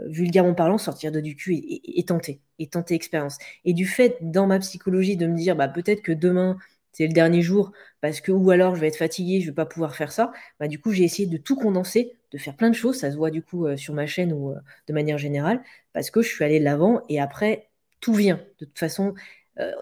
[0.08, 3.38] vulgairement parlant, sortir de du cul et, tenter, et tenter expérience.
[3.64, 6.56] Et du fait, dans ma psychologie, de me dire, bah, peut-être que demain,
[6.96, 9.66] c'est le dernier jour, parce que, ou alors je vais être fatigué, je vais pas
[9.66, 12.74] pouvoir faire ça, bah, du coup, j'ai essayé de tout condenser, de faire plein de
[12.74, 14.56] choses, ça se voit du coup euh, sur ma chaîne ou euh,
[14.88, 17.68] de manière générale, parce que je suis allée de l'avant et après,
[18.00, 18.40] tout vient.
[18.60, 19.14] De toute façon,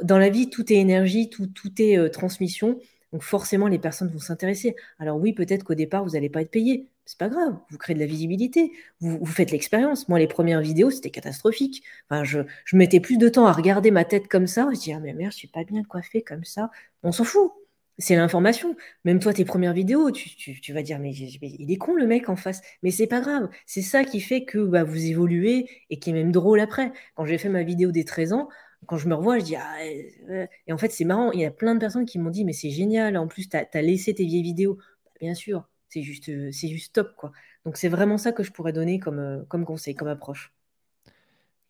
[0.02, 2.78] dans la vie, tout est énergie, tout, tout est transmission.
[3.14, 4.74] Donc forcément, les personnes vont s'intéresser.
[4.98, 6.88] Alors oui, peut-être qu'au départ, vous n'allez pas être payé.
[7.04, 10.08] C'est pas grave, vous créez de la visibilité, vous, faites l'expérience.
[10.08, 11.84] Moi, les premières vidéos, c'était catastrophique.
[12.10, 12.40] Enfin, je,
[12.72, 14.68] mettais plus de temps à regarder ma tête comme ça.
[14.74, 16.72] Je dis, ah mais merde, je suis pas bien coiffée comme ça.
[17.04, 17.52] On s'en fout.
[17.98, 18.74] C'est l'information.
[19.04, 22.34] Même toi, tes premières vidéos, tu, vas dire, mais, il est con le mec en
[22.34, 22.62] face.
[22.82, 23.48] Mais c'est pas grave.
[23.64, 26.92] C'est ça qui fait que bah, vous évoluez et qui est même drôle après.
[27.14, 28.48] Quand j'ai fait ma vidéo des 13 ans,
[28.86, 31.50] quand je me revois, je dis ah, et en fait c'est marrant, il y a
[31.50, 34.24] plein de personnes qui m'ont dit mais c'est génial, en plus tu as, laissé tes
[34.24, 34.78] vieilles vidéos.
[35.04, 37.32] Bah, bien sûr, c'est juste euh, c'est juste top quoi.
[37.64, 40.52] Donc c'est vraiment ça que je pourrais donner comme, euh, conseil, comme approche.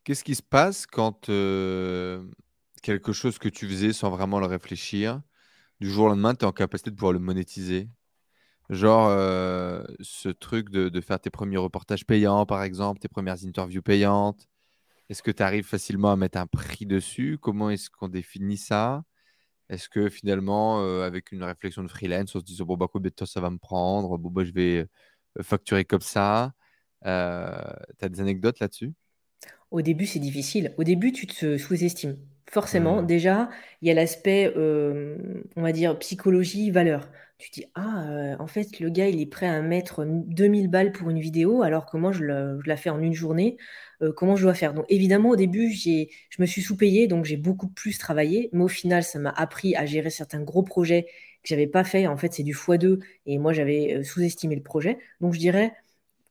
[0.05, 2.23] Qu'est-ce qui se passe quand euh,
[2.83, 5.23] quelque chose que tu faisais sans vraiment le réfléchir,
[5.81, 7.89] du jour au lendemain, tu es en capacité de pouvoir le monétiser?
[8.71, 9.11] Genre
[10.01, 14.49] ce truc de, faire tes premiers reportages payants, par exemple, tes premières interviews payantes,
[15.09, 17.39] est-ce que tu arrives facilement à mettre un prix dessus?
[17.41, 19.05] Comment est-ce qu'on définit ça?
[19.69, 23.11] Est-ce que finalement, euh, avec une réflexion de freelance, on se dit bon, bah, combien
[23.11, 24.19] de temps ça va me prendre?
[24.19, 24.87] Bon, bah, je vais
[25.43, 26.53] facturer comme ça.
[27.07, 27.51] Euh,
[27.99, 28.93] tu as des anecdotes là-dessus?
[29.71, 30.75] Au début, c'est difficile.
[30.77, 32.17] Au début, tu te sous-estimes.
[32.51, 33.07] Forcément, mmh.
[33.07, 33.51] déjà,
[33.83, 37.09] il y a l'aspect, on va dire, psychologie, valeur.
[37.39, 41.11] Tu dis, ah, en fait, le gars, il est prêt à mettre 2000 balles pour
[41.11, 42.23] une vidéo, alors que moi, je
[42.67, 43.57] la fais en une journée.
[44.17, 44.73] Comment je dois faire?
[44.73, 46.07] Donc évidemment, au début, je
[46.39, 49.85] me suis sous-payée, donc j'ai beaucoup plus travaillé, mais au final, ça m'a appris à
[49.85, 51.07] gérer certains gros projets
[51.43, 52.07] que j'avais pas fait.
[52.07, 54.99] En fait, c'est du x2 et moi, j'avais sous-estimé le projet.
[55.21, 55.73] Donc je dirais,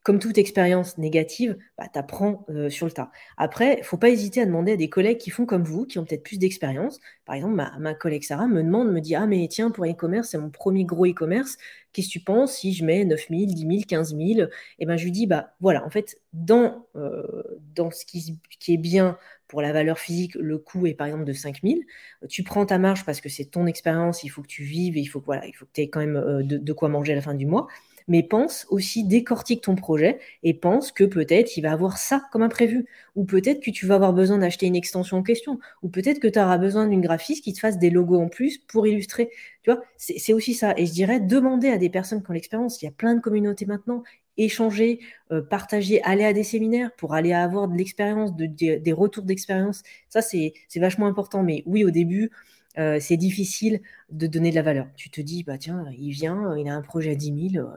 [0.03, 3.09] comme toute expérience négative, bah, tu apprends euh, sur le tas.
[3.37, 5.97] Après, il faut pas hésiter à demander à des collègues qui font comme vous, qui
[5.97, 6.99] ont peut-être plus d'expérience.
[7.25, 10.37] Par exemple, ma, collègue Sarah me demande, me dit Ah, mais tiens, pour e-commerce, c'est
[10.37, 11.57] mon premier gros e-commerce.
[11.93, 14.49] Qu'est-ce que tu penses si je mets 9 000, 10 000, 15 000
[14.79, 17.43] Et ben, je lui dis Bah voilà, en fait, dans, euh,
[17.77, 21.33] ce qui, qui est bien pour la valeur physique, le coût est par exemple de
[21.33, 21.79] 5 000.
[22.27, 24.99] Tu prends ta marge parce que c'est ton expérience, il faut que tu vives et
[24.99, 27.15] il faut, voilà, il faut que tu aies quand même euh, de quoi manger à
[27.15, 27.67] la fin du mois
[28.07, 32.41] mais pense aussi, décortique ton projet et pense que peut-être il va avoir ça comme
[32.43, 32.85] imprévu,
[33.15, 36.27] ou peut-être que tu vas avoir besoin d'acheter une extension en question, ou peut-être que
[36.27, 39.29] tu auras besoin d'une graphiste qui te fasse des logos en plus pour illustrer.
[39.63, 40.73] Tu vois, c'est aussi ça.
[40.77, 43.21] Et je dirais, demander à des personnes qui ont l'expérience, il y a plein de
[43.21, 44.03] communautés maintenant,
[44.37, 44.99] échanger,
[45.31, 49.83] euh, partager, aller à des séminaires pour aller avoir de l'expérience, de, des retours d'expérience.
[50.09, 51.43] Ça, c'est vachement important.
[51.43, 52.31] Mais oui, au début,
[52.77, 54.87] euh, c'est difficile de donner de la valeur.
[54.95, 57.67] Tu te dis, bah tiens, il vient, il a un projet à 10 000,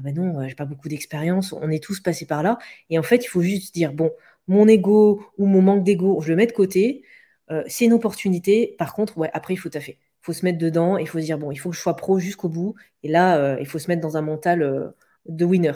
[0.00, 2.58] ah ben non, j'ai pas beaucoup d'expérience, on est tous passés par là.
[2.88, 4.10] Et en fait, il faut juste dire, bon,
[4.48, 7.04] mon ego ou mon manque d'ego, je le mets de côté,
[7.50, 8.74] euh, c'est une opportunité.
[8.78, 9.98] Par contre, ouais, après, il faut taffer.
[10.22, 11.96] Il faut se mettre dedans il faut se dire, bon, il faut que je sois
[11.96, 12.74] pro jusqu'au bout.
[13.02, 14.88] Et là, euh, il faut se mettre dans un mental euh,
[15.26, 15.72] de winner.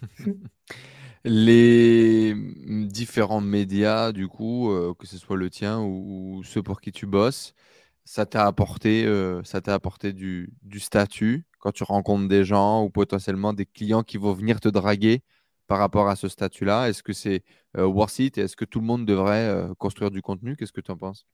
[1.24, 2.34] Les
[2.86, 7.54] différents médias, du coup, que ce soit le tien ou, ceux pour qui tu bosses,
[8.04, 9.06] ça t'a apporté,
[9.44, 14.18] ça t'a apporté du statut, quand tu rencontres des gens ou potentiellement des clients qui
[14.18, 15.22] vont venir te draguer
[15.68, 17.44] par rapport à ce statut-là Est-ce que c'est
[17.78, 20.56] euh, worth it Est-ce que tout le monde devrait euh, construire du contenu?
[20.56, 21.24] Qu'est-ce que tu en penses?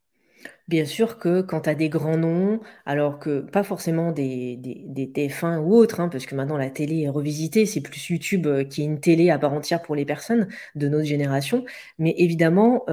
[0.68, 5.06] Bien sûr que quand tu as des grands noms, alors que pas forcément des, des,
[5.06, 8.64] TF1 ou autres, hein, parce que maintenant la télé est revisitée, c'est plus YouTube euh,
[8.64, 11.64] qui est une télé à part entière pour les personnes de notre génération,
[11.98, 12.84] mais évidemment,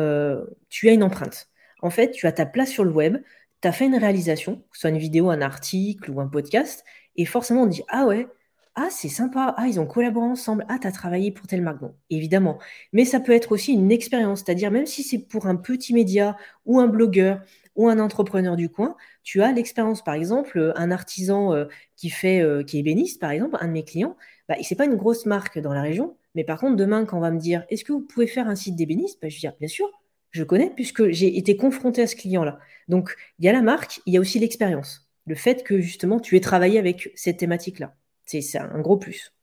[0.70, 1.50] tu as une empreinte.
[1.82, 3.18] En fait, tu as ta place sur le web,
[3.62, 6.84] tu as fait une réalisation, soit une vidéo, un article ou un podcast,
[7.16, 8.28] et forcément, on dit Ah ouais,
[8.76, 11.80] ah c'est sympa, ah ils ont collaboré ensemble, ah tu as travaillé pour telle marque.
[11.80, 12.60] Bon, évidemment.
[12.94, 16.36] Mais ça peut être aussi une expérience, c'est-à-dire même si c'est pour un petit média
[16.66, 17.42] ou un blogueur
[17.76, 20.04] ou un entrepreneur du coin, tu as l'expérience.
[20.04, 23.72] Par exemple, un artisan euh, qui fait, euh, qui est ébéniste, par exemple, un de
[23.72, 24.18] mes clients,
[24.50, 27.22] bah, c'est pas une grosse marque dans la région, mais par contre, demain, quand on
[27.22, 29.20] va me dire Est-ce que vous pouvez faire un site d'ébéniste?
[29.22, 29.90] Bah, Je vais dire Bien sûr,
[30.32, 32.60] je connais puisque j'ai été confronté à ce client-là.
[32.90, 36.20] Donc, il y a la marque, il y a aussi l'expérience le fait que justement
[36.20, 37.96] tu aies travaillé avec cette thématique-là.
[38.26, 39.36] C'est un gros plus.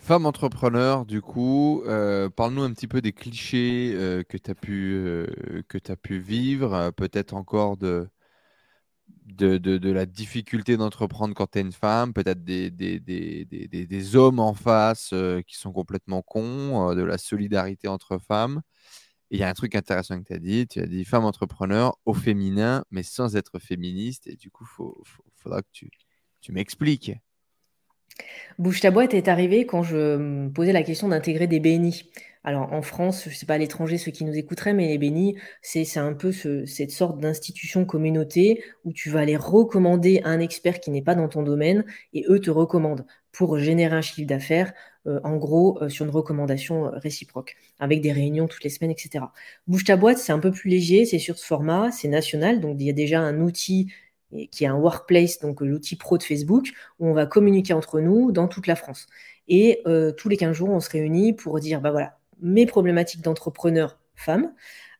[0.00, 4.54] Femme entrepreneur, du coup, euh, parle-nous un petit peu des clichés euh, que tu as,
[4.54, 5.26] pu, euh,
[5.88, 8.08] as pu vivre, peut-être encore de,
[9.26, 15.14] de, la difficulté d'entreprendre quand tu es une femme, peut-être des, des, hommes en face
[15.46, 18.62] qui sont complètement cons, de la solidarité entre femmes.
[19.30, 21.96] Il y a un truc intéressant que tu as dit, tu as dit femme entrepreneur
[22.04, 24.26] au féminin, mais sans être féministe.
[24.26, 25.04] Et du coup, il
[25.36, 25.90] faudra que tu,
[26.52, 27.12] m'expliques.
[28.58, 32.10] Bouche ta boîte est arrivé quand je me posais la question d'intégrer des bénis.
[32.42, 34.98] Alors en France, je ne sais pas à l'étranger ceux qui nous écouteraient, mais les
[34.98, 40.80] bénis, c'est un peu cette sorte d'institution communauté où tu vas aller recommander un expert
[40.80, 41.84] qui n'est pas dans ton domaine
[42.14, 44.72] et eux te recommandent pour générer un chiffre d'affaires,
[45.06, 48.90] euh, en gros, euh, sur une recommandation euh, réciproque, avec des réunions toutes les semaines,
[48.90, 49.24] etc.
[49.66, 52.76] Bouge ta boîte, c'est un peu plus léger, c'est sur ce format, c'est national, donc
[52.80, 53.92] il y a déjà un outil
[54.52, 56.70] qui est un workplace, donc l'outil pro de Facebook,
[57.00, 59.08] où on va communiquer entre nous dans toute la France.
[59.48, 59.82] Et
[60.16, 64.44] tous les 15 jours, on se réunit pour dire, bah voilà, mes problématiques d'entrepreneur femme,
[64.44, 64.48] euh,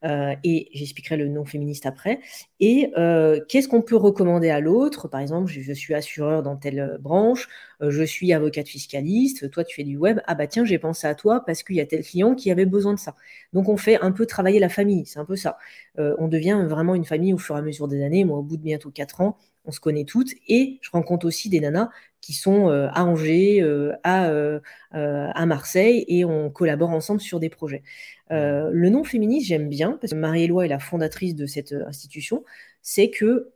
[0.02, 2.20] et j'expliquerai le nom féministe après.
[2.59, 5.09] Et euh, qu'est-ce qu'on peut recommander à l'autre?
[5.09, 7.48] Par exemple, je, suis assureur dans telle branche,
[7.82, 11.06] euh, je suis avocate fiscaliste, toi tu fais du web, ah bah tiens, j'ai pensé
[11.06, 13.14] à toi parce qu'il y a tel client qui avait besoin de ça.
[13.52, 15.59] Donc on fait un peu travailler la famille, c'est un peu ça.
[15.97, 18.24] on devient vraiment une famille au fur et à mesure des années.
[18.24, 21.49] Moi, au bout de bientôt 4 ans, on se connaît toutes, et je rencontre aussi
[21.49, 24.61] des nanas qui sont euh, à Angers, euh, à, euh,
[24.93, 27.82] à, Marseille, et on collabore ensemble sur des projets.
[28.31, 32.45] le nom féministe, j'aime bien, parce que Marie-Éloi est la fondatrice de cette institution,
[32.82, 33.53] c'est que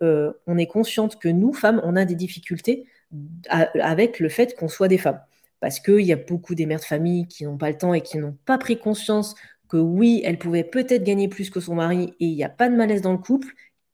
[0.47, 2.87] on est consciente que nous, femmes, on a des difficultés
[3.49, 5.21] avec le fait qu'on soit des femmes.
[5.61, 8.03] Parce qu'il y a beaucoup des mères de famille qui n'ont pas le temps et
[8.03, 9.35] qui n'ont pas pris conscience
[9.69, 12.69] que oui, elles pouvaient peut-être gagner plus que son mari et il n'y a pas
[12.69, 13.49] de malaise dans le couple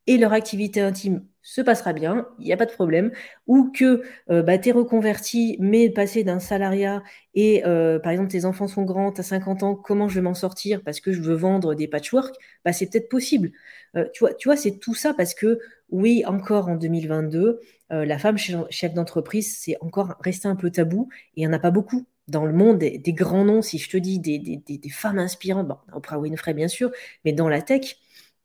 [0.07, 3.11] et leur activité intime se passera bien, il n'y a pas de problème,
[3.47, 7.03] ou que euh, bah, tu es reconverti, mais passé d'un salariat
[7.33, 10.21] et euh, par exemple tes enfants sont grands, tu as 50 ans, comment je vais
[10.21, 12.35] m'en sortir parce que je veux vendre des patchwork,
[12.65, 13.51] bah, c'est peut-être possible.
[13.95, 15.59] Euh, tu vois, c'est tout ça parce que
[15.89, 17.59] oui, encore en 2022,
[17.89, 21.59] la femme chef d'entreprise, c'est encore resté un peu tabou et il n'y en a
[21.59, 22.05] pas beaucoup.
[22.29, 25.67] Dans le monde, des, grands noms, si je te dis des, des, des femmes inspirantes,
[25.67, 26.91] bon, Oprah Winfrey bien sûr,
[27.25, 27.97] mais dans la tech,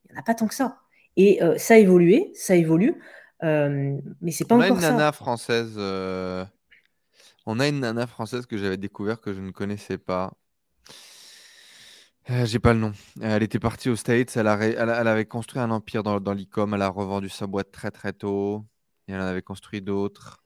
[0.07, 0.81] il n'y en a pas tant que ça.
[1.17, 2.95] Et euh, ça a évolué, ça évolue,
[3.43, 5.75] euh, mais c'est pas on encore a une nana française.
[5.79, 6.45] Euh,
[7.47, 10.35] on a une nana française que j'avais découvert que je ne connaissais pas.
[12.45, 12.93] J'ai pas le nom.
[13.23, 14.37] Elle était partie aux States.
[14.37, 16.75] Elle, elle, avait construit un empire dans, dans l'e-com.
[16.75, 18.67] Elle a revendu sa boîte très très tôt.
[19.07, 20.43] Et elle en avait construit d'autres.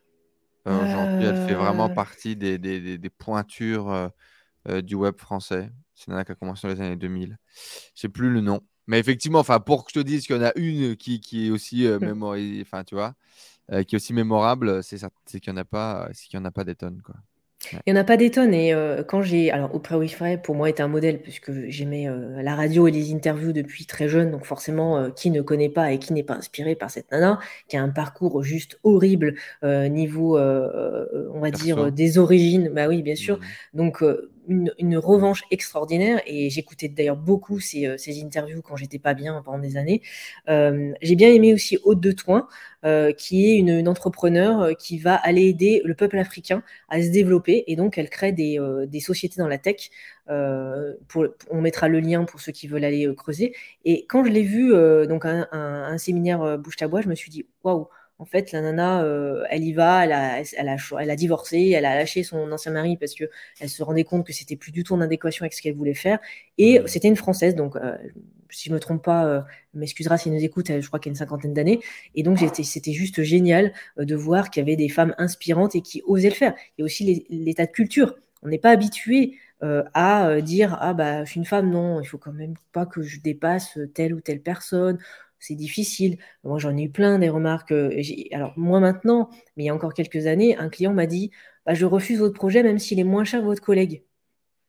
[0.67, 4.11] Aujourd'hui, elle fait vraiment partie des, des, des, pointures
[4.83, 5.71] du web français.
[5.95, 7.39] C'est une nana qui a commencé dans les années 2000.
[7.95, 8.61] Je sais plus le nom.
[8.91, 11.47] Mais effectivement, enfin, pour que je te dise qu'il y en a une qui, qui
[11.47, 12.61] est aussi euh, mmh.
[12.63, 13.15] enfin, tu vois,
[13.71, 16.45] euh, qui est aussi mémorable, c'est qu'il n'y en a pas, c'est qu'il y en
[16.45, 17.15] a pas des tonnes, quoi.
[17.87, 18.53] Il n'y en a pas des tonnes.
[18.53, 19.53] Et euh, quand j'ai.
[19.53, 22.09] Alors, Oprah Winfrey, pour moi, est un modèle, puisque j'aimais
[22.43, 24.33] la radio et les interviews depuis très jeune.
[24.33, 27.39] Donc, forcément, qui ne connaît pas et qui n'est pas inspiré par cette nana,
[27.69, 32.71] qui a un parcours juste horrible, niveau, on va dire, des origines.
[32.71, 33.37] Bah oui, bien sûr.
[33.37, 33.77] Mmh.
[33.77, 34.03] Donc,
[34.49, 39.59] une, revanche extraordinaire et j'écoutais d'ailleurs beaucoup ces, euh, interviews quand j'étais pas bien pendant
[39.59, 40.03] des années.
[40.49, 42.49] Euh, j'ai bien aimé aussi Haute de Toin,
[42.85, 47.65] euh, qui est une, entrepreneur qui va aller aider le peuple africain à se développer
[47.67, 49.91] et donc elle crée des, sociétés dans la tech.
[50.29, 53.55] on mettra le lien pour ceux qui veulent aller creuser.
[53.85, 54.73] Et quand je l'ai vu,
[55.07, 57.89] donc un, un séminaire bouche à bois, je me suis dit waouh
[58.21, 61.71] en fait, la nana, euh, elle y va, elle a, elle, a, elle a divorcé,
[61.71, 63.25] elle a lâché son ancien mari parce que
[63.61, 65.95] elle se rendait compte que c'était plus du tout en adéquation avec ce qu'elle voulait
[65.95, 66.19] faire.
[66.59, 66.87] Et mmh.
[66.87, 67.97] c'était une Française, donc euh,
[68.51, 69.41] si je me trompe pas, euh,
[69.73, 71.81] m'excusera si elle nous écoute, je crois qu'elle a une cinquantaine d'années.
[72.15, 76.03] Et donc c'était juste génial de voir qu'il y avait des femmes inspirantes et qui
[76.05, 76.55] osaient le faire.
[76.77, 78.17] Il y a aussi l'état de culture.
[78.43, 82.19] On n'est pas habitué à dire ah bah je suis une femme, non, il faut
[82.19, 84.99] quand même pas que je dépasse telle ou telle personne
[85.41, 86.19] c'est difficile.
[86.45, 87.73] Moi, j'en ai eu plein des remarques.
[87.73, 87.91] Euh,
[88.33, 91.31] alors, moi maintenant, mais il y a encore quelques années, un client m'a dit
[91.67, 94.05] bah, Je refuse votre projet même s'il est moins cher que votre collègue.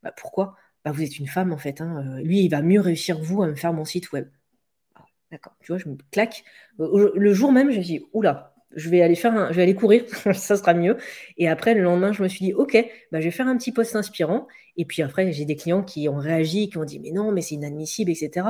[0.03, 0.55] Bah, pourquoi?
[0.85, 1.81] Bah, Vous êtes une femme en fait.
[1.81, 2.17] Hein.
[2.19, 4.29] Euh, lui, il va mieux réussir vous à me faire mon site web.
[4.95, 6.43] Ah, d'accord, tu vois, je me claque.
[6.79, 10.03] Euh, le jour même, j'ai dit Oula, je vais aller faire je vais aller courir,
[10.33, 10.97] ça sera mieux.
[11.37, 12.77] Et après, le lendemain, je me suis dit, OK,
[13.11, 14.47] bah, je vais faire un petit post inspirant.
[14.77, 17.41] Et puis après, j'ai des clients qui ont réagi, qui ont dit, mais non, mais
[17.41, 18.47] c'est inadmissible, etc.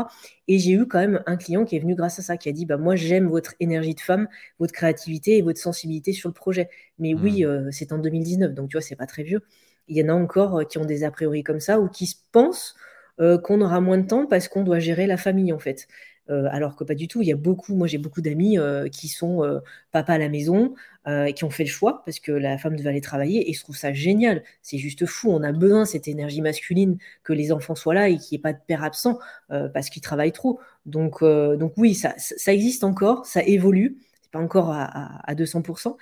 [0.48, 2.52] Et j'ai eu quand même un client qui est venu grâce à ça, qui a
[2.52, 4.28] dit, bah, moi, j'aime votre énergie de femme,
[4.60, 6.70] votre créativité et votre sensibilité sur le projet.
[7.00, 7.48] Mais oui, mmh.
[7.48, 9.42] euh, c'est en 2019, donc tu vois, c'est pas très vieux.
[9.88, 12.06] Il y en a encore euh, qui ont des a priori comme ça ou qui
[12.06, 12.76] se pensent
[13.20, 15.88] euh, qu'on aura moins de temps parce qu'on doit gérer la famille, en fait.
[16.32, 17.22] Euh, alors que pas du tout.
[17.22, 19.60] Il y a beaucoup, moi j'ai beaucoup d'amis euh, qui sont euh,
[19.92, 20.74] papa à la maison
[21.08, 23.60] et qui ont fait le choix parce que la femme devait aller travailler et je
[23.64, 24.44] trouve ça génial.
[24.62, 25.32] C'est juste fou.
[25.32, 28.40] On a besoin de cette énergie masculine que les enfants soient là et qu'il n'y
[28.40, 29.18] ait pas de père absent
[29.50, 30.60] parce qu'ils travaillent trop.
[30.86, 32.14] Donc, donc oui, ça,
[32.54, 33.98] existe encore, ça évolue
[34.32, 35.98] pas encore à, 200%,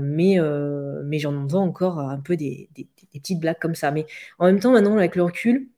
[0.00, 0.38] mais,
[1.04, 3.90] mais j'en entends encore un peu des, des, petites blagues comme ça.
[3.90, 4.06] Mais
[4.38, 5.68] en même temps, maintenant, avec le recul,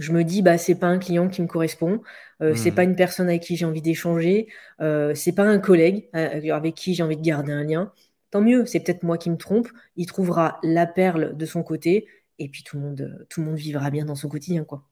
[0.00, 2.00] je me dis bah c'est pas un client qui me correspond,
[2.42, 2.90] euh, c'est pas mmh.
[2.90, 4.48] une personne avec qui j'ai envie d'échanger,
[4.80, 7.92] euh, c'est pas un collègue euh, avec qui j'ai envie de garder un lien.
[8.30, 9.68] Tant mieux, c'est peut-être moi qui me trompe.
[9.96, 12.06] Il trouvera la perle de son côté
[12.38, 14.84] et puis tout le monde, tout le monde vivra bien dans son quotidien quoi.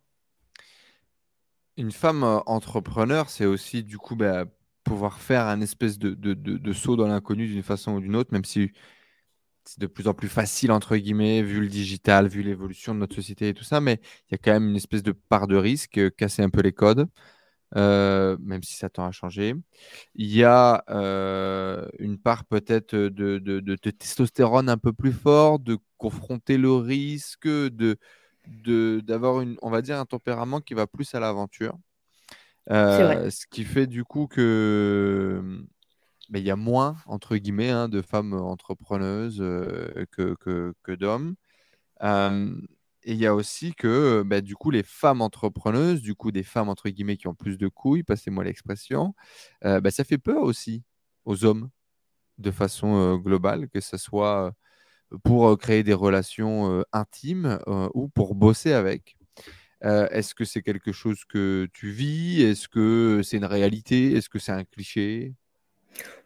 [1.78, 4.44] Une femme entrepreneur, c'est aussi du coup bah,
[4.84, 8.32] pouvoir faire un espèce de, de, de saut dans l'inconnu d'une façon ou d'une autre,
[8.32, 8.72] même si
[9.68, 13.14] c'est de plus en plus facile, entre guillemets, vu le digital, vu l'évolution de notre
[13.14, 15.56] société et tout ça, mais il y a quand même une espèce de part de
[15.56, 17.06] risque, euh, casser un peu les codes,
[17.76, 19.54] euh, même si ça tend à changer.
[20.14, 25.76] Il y a euh, une part peut-être de, de, testostérone un peu plus fort, de
[25.98, 27.98] confronter le risque, de
[29.02, 31.76] d'avoir une, on va dire, un tempérament qui va plus à l'aventure.
[32.70, 35.66] ce qui fait du coup que
[36.34, 39.38] il y a moins, entre guillemets, hein, de femmes entrepreneuses
[40.12, 40.34] que,
[40.82, 41.34] que, d'hommes.
[42.02, 46.42] et il y a aussi que, bah, du coup, les femmes entrepreneuses, du coup, des
[46.42, 49.14] femmes, entre guillemets, qui ont plus de couilles, passez-moi l'expression,
[49.62, 50.82] bah, ça fait peur aussi
[51.24, 51.70] aux hommes,
[52.38, 54.52] de façon globale, que ce soit
[55.24, 57.58] pour créer des relations intimes
[57.94, 59.16] ou pour bosser avec.
[59.82, 62.42] Est-ce que c'est quelque chose que tu vis?
[62.42, 64.12] Est-ce que c'est une réalité?
[64.14, 65.34] Est-ce que c'est un cliché?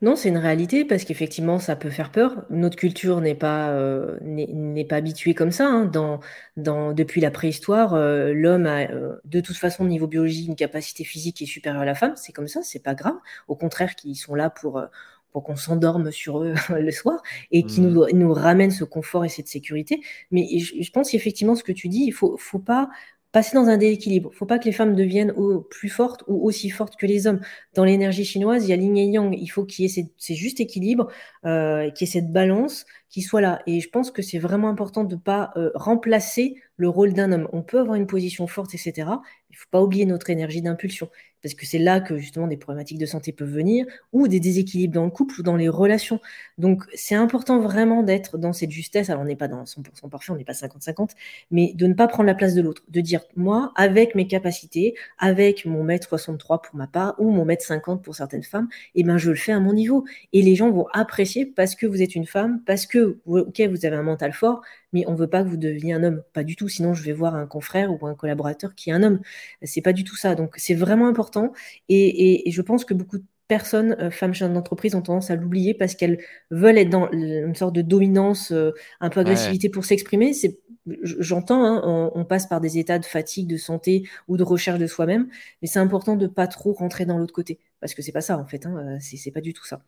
[0.03, 2.45] Non, c'est une réalité parce qu'effectivement, ça peut faire peur.
[2.51, 5.85] Notre culture n'est pas, euh, n'est pas habituée comme ça, hein.
[5.85, 6.19] Dans
[6.57, 10.57] dans depuis la préhistoire, euh, l'homme a, euh, de toute façon, au niveau biologique, une
[10.57, 12.15] capacité physique qui est supérieure à la femme.
[12.17, 13.15] C'est comme ça, c'est pas grave.
[13.47, 14.83] Au contraire, qu'ils sont là pour,
[15.31, 17.23] pour qu'on s'endorme sur eux le soir
[17.53, 17.89] et qui mmh.
[17.89, 20.03] nous nous ramènent ce confort et cette sécurité.
[20.33, 22.91] Mais je je pense qu'effectivement, ce que tu dis, il faut faut pas
[23.33, 24.29] passer dans un déséquilibre.
[24.31, 25.35] Il ne faut pas que les femmes deviennent
[25.71, 27.41] plus fortes ou aussi fortes que les hommes.
[27.75, 29.35] Dans l'énergie chinoise, il y a yin et yang.
[29.39, 31.09] Il faut qu'il y ait ces, juste équilibre,
[31.47, 33.63] euh, qu'il y ait cette balance qui soit là.
[33.67, 37.31] Et je pense que c'est vraiment important de ne pas euh, remplacer le rôle d'un
[37.31, 37.49] homme.
[37.53, 38.93] On peut avoir une position forte, etc.
[38.97, 41.09] Il ne faut pas oublier notre énergie d'impulsion
[41.43, 44.95] parce que c'est là que justement des problématiques de santé peuvent venir, ou des déséquilibres
[44.95, 46.21] dans le couple ou dans les relations.
[46.59, 50.33] Donc c'est important vraiment d'être dans cette justesse, alors on n'est pas dans 100% parfait,
[50.33, 51.11] on n'est pas 50-50,
[51.51, 54.95] mais de ne pas prendre la place de l'autre, de dire moi, avec mes capacités,
[55.19, 59.03] avec mon mètre 63 pour ma part, ou mon mètre 50 pour certaines femmes, eh
[59.03, 60.05] ben je le fais à mon niveau.
[60.33, 63.87] Et les gens vont apprécier parce que vous êtes une femme, parce que, ok, vous
[63.87, 64.63] avez un mental fort,
[64.93, 66.69] mais on veut pas que vous deveniez un homme, pas du tout.
[66.69, 69.21] Sinon, je vais voir un confrère ou un collaborateur qui est un homme.
[69.63, 70.35] C'est pas du tout ça.
[70.35, 71.53] Donc, c'est vraiment important.
[71.89, 75.75] Et, je pense que beaucoup de personnes, euh, femmes chefs d'entreprise, ont tendance à l'oublier
[75.75, 76.19] parce qu'elles
[76.51, 80.33] veulent être dans une sorte de dominance, euh, un peu agressivité pour s'exprimer.
[80.33, 80.59] C'est
[81.05, 84.89] J'entends, hein, on, passe par des états de fatigue, de santé ou de recherche de
[84.89, 85.29] soi-même,
[85.61, 88.37] mais c'est important de pas trop rentrer dans l'autre côté, parce que c'est pas ça
[88.37, 89.85] en fait, hein, euh, c'est pas du tout ça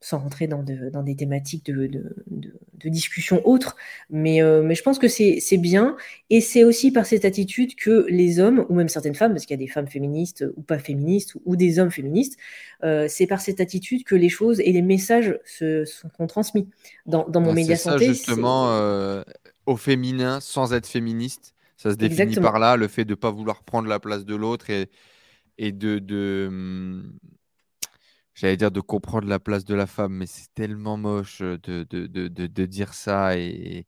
[0.00, 3.76] sans rentrer dans, dans des thématiques de, de, discussion autres.
[4.08, 5.96] Mais, euh, mais je pense que c'est bien.
[6.30, 9.54] Et c'est aussi par cette attitude que les hommes, ou même certaines femmes, parce qu'il
[9.54, 12.38] y a des femmes féministes ou pas féministes, ou, des hommes féministes,
[12.82, 16.68] euh, c'est par cette attitude que les choses et les messages se, sont, transmis.
[17.04, 18.06] Dans, dans mon média santé.
[18.06, 19.22] Ça justement, euh,
[19.66, 23.30] au féminin, sans être féministe, ça se définit par là, le fait de ne pas
[23.30, 24.88] vouloir prendre la place de l'autre et,
[25.58, 27.12] et de, de hum,
[28.40, 32.06] j'allais dire de comprendre la place de la femme, mais c'est tellement moche de, de,
[32.06, 33.36] de, de dire ça.
[33.36, 33.86] Et,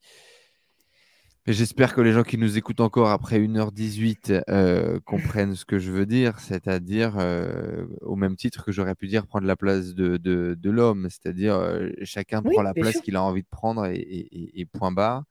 [1.46, 5.90] j'espère que les gens qui nous écoutent encore après 1h18 euh, comprennent ce que je
[5.90, 10.18] veux dire, c'est-à-dire euh, au même titre que j'aurais pu dire prendre la place de,
[10.18, 14.66] de, l'homme, c'est-à-dire euh, chacun prend la place qu'il a envie de prendre et, et,
[14.66, 15.24] point barre.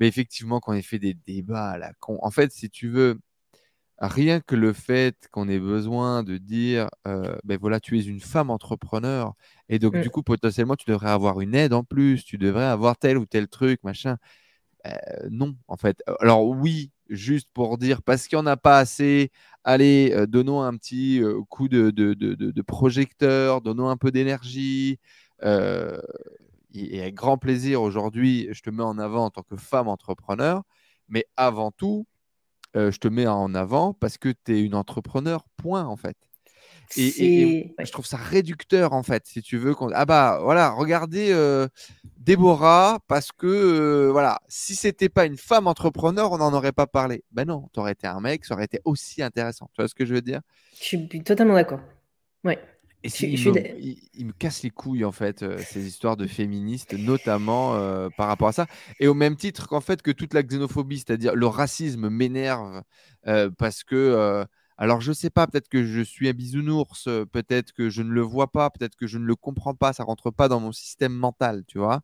[0.00, 3.20] Mais effectivement, quand on fait des débats à la con, en fait, si tu veux,
[4.00, 8.20] rien que le fait qu'on ait besoin de dire, euh, ben voilà, tu es une
[8.20, 9.34] femme entrepreneur,
[9.68, 10.00] et donc mmh.
[10.02, 13.26] du coup, potentiellement, tu devrais avoir une aide en plus, tu devrais avoir tel ou
[13.26, 14.16] tel truc, machin.
[14.86, 14.92] Euh,
[15.30, 16.02] non, en fait.
[16.20, 19.30] Alors oui, juste pour dire, parce qu'il n'y en a pas assez,
[19.64, 25.00] allez, euh, donnons un petit coup de, de, de, projecteur, donnons un peu d'énergie.
[25.42, 30.62] et avec grand plaisir, aujourd'hui, je te mets en avant en tant que femme entrepreneur,
[31.08, 32.06] mais avant tout,
[32.76, 36.16] euh, je te mets en avant parce que tu es une entrepreneur, point, en fait.
[36.96, 39.74] Et, je trouve ça réducteur, en fait, si tu veux.
[39.92, 41.68] Ah bah voilà, regardez euh,
[42.16, 46.86] Déborah, parce que euh, voilà, si c'était pas une femme entrepreneur, on n'en aurait pas
[46.86, 47.24] parlé.
[47.30, 49.68] Ben non, tu aurais été un mec, ça aurait été aussi intéressant.
[49.74, 50.40] Tu vois ce que je veux dire?
[50.78, 51.80] Je suis totalement d'accord.
[52.44, 52.58] Ouais.
[53.04, 58.08] Et il, me, casse les couilles, en fait, euh, ces histoires de féministes, notamment euh,
[58.16, 58.66] par rapport à ça.
[58.98, 62.82] Et au même titre qu'en fait, que toute la xénophobie, c'est-à-dire le racisme m'énerve
[63.28, 64.44] euh, parce que,
[64.80, 68.20] Alors, je sais pas, peut-être que je suis un bisounours, peut-être que je ne le
[68.20, 71.12] vois pas, peut-être que je ne le comprends pas, ça rentre pas dans mon système
[71.12, 72.02] mental, tu vois.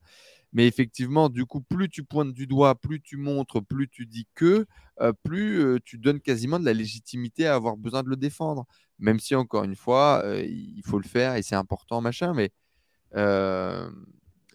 [0.54, 4.26] Mais effectivement, du coup, plus tu pointes du doigt, plus tu montres, plus tu dis
[4.34, 4.66] que,
[5.24, 8.66] plus tu donnes quasiment de la légitimité à avoir besoin de le défendre.
[9.00, 12.32] Même si, encore une fois, il faut le faire et c'est important, machin.
[12.34, 12.52] Mais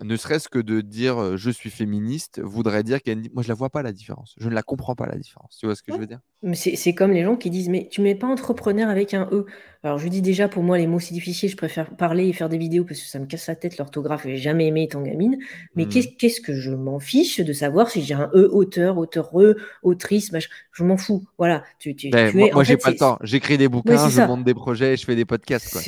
[0.02, 3.70] ne serait-ce que de dire je suis féministe voudrait dire qu'elle moi je la vois
[3.70, 4.36] pas la différence.
[4.38, 5.58] Je ne la comprends pas la différence.
[5.60, 6.20] Tu vois ce que je veux dire?
[6.54, 9.46] C'est comme les gens qui disent mais tu mets pas entrepreneur avec un e.
[9.84, 11.50] Alors je dis déjà pour moi les mots c'est difficile.
[11.50, 13.78] Je préfère parler et faire des vidéos parce que ça me casse la tête.
[13.78, 15.38] L'orthographe j'ai jamais aimé étant gamine.
[15.76, 16.16] Mais mmh.
[16.18, 20.32] qu'est-ce que je m'en fiche de savoir si j'ai un e auteur auteur e autrice
[20.72, 21.26] je m'en fous.
[21.38, 21.64] Voilà.
[21.80, 23.18] Tu, tu, ben, moi, moi j'ai pas le temps.
[23.22, 25.82] J'écris des bouquins je monte des projets je fais des podcasts quoi,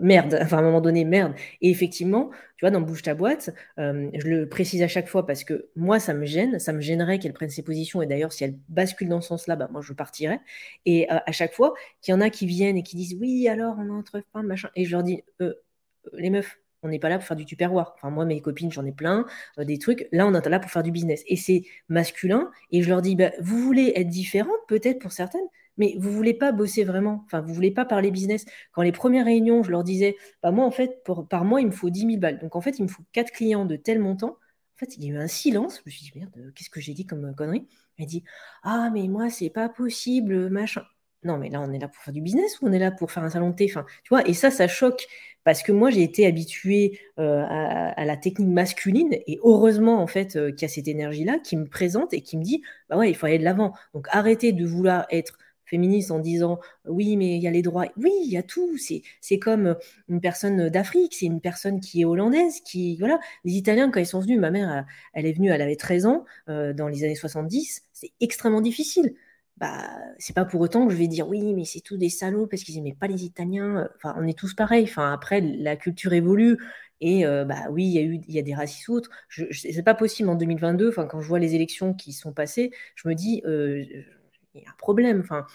[0.00, 1.34] Merde, enfin à un moment donné, merde.
[1.60, 5.26] Et effectivement, tu vois, dans Bouge ta boîte, euh, je le précise à chaque fois
[5.26, 8.02] parce que moi, ça me gêne, ça me gênerait qu'elle prenne ses positions.
[8.02, 10.40] Et d'ailleurs, si elle bascule dans ce sens-là, bah, moi, je partirais.
[10.86, 13.48] Et euh, à chaque fois qu'il y en a qui viennent et qui disent oui,
[13.48, 14.70] alors on entre pas, machin.
[14.74, 15.54] Et je leur dis, euh,
[16.14, 17.92] les meufs, on n'est pas là pour faire du tupperware.
[17.96, 19.26] Enfin, moi, mes copines, j'en ai plein,
[19.58, 20.08] des trucs.
[20.12, 21.22] Là, on est là pour faire du business.
[21.26, 22.50] Et c'est masculin.
[22.70, 25.46] Et je leur dis, bah, vous voulez être différente, peut-être pour certaines,
[25.76, 28.44] mais vous voulez pas bosser vraiment, enfin, vous voulez pas parler business.
[28.72, 31.72] Quand les premières réunions, je leur disais, bah moi, en fait, par mois, il me
[31.72, 32.38] faut 10 000 balles.
[32.38, 34.38] Donc, en fait, il me faut 4 clients de tel montant.
[34.76, 35.78] En fait, il y a eu un silence.
[35.78, 37.66] Je me suis dit, merde, qu'est-ce que j'ai dit comme connerie?
[37.98, 38.24] Elle dit,
[38.62, 40.82] ah, mais moi, c'est pas possible, machin.
[41.22, 43.10] Non, mais là, on est là pour faire du business ou on est là pour
[43.10, 43.66] faire un salon de thé?
[43.68, 45.06] Enfin, tu vois, Et ça, ça choque
[45.44, 50.36] parce que moi, j'ai été habituée euh, à, la technique masculine et heureusement, en fait,
[50.36, 53.10] euh, qu'il y a cette énergie-là qui me présente et qui me dit, bah ouais,
[53.10, 53.72] il faut aller de l'avant.
[53.94, 57.86] Donc, arrêtez de vouloir être féministe en disant oui, mais il y a les droits.
[57.96, 58.76] Oui, il y a tout.
[59.20, 59.76] C'est comme
[60.08, 62.96] une personne d'Afrique, c'est une personne qui est hollandaise, qui.
[62.98, 63.20] Voilà.
[63.44, 66.24] Les Italiens, quand ils sont venus, ma mère, elle est venue, elle avait 13 ans,
[66.48, 69.14] euh, dans les années 70, c'est extrêmement difficile.
[69.58, 69.88] Bah,
[70.18, 72.62] c'est pas pour autant que je vais dire oui, mais c'est tous des salauds parce
[72.62, 73.88] qu'ils aimaient pas les Italiens.
[73.96, 74.84] Enfin, on est tous pareils.
[74.84, 76.58] Enfin, après, la culture évolue.
[77.00, 79.10] Et euh, bah oui, il y a eu il y a des racistes autres.
[79.28, 80.88] Je, c'est pas possible en 2022.
[80.88, 83.84] Enfin, quand je vois les élections qui sont passées, je me dis euh,
[84.62, 85.20] y a un problème.
[85.20, 85.46] Enfin,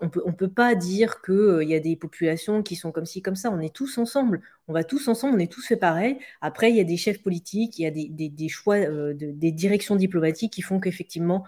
[0.00, 3.06] on peut, on peut pas dire qu'il euh, y a des populations qui sont comme
[3.06, 3.50] ci, comme ça.
[3.50, 4.42] On est tous ensemble.
[4.68, 6.18] On va tous ensemble, on est tous fait pareil.
[6.40, 9.96] Après, il y a des chefs politiques, il y a des, choix, euh, des directions
[9.96, 11.44] diplomatiques qui font qu'effectivement,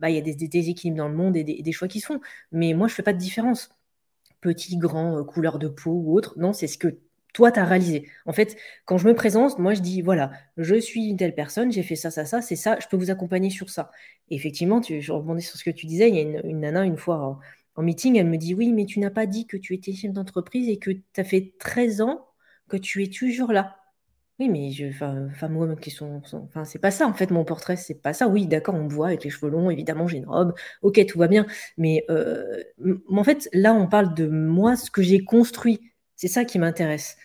[0.00, 2.20] bah, il y a des, déséquilibres dans le monde et des, choix qui se font.
[2.52, 3.70] Mais moi, je fais pas de différence.
[4.40, 6.34] Petit, grand, euh, couleur de peau ou autre.
[6.38, 6.98] Non, c'est ce que
[7.36, 8.08] toi, tu as réalisé.
[8.24, 8.56] En fait,
[8.86, 11.94] quand je me présente, moi, je dis, voilà, je suis une telle personne, j'ai fait
[11.94, 13.90] ça, ça, ça, c'est ça, je peux vous accompagner sur ça.
[14.30, 16.96] effectivement, tu, je rebondis sur ce que tu disais, il y a une, nana, une
[16.96, 17.38] fois
[17.76, 20.12] en, meeting, elle me dit, oui, mais tu n'as pas dit que tu étais chef
[20.12, 22.26] d'entreprise et que tu as fait 13 ans
[22.68, 23.76] que tu es toujours là.
[24.38, 27.76] Oui, mais je, enfin, moi, qui sont, enfin, c'est pas ça en fait mon portrait,
[27.76, 28.28] c'est pas ça.
[28.28, 31.18] Oui, d'accord, on me voit avec les cheveux longs, évidemment, j'ai une robe, ok, tout
[31.18, 31.46] va bien.
[31.76, 32.62] Mais euh,
[33.10, 35.80] en fait, là, on parle de moi, ce que j'ai construit.
[36.16, 37.16] C'est ça qui m'intéresse.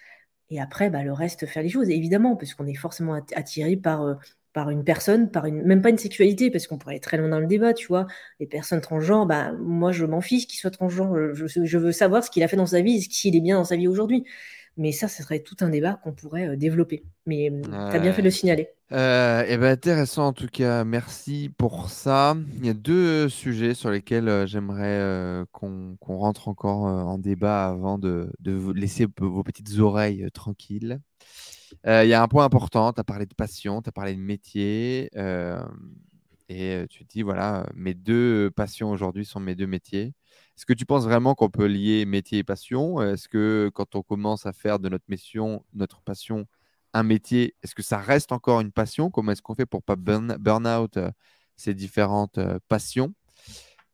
[0.50, 4.04] Et après, bah, le reste, faire les choses, évidemment, parce qu'on est forcément attiré par,
[4.04, 4.16] euh,
[4.54, 7.30] par une personne, par une, même pas une sexualité, parce qu'on pourrait être très loin
[7.30, 8.08] dans le débat, tu vois.
[8.40, 11.34] Les personnes transgenres, bah, moi, je m'en fiche qu'il soit transgenre.
[11.34, 13.64] Je, je, veux savoir ce qu'il a fait dans sa vie, s'il est bien dans
[13.66, 14.26] sa vie aujourd'hui.
[14.82, 17.04] Mais ça, ce serait tout un débat qu'on pourrait euh, développer.
[17.28, 18.68] Mais euh, tu as bien fait de le signaler.
[18.92, 22.36] Euh, eh ben, intéressant en tout cas, merci pour ça.
[22.58, 28.00] Il y a deux sujets sur lesquels euh, j'aimerais qu'on rentre encore en débat avant
[28.00, 31.00] de, de laisser vos petites oreilles tranquilles.
[31.86, 34.20] il y a un point important, tu as parlé de passion, tu as parlé de
[34.20, 35.12] métier,
[36.50, 40.16] et tu dis, voilà, mes deux passions aujourd'hui sont mes deux métiers.
[40.58, 43.02] Est-ce que tu penses vraiment qu'on peut lier métier et passion?
[43.02, 46.46] Est-ce que quand on commence à faire de notre mission, notre passion,
[46.94, 49.10] un métier, est-ce que ça reste encore une passion?
[49.10, 50.38] Comment est-ce qu'on fait pour pas burn,
[50.68, 51.12] out euh,
[51.56, 53.14] ces différentes euh, passions?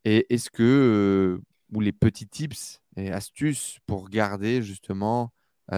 [0.03, 1.43] Et est-ce que, euh,
[1.73, 5.31] ou les petits tips et astuces pour garder justement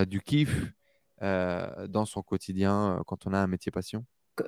[0.08, 0.72] du kiff
[1.22, 4.06] dans son quotidien quand on a un métier passion?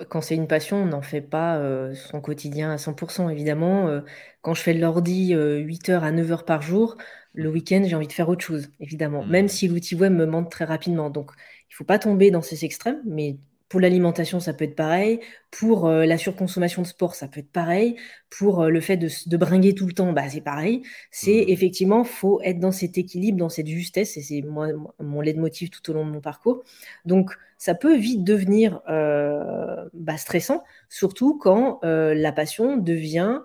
[0.10, 3.88] Quand c'est une passion, on n'en fait pas euh, son quotidien à 100%, évidemment.
[3.88, 4.02] Euh,
[4.42, 6.98] quand je fais de l'ordi 8 euh, heures à 9 heures par jour,
[7.34, 7.54] le mmh.
[7.54, 9.26] week-end, j'ai envie de faire autre chose, évidemment.
[9.26, 9.50] Même mmh.
[9.50, 11.10] si l'outil web me manque très rapidement.
[11.10, 11.32] Donc,
[11.70, 13.38] il ne faut pas tomber dans ces extrêmes, mais
[13.72, 15.22] pour l'alimentation, ça peut être pareil.
[15.50, 17.96] Pour euh, la surconsommation de sport, ça peut être pareil.
[18.30, 20.84] Pour euh, le fait de, de, bringuer tout le temps, bah, c'est pareil.
[21.10, 21.50] C'est mmh.
[21.50, 24.18] effectivement, faut être dans cet équilibre, dans cette justesse.
[24.18, 24.68] Et c'est moi
[25.00, 26.64] mon leitmotiv tout au long de mon parcours.
[27.06, 33.40] Donc, ça peut vite devenir euh, bah, stressant, surtout quand la passion devient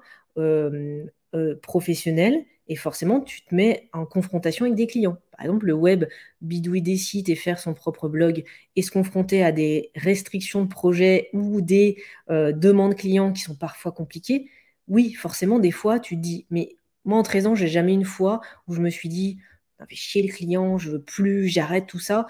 [1.62, 5.18] professionnelle et forcément, tu te mets en confrontation avec des clients.
[5.36, 6.04] Par exemple, le web,
[6.40, 8.44] bidouiller des sites et faire son propre blog
[8.76, 13.54] et se confronter à des restrictions de projet ou des euh, demandes clients qui sont
[13.56, 14.48] parfois compliquées.
[14.88, 18.04] Oui, forcément, des fois, tu te dis, mais Moi, en 13 ans, j'ai jamais une
[18.04, 19.38] fois où je me suis dit,
[19.78, 22.26] ça fait chier le client, je veux plus, j'arrête tout ça.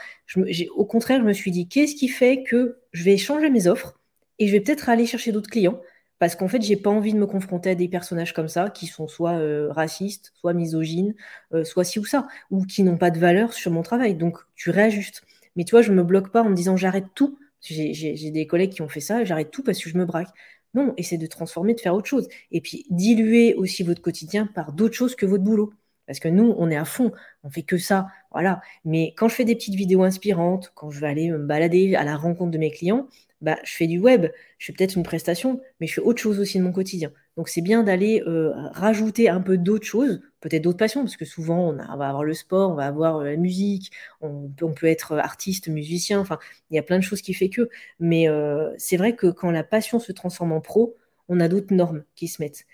[0.74, 3.98] au contraire, je me suis dit, qu'est-ce qui fait que je vais changer mes offres
[4.38, 5.80] et je vais peut-être aller chercher d'autres clients
[6.18, 8.86] parce qu'en fait, j'ai pas envie de me confronter à des personnages comme ça qui
[8.86, 11.14] sont soit euh, racistes, soit misogynes,
[11.52, 14.14] euh, soit ci ou ça, ou qui n'ont pas de valeur sur mon travail.
[14.14, 15.22] Donc, tu réajustes.
[15.56, 17.38] Mais tu vois, je me bloque pas en me disant j'arrête tout.
[17.60, 20.28] J'ai des collègues qui ont fait ça, j'arrête tout parce que je me braque.
[20.74, 22.28] Non, essaie de transformer, de faire autre chose.
[22.52, 25.72] Et puis, diluer aussi votre quotidien par d'autres choses que votre boulot.
[26.06, 27.12] Parce que nous, on est à fond,
[27.42, 28.60] on fait que ça, voilà.
[28.84, 32.04] Mais quand je fais des petites vidéos inspirantes, quand je vais aller me balader à
[32.04, 33.08] la rencontre de mes clients,
[33.42, 34.26] bah, je fais du web,
[34.58, 37.12] je fais peut-être une prestation, mais je fais autre chose aussi de mon quotidien.
[37.36, 41.26] Donc c'est bien d'aller euh, rajouter un peu d'autres choses, peut-être d'autres passions, parce que
[41.26, 43.92] souvent on, va avoir le sport, on va avoir euh, la musique,
[44.22, 46.38] on, peut être artiste, musicien, enfin
[46.70, 47.68] il y a plein de choses qui fait que.
[48.00, 50.96] Mais euh, c'est vrai que quand la passion se transforme en pro,
[51.28, 52.66] on a d'autres normes qui se mettent.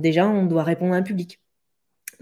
[0.00, 1.41] déjà, on doit répondre à un public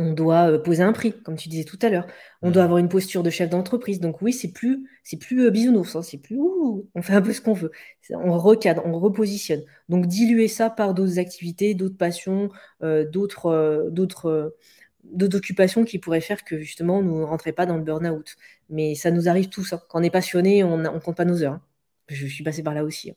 [0.01, 2.06] on doit euh, poser un prix, comme tu disais tout à l'heure.
[2.40, 2.64] On doit mmh.
[2.64, 4.01] avoir une posture de chef d'entreprise.
[4.01, 6.02] Donc oui, c'est plus, c'est plus euh, bisounours, hein.
[6.02, 7.70] c'est plus on fait un peu ce qu'on veut.
[8.10, 9.62] On recadre, on repositionne.
[9.90, 12.51] Donc diluer ça par d'autres activités, d'autres passions,
[12.82, 14.56] euh, d'autres, d'autres,
[15.05, 18.36] d'autres occupations qui pourraient faire que justement nous ne rentrions pas dans le burn-out.
[18.70, 19.64] Mais ça nous arrive tous.
[19.64, 19.82] ça.
[19.89, 21.55] Quand on est passionné, on ne compte pas nos heures.
[21.55, 21.62] Hein.
[22.09, 23.10] Je suis passé par là aussi.
[23.10, 23.14] Hein.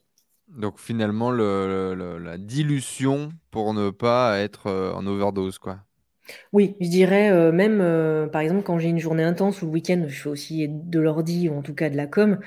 [0.50, 5.80] Donc finalement, la dilution pour ne pas être en overdose, quoi.
[6.54, 9.72] Oui, je dirais, euh, même, euh, par exemple, quand j'ai une journée intense ou le
[9.72, 12.40] week-end, je fais aussi de l'ordi ou en tout cas de la com,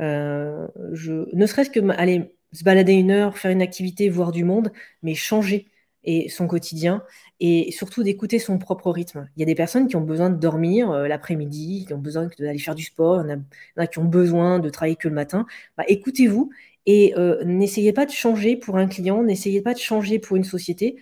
[0.00, 4.44] euh, je ne serait-ce que aller se balader une heure, faire une activité, voir du
[4.44, 4.70] monde,
[5.02, 5.66] mais changer
[6.06, 7.02] et son quotidien
[7.40, 9.28] et surtout d'écouter son propre rythme.
[9.36, 12.58] Il y a des personnes qui ont besoin de dormir, l'après-midi, qui ont besoin d'aller
[12.58, 13.24] faire du sport,
[13.90, 15.46] qui ont besoin de travailler que le matin.
[15.78, 16.50] Bah, écoutez-vous
[16.86, 20.96] et n'essayez pas de changer pour un client, n'essayez pas de changer pour une société.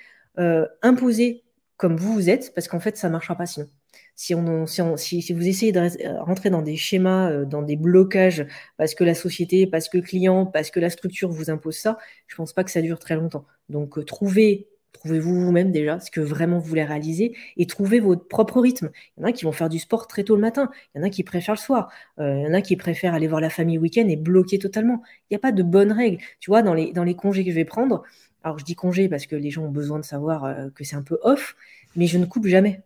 [0.83, 1.42] imposez
[1.83, 3.67] comme vous vous êtes, parce qu'en fait, ça ne marchera pas sinon.
[4.15, 7.75] Si, on, si, si, vous essayez de euh, rentrer dans des schémas, euh, dans des
[7.75, 8.47] blocages,
[8.77, 11.99] parce que la société, parce que le client, parce que la structure vous impose ça,
[12.29, 13.47] je pense pas que ça dure très longtemps.
[13.69, 14.69] Donc, euh, trouvez,
[15.03, 18.91] trouvez-vous vous-même déjà ce que vraiment vous voulez réaliser et trouvez votre propre rythme.
[19.17, 21.01] Il y en a qui vont faire du sport très tôt le matin, il y
[21.03, 23.51] en a qui préfèrent le soir, il y en a qui préfèrent aller voir la
[23.51, 25.03] famille week-end et bloquer totalement.
[25.31, 26.19] Il n'y a pas de bonnes règles.
[26.41, 28.03] Tu vois, dans les, dans les congés que je vais prendre,
[28.45, 30.97] alors je dis congé parce que les gens ont besoin de savoir euh, que c'est
[30.97, 31.57] un peu off,
[31.97, 32.83] mais je ne coupe jamais.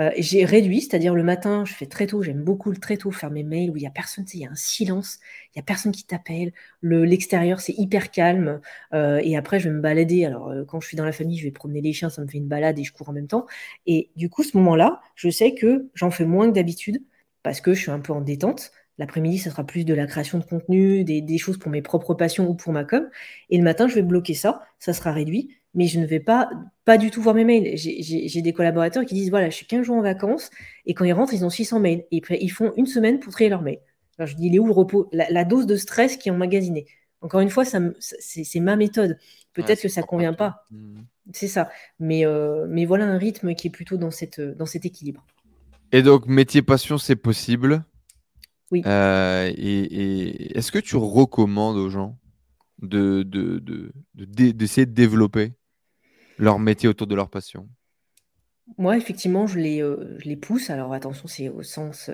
[0.00, 3.10] Euh, j'ai réduit, c'est-à-dire le matin, je fais très tôt, j'aime beaucoup le très tôt
[3.10, 5.18] faire mes mails où il n'y a personne, il y a un silence,
[5.48, 6.52] il n'y a personne qui t'appelle,
[6.82, 8.60] l'extérieur c'est hyper calme,
[8.94, 10.24] euh, et après je vais me balader.
[10.24, 12.38] Alors quand je suis dans la famille, je vais promener les chiens, ça me fait
[12.38, 13.46] une balade et je cours en même temps.
[13.86, 17.02] Et du coup, ce moment-là, je sais que j'en fais moins que d'habitude
[17.42, 18.70] parce que je suis un peu en détente.
[18.98, 22.48] L'après-midi, ça sera plus de la création de contenu, des, choses pour mes propres passions
[22.48, 23.08] ou pour ma com.
[23.48, 26.50] Et le matin, je vais bloquer ça, ça sera réduit, mais je ne vais pas,
[26.84, 27.76] pas du tout voir mes mails.
[27.76, 30.50] J'ai des collaborateurs qui disent, voilà, je suis 15 jours en vacances,
[30.84, 32.04] et quand ils rentrent, ils ont 600 mails.
[32.10, 33.80] Et ils font une semaine pour trier leurs mails.
[34.18, 35.08] Alors je dis, il est où le repos?
[35.12, 36.86] La, dose de stress qui est emmagasinée.
[37.20, 39.16] Encore une fois, c'est ma méthode.
[39.52, 40.66] Peut-être que ça ne convient pas.
[40.70, 41.00] Mmh.
[41.32, 41.70] C'est ça.
[42.00, 45.24] Mais, euh, mais voilà un rythme qui est plutôt dans, cette, dans cet équilibre.
[45.92, 47.84] Et donc, métier passion, c'est possible?
[48.70, 48.82] Oui.
[48.86, 52.18] Euh, et, est-ce que tu recommandes aux gens
[52.80, 53.22] de,
[54.14, 55.52] d'essayer de, développer
[56.38, 57.68] leur métier autour de leur passion?
[58.76, 60.68] Moi, effectivement, je les, euh, je les pousse.
[60.68, 62.10] Alors attention, c'est au sens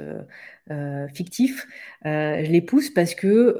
[0.70, 1.66] euh, fictif.
[2.04, 3.56] je les pousse parce que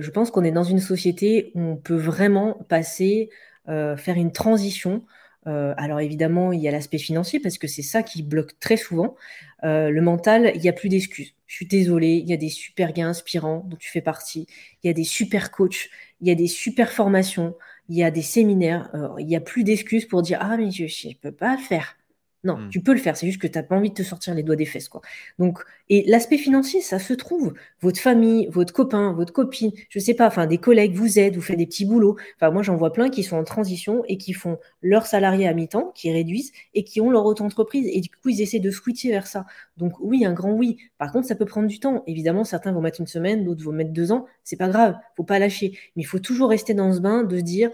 [0.00, 3.30] je pense qu'on est dans une société où on peut vraiment passer,
[3.66, 5.04] faire une transition
[5.46, 8.76] euh, alors évidemment, il y a l'aspect financier parce que c'est ça qui bloque très
[8.76, 9.16] souvent.
[9.64, 11.34] Euh, le mental, il n'y a plus d'excuses.
[11.46, 14.46] Je suis désolée, il y a des super gains inspirants dont tu fais partie.
[14.82, 15.88] Il y a des super coachs,
[16.20, 17.56] il y a des super formations,
[17.88, 18.90] il y a des séminaires.
[18.94, 21.96] Euh, il n'y a plus d'excuses pour dire ah mais je ne peux pas faire.
[22.44, 22.68] Non, mmh.
[22.68, 24.42] tu peux le faire, c'est juste que tu n'as pas envie de te sortir les
[24.42, 24.88] doigts des fesses.
[24.88, 25.00] Quoi.
[25.38, 27.54] Donc, et l'aspect financier, ça se trouve.
[27.80, 31.42] Votre famille, votre copain, votre copine, je sais pas, enfin des collègues vous aident, vous
[31.42, 32.16] faites des petits boulots.
[32.36, 35.54] Enfin, moi, j'en vois plein qui sont en transition et qui font leur salarié à
[35.54, 37.86] mi-temps, qui réduisent et qui ont leur auto-entreprise.
[37.90, 39.46] Et du coup, ils essaient de switcher vers ça.
[39.78, 40.76] Donc, oui, un grand oui.
[40.98, 42.02] Par contre, ça peut prendre du temps.
[42.06, 44.26] Évidemment, certains vont mettre une semaine, d'autres vont mettre deux ans.
[44.42, 45.78] C'est pas grave, faut pas lâcher.
[45.96, 47.70] Mais il faut toujours rester dans ce bain de se dire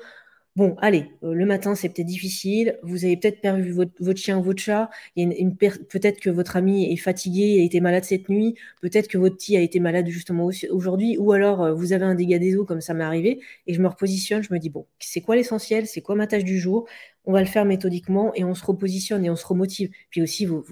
[0.56, 2.76] Bon, allez, euh, le matin, c'est peut-être difficile.
[2.82, 4.90] Vous avez peut-être perdu votre, chien ou votre chat.
[5.16, 8.56] Peut-être que votre ami est fatigué, a été malade cette nuit.
[8.82, 11.16] Peut-être que votre petit a été malade justement aujourd'hui.
[11.18, 13.40] Ou alors, euh, vous avez un dégât des eaux, comme ça m'est arrivé.
[13.68, 15.86] Et je me repositionne, je me dis, bon, c'est quoi l'essentiel?
[15.86, 16.86] C'est quoi ma tâche du jour?
[17.24, 19.90] On va le faire méthodiquement et on se repositionne et on se remotive.
[20.10, 20.62] Puis aussi, vos,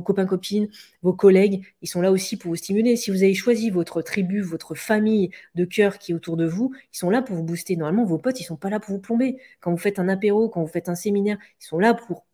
[0.00, 0.68] copains, copines,
[1.02, 2.96] vos collègues, ils sont là aussi pour vous stimuler.
[2.96, 6.72] Si vous avez choisi votre tribu, votre famille de cœur qui est autour de vous,
[6.92, 7.76] ils sont là pour vous booster.
[7.76, 9.38] Normalement, vos potes, ils sont pas là pour vous plomber.
[9.60, 12.26] Quand vous faites un apéro, quand vous faites un séminaire, ils sont là pour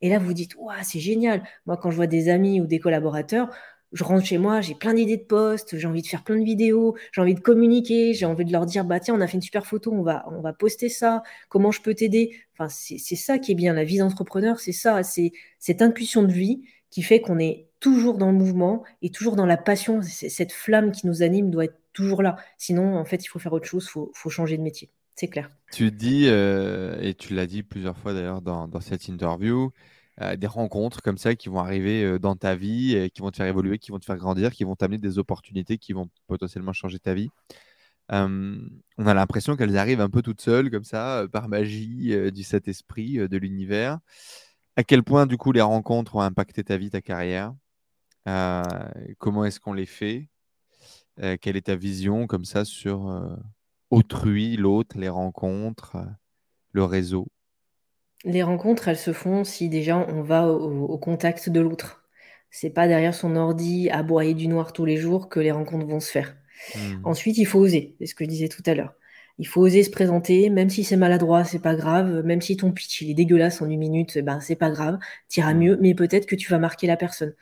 [0.00, 1.42] Et là, vous dites, c'est génial.
[1.66, 3.50] Moi, quand je vois des amis ou des collaborateurs,
[3.92, 6.44] je rentre chez moi, j'ai plein d'idées de posts, j'ai envie de faire plein de
[6.44, 9.36] vidéos, j'ai envie de communiquer, j'ai envie de leur dire, bah tiens, on a fait
[9.36, 12.36] une super photo, on va, on va poster ça, comment je peux t'aider?
[12.54, 16.32] Enfin, c'est ça qui est bien, la vie d'entrepreneur, c'est ça, c'est cette intuition de
[16.32, 20.00] vie qui fait qu'on est toujours dans le mouvement et toujours dans la passion.
[20.02, 22.36] Cette flamme qui nous anime doit être toujours là.
[22.56, 24.90] Sinon, en fait, il faut faire autre chose, il faut, faut, changer de métier.
[25.14, 25.50] C'est clair.
[25.72, 29.72] Tu dis, euh, et tu l'as dit plusieurs fois d'ailleurs dans, dans cette interview,
[30.20, 33.30] euh, des rencontres comme ça qui vont arriver euh, dans ta vie, et qui vont
[33.30, 36.08] te faire évoluer, qui vont te faire grandir, qui vont t'amener des opportunités qui vont
[36.26, 37.30] potentiellement changer ta vie.
[38.10, 42.42] on a l'impression qu'elles arrivent un peu toutes seules, comme ça, euh, par magie du
[42.42, 43.98] Saint-Esprit, de l'univers.
[44.76, 47.54] À quel point, du coup, les rencontres ont impacté ta vie, ta carrière?
[49.18, 50.28] Comment est-ce qu'on les fait?
[51.40, 53.38] Quelle est ta vision, comme ça, sur
[53.90, 55.96] autrui, l'autre, les rencontres,
[56.72, 57.28] le réseau?
[58.24, 62.04] Les rencontres, elles se font si déjà on va au, contact de l'autre.
[62.50, 65.86] C'est pas derrière son ordi à broyer du noir tous les jours que les rencontres
[65.86, 66.36] vont se faire.
[66.74, 67.00] Hmm.
[67.04, 68.94] Ensuite, il faut oser, c'est ce que je disais tout à l'heure.
[69.38, 72.24] Il faut oser se présenter, même si c'est maladroit, c'est pas grave.
[72.24, 74.98] Même si ton pitch il est dégueulasse en une minute, eh ben c'est pas grave,
[75.28, 75.58] t'iras hmm.
[75.58, 77.34] mieux, mais peut-être que tu vas marquer la personne.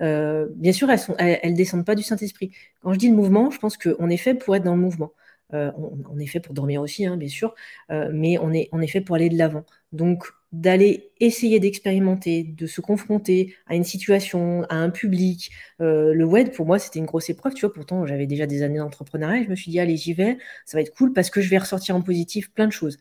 [0.00, 2.52] Euh, bien sûr, elles, sont, elles, descendent pas du Saint-Esprit.
[2.80, 5.12] Quand je dis le mouvement, je pense qu'on est fait pour être dans le mouvement.
[5.54, 7.54] Euh, on, est fait pour dormir aussi, hein, bien sûr,
[7.90, 9.64] euh, mais on est, fait pour aller de l'avant.
[9.92, 15.50] Donc, d'aller essayer d'expérimenter, de se confronter à une situation, à un public.
[15.80, 17.72] Euh, le web, pour moi, c'était une grosse épreuve, tu vois.
[17.72, 20.82] Pourtant, j'avais déjà des années d'entrepreneuriat je me suis dit, allez, j'y vais, ça va
[20.82, 22.98] être cool parce que je vais ressortir en positif plein de choses.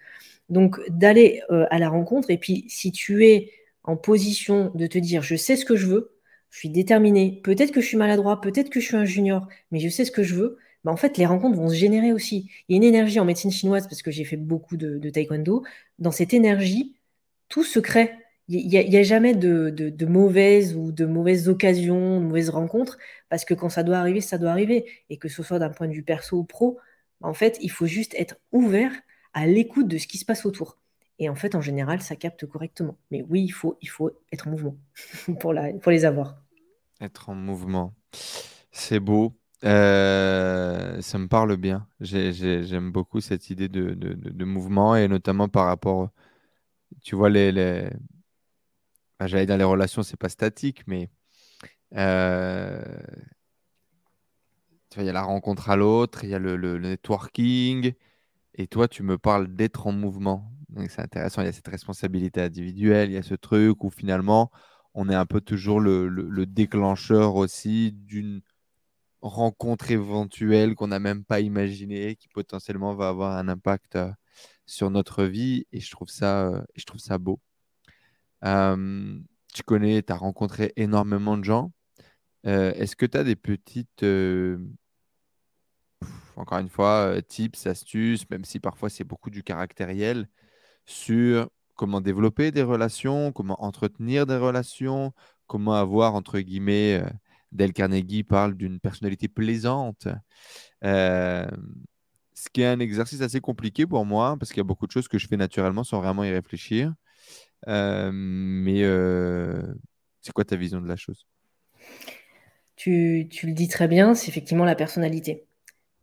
[0.50, 3.52] Donc, d'aller à la rencontre, et puis si tu es
[3.84, 6.12] en position de te dire, je sais ce que je veux,
[6.50, 9.80] je suis déterminé, peut-être que je suis maladroit, peut-être que je suis un junior, mais
[9.80, 12.50] je sais ce que je veux, bah, en fait, les rencontres vont se générer aussi.
[12.68, 15.64] Il y a une énergie en médecine chinoise, parce que j'ai fait beaucoup de, taekwondo.
[16.00, 16.96] Dans cette énergie,
[17.50, 18.14] tout se crée.
[18.48, 22.98] Il n'y a, jamais de, mauvaises ou de mauvaises occasions, de mauvaises rencontres,
[23.30, 24.86] parce que quand ça doit arriver, ça doit arriver.
[25.10, 26.80] Et que ce soit d'un point de vue perso ou pro,
[27.22, 28.92] bah, en fait, il faut juste être ouvert
[29.34, 30.80] à l'écoute de ce qui se passe autour.
[31.20, 32.98] Et en fait, en général, ça capte correctement.
[33.12, 34.78] Mais oui, il faut, il faut être en mouvement
[35.40, 36.42] pour, la, pour les avoir.
[37.00, 37.94] Être en mouvement.
[38.72, 39.34] C'est beau.
[39.64, 41.88] Euh, ça me parle bien.
[42.00, 46.10] J'aime beaucoup cette idée de, mouvement et notamment par rapport,
[47.02, 47.90] tu vois, les.
[49.20, 51.10] Bah, j'allais dans les relations, c'est pas statique, mais
[51.96, 52.82] euh,
[54.98, 57.94] il y a la rencontre à l'autre, il y a le, networking,
[58.56, 60.52] et toi, tu me parles d'être en mouvement.
[60.90, 64.52] C'est intéressant, il y a cette responsabilité individuelle, il y a ce truc où finalement,
[64.94, 68.42] on est un peu toujours le déclencheur aussi d'une
[69.22, 74.12] rencontre éventuelle qu'on n'a même pas imaginée, qui potentiellement va avoir un impact euh,
[74.66, 75.66] sur notre vie.
[75.72, 77.40] Et je trouve ça, euh, je trouve ça beau.
[79.54, 81.72] tu connais, tu as rencontré énormément de gens.
[82.48, 84.04] Euh, est-ce que tu as des petites,
[86.36, 90.28] encore une fois, tips, astuces, même si parfois c'est beaucoup du caractériel,
[90.86, 95.14] sur comment développer des relations, comment entretenir des relations,
[95.48, 97.04] comment avoir, entre guillemets,
[97.52, 100.08] Del Carnegie parle d'une personnalité plaisante.
[100.84, 101.46] Euh,
[102.34, 104.92] ce qui est un exercice assez compliqué pour moi, parce qu'il y a beaucoup de
[104.92, 106.94] choses que je fais naturellement sans vraiment y réfléchir.
[107.68, 109.62] Euh, mais euh,
[110.22, 111.28] c'est quoi ta vision de la chose?
[112.76, 115.46] Tu, le dis très bien, c'est effectivement la personnalité.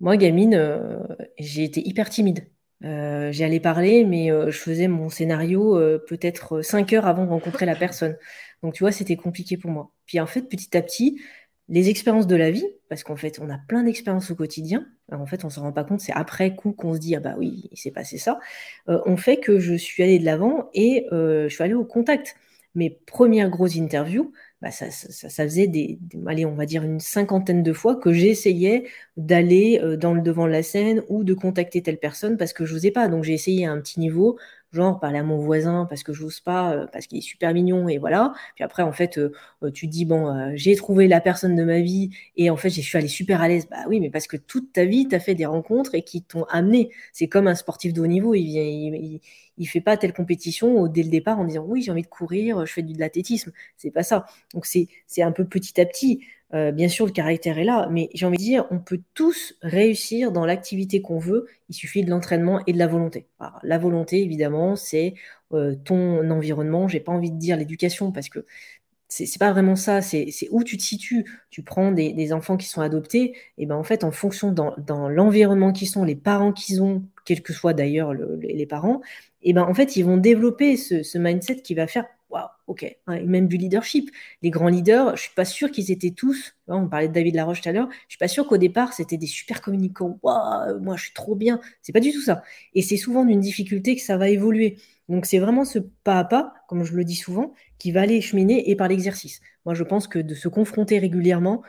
[0.00, 0.56] Moi, gamine,
[1.38, 2.46] j'ai été hyper timide.
[2.82, 5.76] J'y allais parler, mais je faisais mon scénario
[6.06, 8.16] peut-être cinq heures avant de rencontrer la personne.
[8.62, 9.90] Donc, tu vois, c'était compliqué pour moi.
[10.06, 11.20] Puis en fait, petit à petit,
[11.68, 14.86] les expériences de la vie, parce qu'en fait, on a plein d'expériences au quotidien.
[15.12, 17.20] en fait, on ne s'en rend pas compte, c'est après coup qu'on se dit ah
[17.20, 18.38] bah oui, il s'est passé ça.
[18.88, 21.84] Euh, on fait que je suis allée de l'avant et euh, je suis allée au
[21.84, 22.36] contact.
[22.74, 24.88] Mes premières grosses interviews, bah ça,
[25.44, 28.84] faisait des, allez, on va dire une cinquantaine de fois que j'essayais
[29.16, 32.64] d'aller euh, dans le devant de la scène ou de contacter telle personne parce que
[32.64, 33.08] je n'osais pas.
[33.08, 34.38] Donc j'ai essayé à un petit niveau,
[34.72, 37.52] genre parler à mon voisin parce que je n'ose pas, euh, parce qu'il est super
[37.54, 38.32] mignon et voilà.
[38.54, 39.32] Puis après, en fait, euh,
[39.62, 42.80] euh, tu dis, bon, j'ai trouvé la personne de ma vie et en fait, je
[42.80, 43.66] suis allée super à l'aise.
[43.70, 46.22] Bah oui, mais parce que toute ta vie, tu as fait des rencontres et qui
[46.22, 46.90] t'ont amené.
[47.12, 49.20] C'est comme un sportif de haut niveau, il vient, il,
[49.56, 52.64] il, fait pas telle compétition dès le départ en disant, oui, j'ai envie de courir,
[52.66, 53.52] je fais de l'athlétisme.
[53.76, 54.26] C'est pas ça.
[54.54, 54.88] Donc c'est
[55.22, 56.20] un peu petit à petit.
[56.54, 59.54] Euh, bien sûr, le caractère est là, mais j'ai envie de dire, on peut tous
[59.62, 61.46] réussir dans l'activité qu'on veut.
[61.68, 63.26] Il suffit de l'entraînement et de la volonté.
[63.62, 65.14] la volonté, évidemment, c'est
[65.52, 66.88] euh, ton environnement.
[66.88, 68.46] J'ai pas envie de dire l'éducation parce que
[69.08, 70.00] c'est pas vraiment ça.
[70.02, 71.24] C'est où tu te situes.
[71.50, 75.72] Tu prends des, enfants qui sont adoptés, et ben en fait, en fonction dans, l'environnement
[75.72, 79.00] qu'ils sont, les parents qu'ils ont, quels que soient d'ailleurs les parents,
[79.42, 82.82] et ben en fait, ils vont développer ce, ce mindset qui va faire waouh, ok.
[82.82, 84.10] et même du leadership.
[84.42, 86.54] Les grands leaders, je suis pas sûre qu'ils étaient tous.
[86.66, 87.88] On parlait de David Laroche tout à l'heure.
[88.08, 90.18] Je suis pas sûre qu'au départ c'était des super communicants.
[90.22, 91.60] Waouh, moi je suis trop bien.
[91.82, 92.42] C'est pas du tout ça.
[92.74, 94.78] Et c'est souvent d'une difficulté que ça va évoluer.
[95.08, 98.20] Donc c'est vraiment ce pas à pas, comme je le dis souvent, qui va aller
[98.20, 99.40] cheminer et par l'exercice.
[99.64, 101.62] Moi je pense que de se confronter régulièrement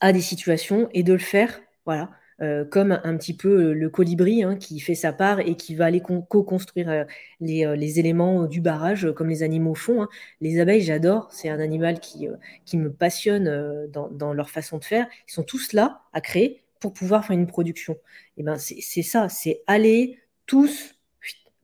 [0.00, 2.10] à des situations et de le faire, voilà,
[2.42, 5.76] euh, comme un petit peu euh, le colibri hein, qui fait sa part et qui
[5.76, 7.04] va aller co-construire euh,
[7.40, 10.02] les, éléments du barrage comme les animaux font.
[10.02, 10.08] Hein.
[10.40, 12.26] Les abeilles, j'adore, c'est un animal qui,
[12.64, 15.06] qui me passionne dans, leur façon de faire.
[15.28, 17.96] Ils sont tous là à créer pour pouvoir faire une production.
[18.36, 20.96] Et ben c'est ça, c'est aller tous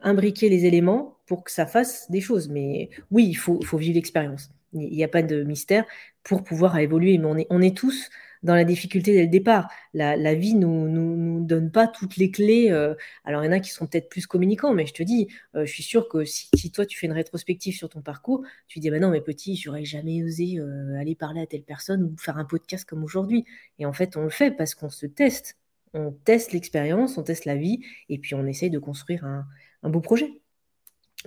[0.01, 2.49] imbriquer les éléments pour que ça fasse des choses.
[2.49, 4.51] Mais oui, il faut, vivre l'expérience.
[4.75, 5.87] Il n'y a pas de mystère
[6.23, 7.19] pour pouvoir évoluer.
[7.19, 8.11] Mais on est tous
[8.43, 9.71] dans la difficulté dès le départ.
[9.95, 12.71] La, vie ne nous, donne pas toutes les clés.
[12.71, 12.95] Euh,
[13.25, 15.67] alors, il y en a qui sont peut-être plus communicants, mais je te dis, euh,
[15.67, 18.91] je suis sûre que si, toi, tu fais une rétrospective sur ton parcours, tu dis,
[18.91, 22.39] bah non, mais petit, j'aurais jamais osé euh, aller parler à telle personne ou faire
[22.39, 23.45] un podcast comme aujourd'hui.
[23.79, 25.57] Et en fait, on le fait parce qu'on se teste.
[25.95, 29.47] On teste l'expérience, on teste la vie, et puis on essaye de construire un,
[29.89, 30.43] beau projet.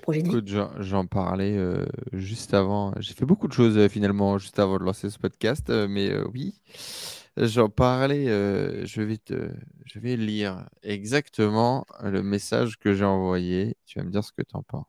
[0.01, 0.23] Projet
[0.79, 1.57] J'en parlais
[2.13, 2.93] juste avant.
[2.99, 6.53] J'ai fait beaucoup de choses finalement juste avant de lancer ce podcast, mais oui,
[7.37, 9.51] J'en parlais, euh, je, vais te,
[9.85, 13.77] je vais lire exactement le message que j'ai envoyé.
[13.85, 14.85] Tu vas me dire ce que tu en penses.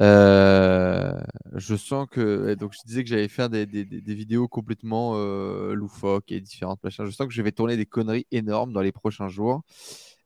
[0.00, 1.18] Euh,
[1.54, 2.54] je sens que.
[2.54, 6.78] Donc, je disais que j'allais faire des, vidéos complètement euh, loufoques et différentes.
[6.84, 9.62] Je sens que je vais tourner des conneries énormes dans les prochains jours.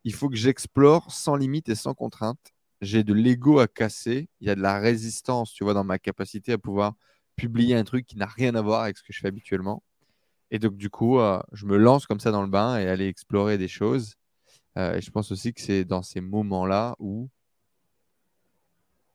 [0.05, 2.52] Il faut que j'explore sans limite et sans contrainte.
[2.81, 4.28] J'ai de l'ego à casser.
[4.40, 6.94] Il y a de la résistance, tu vois, dans ma capacité à pouvoir
[7.36, 9.82] publier un truc qui n'a rien à voir avec ce que je fais habituellement.
[10.51, 13.07] Et donc, du coup, euh, je me lance comme ça dans le bain et aller
[13.07, 14.16] explorer des choses.
[14.78, 17.28] Euh, et je pense aussi que c'est dans ces moments-là où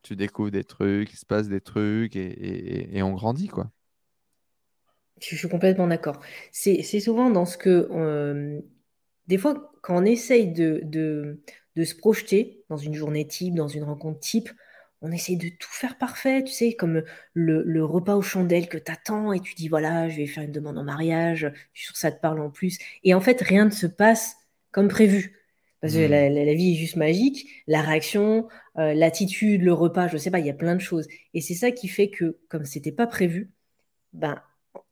[0.01, 3.71] tu découvres des trucs, il se passe des trucs et, on grandit, quoi.
[5.19, 6.19] Je suis complètement d'accord.
[6.51, 7.87] C'est souvent dans ce que...
[7.91, 8.61] Euh,
[9.27, 11.41] des fois, quand on essaye de, de,
[11.83, 14.49] se projeter dans une journée type, dans une rencontre type,
[15.01, 17.03] on essaie de tout faire parfait, tu sais, comme
[17.33, 20.77] le, repas aux chandelles que t'attends et tu dis voilà, je vais faire une demande
[20.77, 22.77] en mariage, je suis sûr que ça te parle en plus.
[23.03, 24.35] Et en fait, rien ne se passe
[24.71, 25.41] comme prévu.
[25.81, 26.55] Parce que la, mmh.
[26.55, 28.47] vie est juste magique, la réaction,
[28.79, 31.07] euh, l'attitude, le repas, je sais pas, il y a plein de choses.
[31.35, 33.51] Et c'est ça qui fait que, comme c'était pas prévu,
[34.13, 34.41] ben,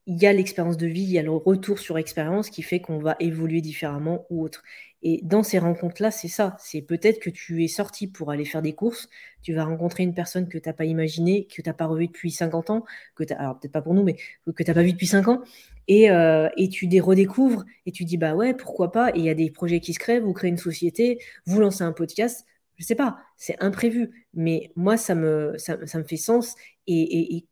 [0.05, 2.79] il y a l'expérience de vie, il y a le retour sur expérience qui fait
[2.79, 4.61] qu'on va évoluer différemment ou autre.
[5.05, 6.55] Et dans ces rencontres-là, c'est ça.
[6.59, 9.09] C'est peut-être que tu es sorti pour aller faire des courses,
[9.41, 12.07] tu vas rencontrer une personne que tu n'as pas imaginée, que tu n'as pas revue
[12.07, 12.85] depuis 50 ans,
[13.15, 14.15] que alors peut-être pas pour nous, mais
[14.45, 15.43] que tu n'as pas vu depuis 5 ans,
[15.89, 19.25] et, euh, et tu les redécouvres, et tu dis, bah ouais, pourquoi pas, et il
[19.25, 22.45] y a des projets qui se créent, vous créez une société, vous lancez un podcast,
[22.77, 26.55] je sais pas, c'est imprévu, mais moi, ça me, ça, me fait sens,
[26.87, 27.45] et, et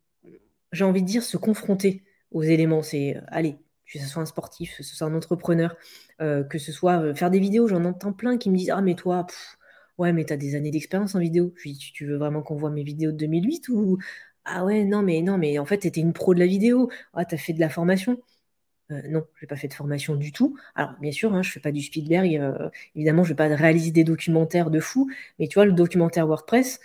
[0.72, 3.56] j'ai envie de dire se confronter aux éléments, c'est, allez,
[3.92, 5.76] que ce soit un sportif, que ce soit un entrepreneur,
[6.20, 7.68] euh, que ce soit euh, faire des vidéos.
[7.68, 9.26] J'en entends plein qui me disent Ah, mais toi,
[9.98, 11.52] ouais, mais t'as des années d'expérience en vidéo.
[11.56, 13.98] Je dis Tu veux vraiment qu'on voit mes vidéos de 2008 ou
[14.44, 16.90] Ah, ouais, non, mais non, mais en fait, t'étais une pro de la vidéo.
[17.14, 18.18] Ah, t'as fait de la formation.
[18.90, 20.56] Euh, non, je n'ai pas fait de formation du tout.
[20.74, 22.40] Alors, bien sûr, hein, je ne fais pas du Spielberg.
[22.96, 25.10] évidemment, je ne vais pas réaliser des documentaires de fou.
[25.38, 26.80] Mais tu vois, le documentaire WordPress,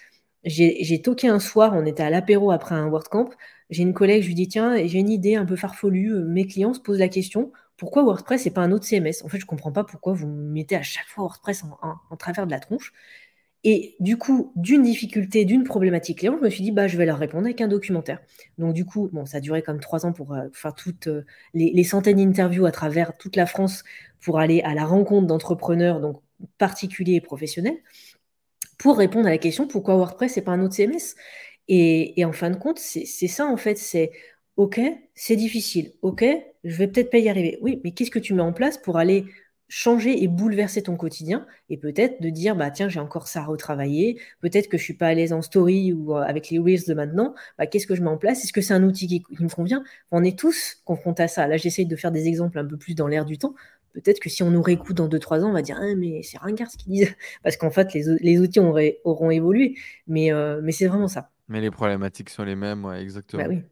[0.48, 3.30] j'ai toqué un soir, on était à l'apéro après un WordCamp.
[3.70, 6.14] J'ai une collègue, je lui dis tiens, j'ai une idée un peu farfelue.
[6.14, 9.30] Euh, mes clients se posent la question pourquoi WordPress et pas un autre CMS En
[9.30, 12.52] fait, je ne comprends pas pourquoi vous mettez à chaque fois WordPress en, travers de
[12.52, 12.92] la tronche.
[13.64, 17.06] Et du coup, d'une difficulté, d'une problématique client, je me suis dit, bah, je vais
[17.06, 18.20] leur répondre avec un documentaire.
[18.58, 21.26] Donc, du coup, bon, ça a duré comme trois ans pour euh, faire toutes euh,
[21.54, 23.84] les, les, centaines d'interviews à travers toute la France
[24.22, 26.22] pour aller à la rencontre d'entrepreneurs, donc
[26.58, 27.78] particuliers et professionnels,
[28.78, 31.16] pour répondre à la question pourquoi WordPress et pas un autre CMS
[31.70, 34.12] et, en fin de compte, c'est ça en fait, c'est
[34.56, 34.80] OK,
[35.16, 36.26] c'est difficile, OK,
[36.64, 37.58] je vais peut-être pas y arriver.
[37.62, 39.26] Oui, mais qu'est-ce que tu mets en place pour aller
[39.70, 43.46] changer et bouleverser ton quotidien et peut-être de dire bah tiens j'ai encore ça à
[43.46, 46.86] retravailler peut-être que je suis pas à l'aise en story ou euh, avec les reels
[46.88, 48.44] de maintenant bah, qu'est-ce que je mets en place?
[48.46, 49.84] Est-ce que c'est un outil qui, me convient?
[50.12, 51.48] On est tous confrontés à ça.
[51.48, 53.56] Là j'essaye de faire des exemples un peu plus dans l'air du temps
[54.02, 56.38] peut-être que si on nous réécoute dans 2-3 ans on va dire ah, mais c'est
[56.38, 59.76] ringard ce qu'ils disent parce qu'en fait les, outils auront évolué
[60.08, 63.44] mais, euh, mais c'est vraiment ça mais les problématiques sont les mêmes, ouais, exactement.
[63.44, 63.64] Bah oui.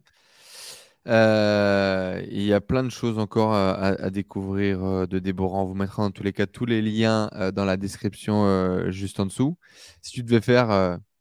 [1.08, 5.60] Euh, il y a plein de choses encore à, découvrir euh, de Déborah.
[5.60, 9.26] On vous mettra dans tous les cas tous les liens dans la description juste en
[9.26, 9.58] dessous.
[10.02, 10.72] Si tu devais faire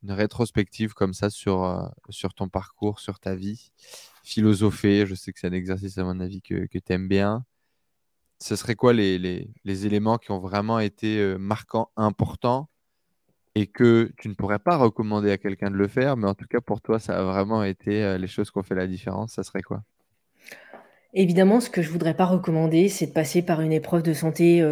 [0.05, 3.73] une rétrospective comme ça sur, sur ton parcours, sur ta vie,
[4.23, 7.45] philosopher, je sais que c'est un exercice à mon avis que, que tu aimes bien.
[8.41, 12.69] Ce serait quoi les, éléments qui ont vraiment été marquants, importants
[13.55, 16.47] et que tu ne pourrais pas recommander à quelqu'un de le faire, mais en tout
[16.47, 19.45] cas pour toi, ça a vraiment été les choses qui ont fait la différence, ça
[19.45, 19.83] serait quoi?
[21.13, 24.67] Évidemment, ce que je voudrais pas recommander, c'est de passer par une épreuve de santé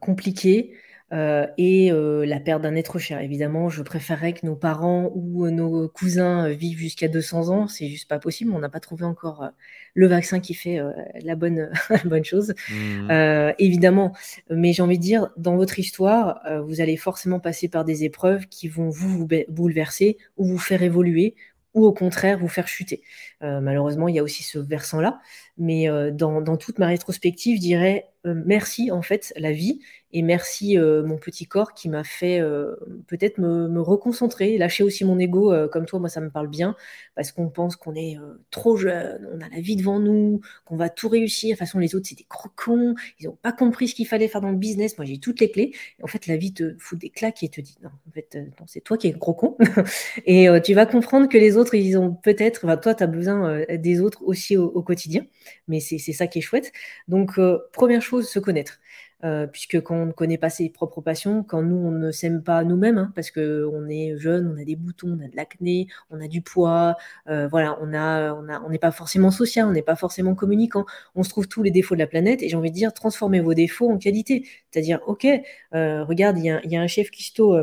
[0.00, 0.74] compliquée
[1.12, 3.20] euh, et euh, la perte d'un être cher.
[3.20, 7.68] Évidemment, je préférerais que nos parents ou nos cousins vivent jusqu'à 200 ans.
[7.68, 8.52] C'est juste pas possible.
[8.52, 9.48] On n'a pas trouvé encore euh,
[9.92, 10.80] le vaccin qui fait
[11.22, 11.70] la bonne,
[12.04, 12.54] bonne chose.
[12.70, 13.52] Mmh.
[13.58, 14.12] évidemment,
[14.50, 18.46] mais j'ai envie de dire, dans votre histoire, vous allez forcément passer par des épreuves
[18.48, 21.36] qui vont vous, vous bouleverser ou vous faire évoluer
[21.74, 23.02] ou au contraire vous faire chuter.
[23.40, 25.20] malheureusement, il y a aussi ce versant-là.
[25.56, 29.80] Mais dans, dans, toute ma rétrospective, je dirais merci en fait la vie
[30.16, 32.76] et merci euh, mon petit corps qui m'a fait euh,
[33.08, 35.52] peut-être me, reconcentrer, lâcher aussi mon ego.
[35.52, 36.76] Euh, comme toi, moi, ça me parle bien
[37.16, 38.16] parce qu'on pense qu'on est
[38.52, 41.48] trop jeune, on a la vie devant nous, qu'on va tout réussir.
[41.48, 44.28] De toute façon, les autres, c'est des crocons, ils n'ont pas compris ce qu'il fallait
[44.28, 44.96] faire dans le business.
[44.98, 45.72] Moi, j'ai toutes les clés.
[46.00, 48.82] en fait, la vie te fout des claques et te dit non, en fait, c'est
[48.82, 49.56] toi qui es crocon.
[50.26, 54.00] et tu vas comprendre que les autres, ils ont peut-être, toi, tu as besoin des
[54.00, 55.26] autres aussi au, au quotidien.
[55.68, 56.72] Mais c'est ça qui est chouette.
[57.08, 57.38] Donc,
[57.72, 58.80] première chose, se connaître.
[59.24, 62.42] Euh, puisque quand on ne connaît pas ses propres passions, quand nous, on ne s'aime
[62.42, 65.86] pas nous-mêmes, hein, parce qu'on est jeune, on a des boutons, on a de l'acné,
[66.10, 66.96] on a du poids,
[67.28, 70.84] euh, voilà, on n'est pas forcément social, on n'est pas forcément communicant,
[71.14, 73.40] on se trouve tous les défauts de la planète, et j'ai envie de dire, transformez
[73.40, 74.46] vos défauts en qualité.
[74.70, 75.26] C'est-à-dire, ok,
[75.74, 77.56] euh, regarde, il y, a un chef cuistot,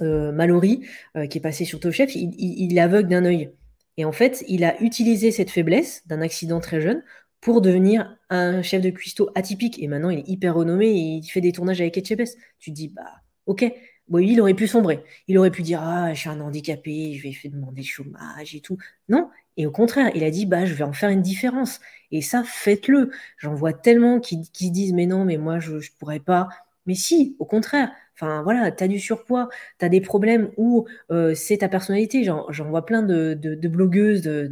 [0.00, 0.82] Mallory,
[1.30, 3.50] qui est passé sur Top Chef, il, il, aveugle d'un œil.
[3.96, 7.02] Et en fait, il a utilisé cette faiblesse d'un accident très jeune
[7.40, 9.82] pour devenir un chef de cuistot atypique.
[9.82, 12.36] Et maintenant, il est hyper renommé et il fait des tournages avec HBS.
[12.58, 13.64] Tu dis, bah, ok.
[14.08, 15.02] Bon, il aurait pu sombrer.
[15.26, 18.60] Il aurait pu dire, ah, je suis un handicapé, je vais demander le chômage et
[18.60, 18.78] tout.
[19.08, 19.30] Non.
[19.56, 21.80] Et au contraire, il a dit, bah, je vais en faire une différence.
[22.12, 23.10] Et ça, faites-le.
[23.38, 26.48] J'en vois tellement qui, qui disent, mais non, mais moi, je ne pourrais pas.
[26.86, 27.90] Mais si, au contraire.
[28.18, 29.48] Enfin, voilà, tu as du surpoids,
[29.78, 32.24] tu as des problèmes où euh, c'est ta personnalité.
[32.24, 33.34] J'en vois plein de,
[33.68, 34.50] blogueuses, de,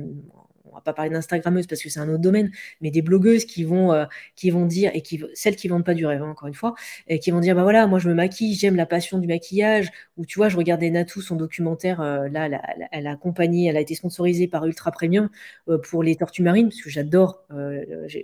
[0.67, 2.51] on va pas parler d'instagrammeuses parce que c'est un autre domaine,
[2.83, 4.05] mais des blogueuses qui vont, euh,
[4.67, 5.03] dire, et
[5.35, 6.75] celles qui vendent pas du rêve, hein, encore une fois,
[7.09, 9.91] et qui vont dire, bah voilà, moi je me maquille, j'aime la passion du maquillage,
[10.19, 12.51] ou tu vois, je regardais Natou, son documentaire, euh, là,
[12.93, 15.31] elle a, accompagné, elle a été sponsorisée par Ultra Premium
[15.85, 17.47] pour les tortues marines, parce que j'adore,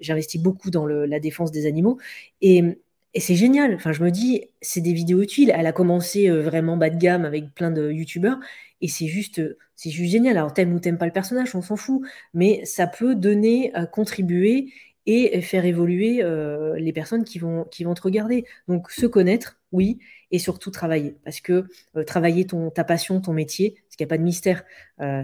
[0.03, 1.99] j'investis beaucoup dans la défense des animaux,
[2.43, 2.79] et
[3.15, 3.75] et c'est génial.
[3.75, 5.53] Enfin, je me dis, c'est des vidéos utiles.
[5.55, 8.39] Elle a commencé vraiment bas de gamme avec plein de youtubeurs.
[8.81, 9.43] Et c'est juste,
[9.77, 10.37] c'est juste génial.
[10.37, 12.03] Alors, t'aimes ou t'aimes pas le personnage, on s'en fout.
[12.35, 14.73] Mais ça peut donner, euh, contribuer
[15.07, 18.45] et faire évoluer euh, les personnes qui vont, qui vont te regarder.
[18.69, 19.99] Donc, se connaître, oui,
[20.31, 21.17] et surtout travailler.
[21.25, 21.65] Parce que
[21.97, 24.65] euh, travailler ton, ta passion, ton métier, parce qu'il n'y a pas de mystère.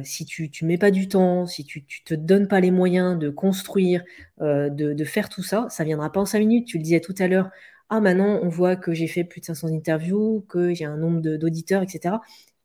[0.03, 3.19] si tu ne mets pas du temps, si tu ne te donnes pas les moyens
[3.19, 4.05] de construire,
[4.41, 6.67] de, de, faire tout ça, ça viendra pas en cinq minutes.
[6.67, 7.51] Tu le disais tout à l'heure.
[7.89, 11.21] Ah, maintenant, on voit que j'ai fait plus de 500 interviews, que j'ai un nombre
[11.21, 12.17] d'auditeurs, etc.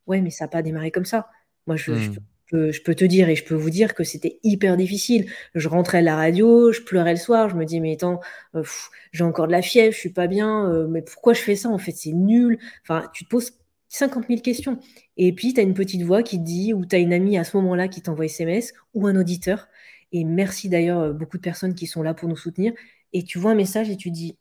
[0.08, 1.30] Ouais, mais ça n'a pas démarré comme ça.
[1.68, 2.72] Moi, je, mmh.
[2.84, 5.32] peux, te dire et je peux vous dire que c'était hyper difficile.
[5.54, 8.20] Je rentrais à la radio, je pleurais le soir, je me dis, mais attends,
[8.56, 8.64] euh,
[9.12, 11.70] j'ai encore de la fièvre, je suis pas bien, euh, mais pourquoi je fais ça
[11.70, 12.58] En fait, c'est nul.
[12.84, 13.54] Enfin, tu te poses
[13.90, 14.80] 50 000 questions.
[15.18, 17.38] Et puis, tu as une petite voix qui te dit, ou tu as une amie
[17.38, 19.68] à ce moment-là qui t'envoie SMS, ou un auditeur.
[20.12, 22.74] Et merci d'ailleurs, euh, beaucoup de personnes qui sont là pour nous soutenir.
[23.14, 24.38] Et tu vois un message et tu dis,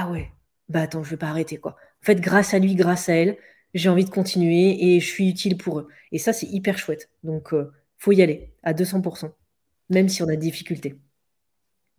[0.00, 0.30] ah ouais,
[0.68, 1.72] bah attends, je vais pas arrêter quoi.
[1.72, 3.36] En fait, grâce à lui, grâce à elle,
[3.74, 5.88] j'ai envie de continuer et je suis utile pour eux.
[6.12, 7.10] Et ça, c'est hyper chouette.
[7.24, 9.32] Donc, euh, faut y aller à 200%,
[9.90, 10.94] même si on a des difficultés.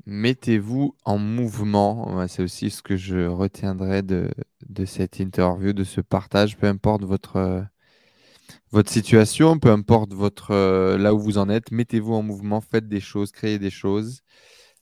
[0.05, 2.26] Mettez-vous en mouvement.
[2.30, 4.30] C'est aussi ce que je retiendrai de,
[4.85, 7.61] cette interview, de ce partage, peu importe votre, euh,
[8.88, 11.71] situation, peu importe votre, euh, là où vous en êtes.
[11.71, 14.21] Mettez-vous en mouvement, faites des choses, créez des choses.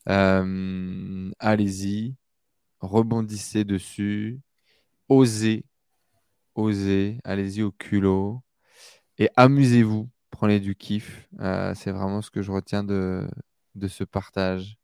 [0.05, 2.15] Allez-y,
[2.79, 4.39] rebondissez dessus,
[5.09, 5.65] osez,
[6.55, 8.41] osez, allez-y au culot
[9.17, 11.27] et amusez-vous, prenez du kiff.
[11.39, 13.27] Euh, c'est vraiment ce que je retiens de,
[13.75, 14.77] de, ce partage.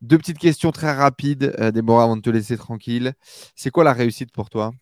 [0.00, 3.12] Deux petites questions très rapides, euh, Déborah, avant de te laisser tranquille.
[3.54, 4.72] C'est quoi la réussite pour toi?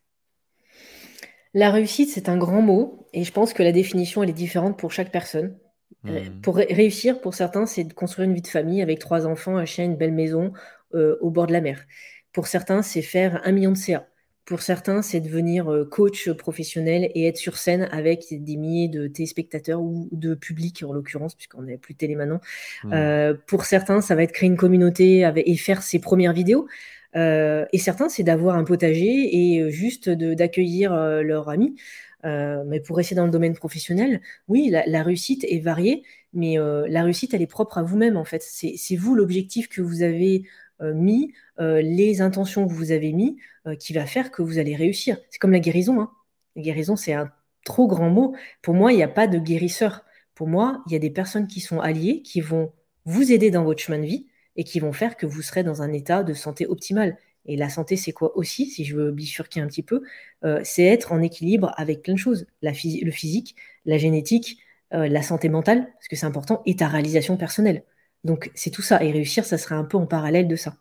[1.55, 4.79] La réussite, c'est un grand mot et je pense que la définition, elle est différente
[4.79, 5.59] pour chaque personne.
[6.07, 6.41] Euh, hmm.
[6.43, 9.65] Pour réussir, pour certains, c'est de construire une vie de famille avec trois enfants, un
[9.65, 10.53] chien, une belle maison
[10.95, 11.85] au bord de la mer.
[12.32, 14.06] Pour certains, c'est faire un million de CA.
[14.48, 19.06] Pour certains, c'est devenir euh, coach professionnel et être sur scène avec des milliers de
[19.06, 22.40] téléspectateurs ou de public, en l'occurrence, puisqu'on n'est plus télé maintenant.
[22.84, 22.92] Mmh.
[22.94, 26.66] Euh, pour certains, ça va être créer une communauté et faire ses premières vidéos.
[27.14, 29.06] Euh, et certains, c'est d'avoir un potager
[29.36, 31.76] et juste d'accueillir leurs amis.
[32.24, 37.34] mais pour rester dans le domaine professionnel, oui, la, réussite est variée, mais la réussite,
[37.34, 38.42] elle est propre à vous-même, en fait.
[38.42, 40.44] C'est vous l'objectif que vous avez
[40.80, 43.36] mis, les intentions que vous avez mis.
[43.68, 45.18] Euh, qui va faire que vous allez réussir.
[45.30, 46.01] C'est comme la guérison.
[46.01, 46.10] Hein.
[46.56, 47.30] Guérison, c'est un
[47.64, 48.35] trop grand mot.
[48.62, 50.05] Pour moi, il n'y a pas de guérisseur.
[50.35, 52.72] Pour moi, il y a des personnes qui sont alliées, qui vont
[53.05, 54.26] vous aider dans votre chemin de vie
[54.56, 57.16] et qui vont faire que vous serez dans un état de santé optimal.
[57.47, 60.02] Et la santé, c'est quoi aussi, si je veux bifurquer un petit peu
[60.44, 62.47] euh, C'est être en équilibre avec plein de choses.
[62.62, 64.59] La le physique, la génétique,
[64.94, 67.85] euh, la santé mentale, parce que c'est important, et ta réalisation personnelle.
[68.24, 69.02] Donc c'est tout ça.
[69.02, 70.76] Et réussir, ça serait un peu en parallèle de ça.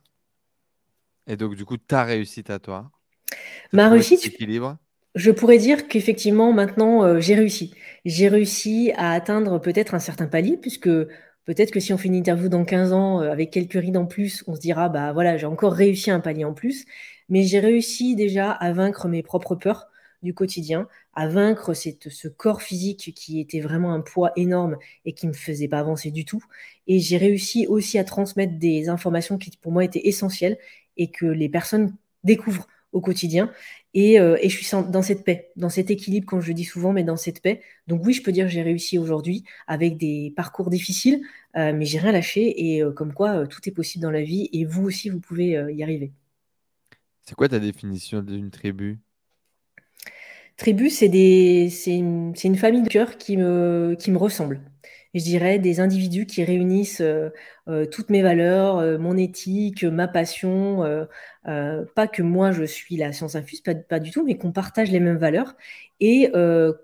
[1.27, 2.91] Et donc du coup, ta réussite à toi
[3.73, 4.77] Ma réussite, équilibre
[5.15, 7.73] je pourrais dire qu'effectivement, maintenant, euh, j'ai réussi.
[8.05, 10.89] J'ai réussi à atteindre peut-être un certain palier, puisque
[11.47, 14.05] Peut-être que si on fait une interview dans 15 ans euh, avec quelques rides en
[14.05, 16.85] plus, on se dira, bah voilà, j'ai encore réussi un palier en plus.
[17.29, 19.87] Mais j'ai réussi déjà à vaincre mes propres peurs
[20.21, 25.13] du quotidien, à vaincre cette, ce corps physique qui était vraiment un poids énorme et
[25.13, 26.43] qui ne me faisait pas avancer du tout.
[26.85, 30.57] Et j'ai réussi aussi à transmettre des informations qui pour moi étaient essentielles
[30.97, 33.51] et que les personnes découvrent au quotidien.
[33.95, 36.93] Euh, et, je suis dans cette paix, dans cet équilibre, comme je le dis souvent,
[36.93, 37.61] mais dans cette paix.
[37.87, 41.21] Donc oui, je peux dire que j'ai réussi aujourd'hui avec des parcours difficiles,
[41.55, 44.49] euh, mais j'ai rien lâché et euh, comme quoi tout est possible dans la vie
[44.53, 46.11] et vous aussi, vous pouvez y arriver.
[47.23, 48.99] C'est quoi ta définition d'une tribu?
[50.57, 54.61] Tribu, c'est une, une, famille de cœur qui me, qui me ressemble
[55.13, 57.29] je dirais, des individus qui réunissent euh,
[57.67, 60.83] euh, toutes mes valeurs, euh, mon éthique, ma passion.
[61.43, 64.99] pas que moi je suis la science infuse, pas, du tout, mais qu'on partage les
[64.99, 65.55] mêmes valeurs
[65.99, 66.31] et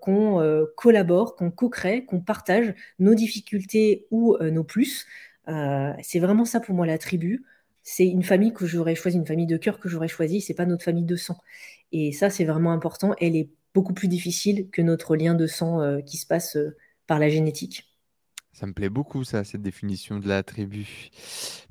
[0.01, 5.05] qu'on collabore, qu'on co-crée, qu'on partage nos difficultés ou nos plus.
[6.01, 7.43] c'est vraiment ça pour moi la tribu.
[7.83, 10.39] C'est une famille que j'aurais choisie, une famille de cœur que j'aurais choisie.
[10.41, 11.37] C'est pas notre famille de sang.
[11.91, 13.13] Et ça, c'est vraiment important.
[13.19, 16.57] Elle est beaucoup plus difficile que notre lien de sang qui se passe
[17.07, 17.92] par la génétique.
[18.53, 21.09] Ça me plaît beaucoup, ça, cette définition de la tribu.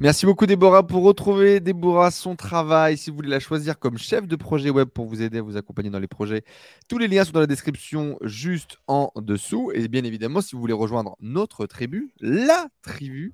[0.01, 0.85] Merci beaucoup, Déborah.
[0.85, 4.89] Pour retrouver Déborah, son travail, si vous voulez la choisir comme chef de projet web
[4.89, 6.43] pour vous aider à vous accompagner dans les projets,
[6.89, 9.71] tous les liens sont dans la description juste en dessous.
[9.73, 13.33] Et bien évidemment, si vous voulez rejoindre notre tribu, la tribu,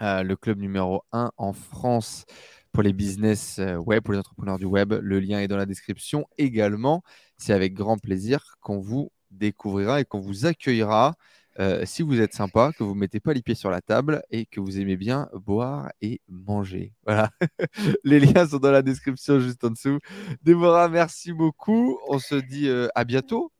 [0.00, 2.24] euh, le club numéro 1 en France
[2.72, 5.66] pour les business euh, web, pour les entrepreneurs du web, le lien est dans la
[5.66, 7.02] description également.
[7.36, 11.14] C'est avec grand plaisir qu'on vous découvrira et qu'on vous accueillera.
[11.60, 14.22] Euh, si vous êtes sympa, que vous ne mettez pas les pieds sur la table
[14.30, 16.92] et que vous aimez bien boire et manger.
[17.04, 17.30] Voilà.
[18.04, 19.98] les liens sont dans la description juste en dessous.
[20.42, 21.98] Déborah, merci beaucoup.
[22.08, 23.50] On se dit euh, à bientôt.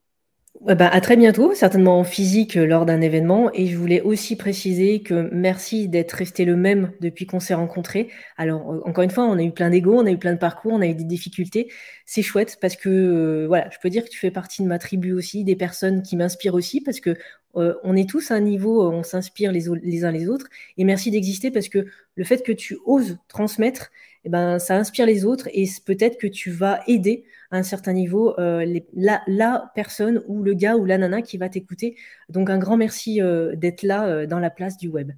[0.69, 3.51] Eh ben, à très bientôt, certainement en physique euh, lors d'un événement.
[3.55, 8.09] Et je voulais aussi préciser que merci d'être resté le même depuis qu'on s'est rencontrés.
[8.37, 10.73] Alors, encore une fois, on a eu plein d'ego, on a eu plein de parcours,
[10.73, 11.71] on a eu des difficultés.
[12.07, 15.13] C'est chouette parce que, voilà, je peux dire que tu fais partie de ma tribu
[15.13, 17.17] aussi, des personnes qui m'inspirent aussi parce que
[17.57, 19.69] euh, on est tous à un niveau, euh, on s'inspire les,
[20.05, 20.49] uns les autres.
[20.77, 23.91] Et merci d'exister parce que le fait que tu oses transmettre,
[24.25, 27.93] eh ben, ça inspire les autres et peut-être que tu vas aider à un certain
[27.93, 28.65] niveau euh,
[28.95, 31.97] la, personne ou le gars ou la nana qui va t'écouter.
[32.29, 33.21] Donc un grand merci
[33.55, 35.13] d'être là dans la place du web.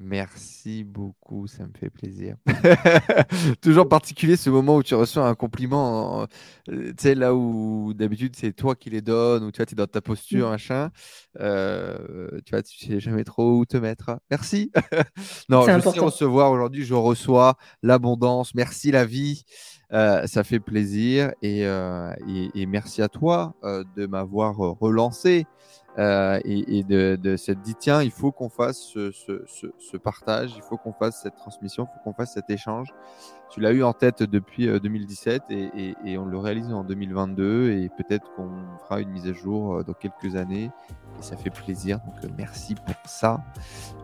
[0.00, 2.36] Merci beaucoup, ça me fait plaisir.
[3.62, 6.26] Toujours particulier ce moment où tu reçois un compliment, euh,
[6.68, 9.86] tu sais, là où d'habitude c'est toi qui les donnes, ou tu vois, es dans
[9.86, 10.50] ta posture, mmh.
[10.50, 10.90] machin.
[11.38, 14.18] Euh, tu vois, tu sais jamais trop où te mettre.
[14.32, 14.72] Merci.
[15.48, 15.92] non, je important.
[15.92, 18.52] sais recevoir aujourd'hui, je reçois l'abondance.
[18.56, 19.44] Merci la vie.
[19.92, 25.46] Euh, ça fait plaisir et, et, merci à toi de m'avoir relancé
[25.98, 29.44] euh, et, de, de s'être dit tiens, il faut qu'on fasse ce, ce,
[29.78, 32.88] ce, partage, il faut qu'on fasse cette transmission, il faut qu'on fasse cet échange.
[33.50, 37.70] Tu l'as eu en tête depuis 2017 euh, et, et, on le réalise en 2022
[37.70, 38.50] et peut-être qu'on
[38.84, 40.70] fera une mise à jour euh, dans quelques années
[41.18, 42.00] et ça fait plaisir.
[42.00, 43.44] Donc merci pour ça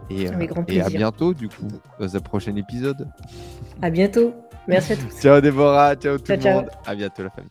[0.09, 0.27] et,
[0.69, 1.67] et à bientôt du coup
[1.99, 3.09] dans un prochain épisode.
[3.83, 4.33] À bientôt.
[4.69, 5.21] Merci à tous.
[5.21, 6.71] ciao Déborah, ciao tout le monde.
[6.87, 7.51] À bientôt la famille.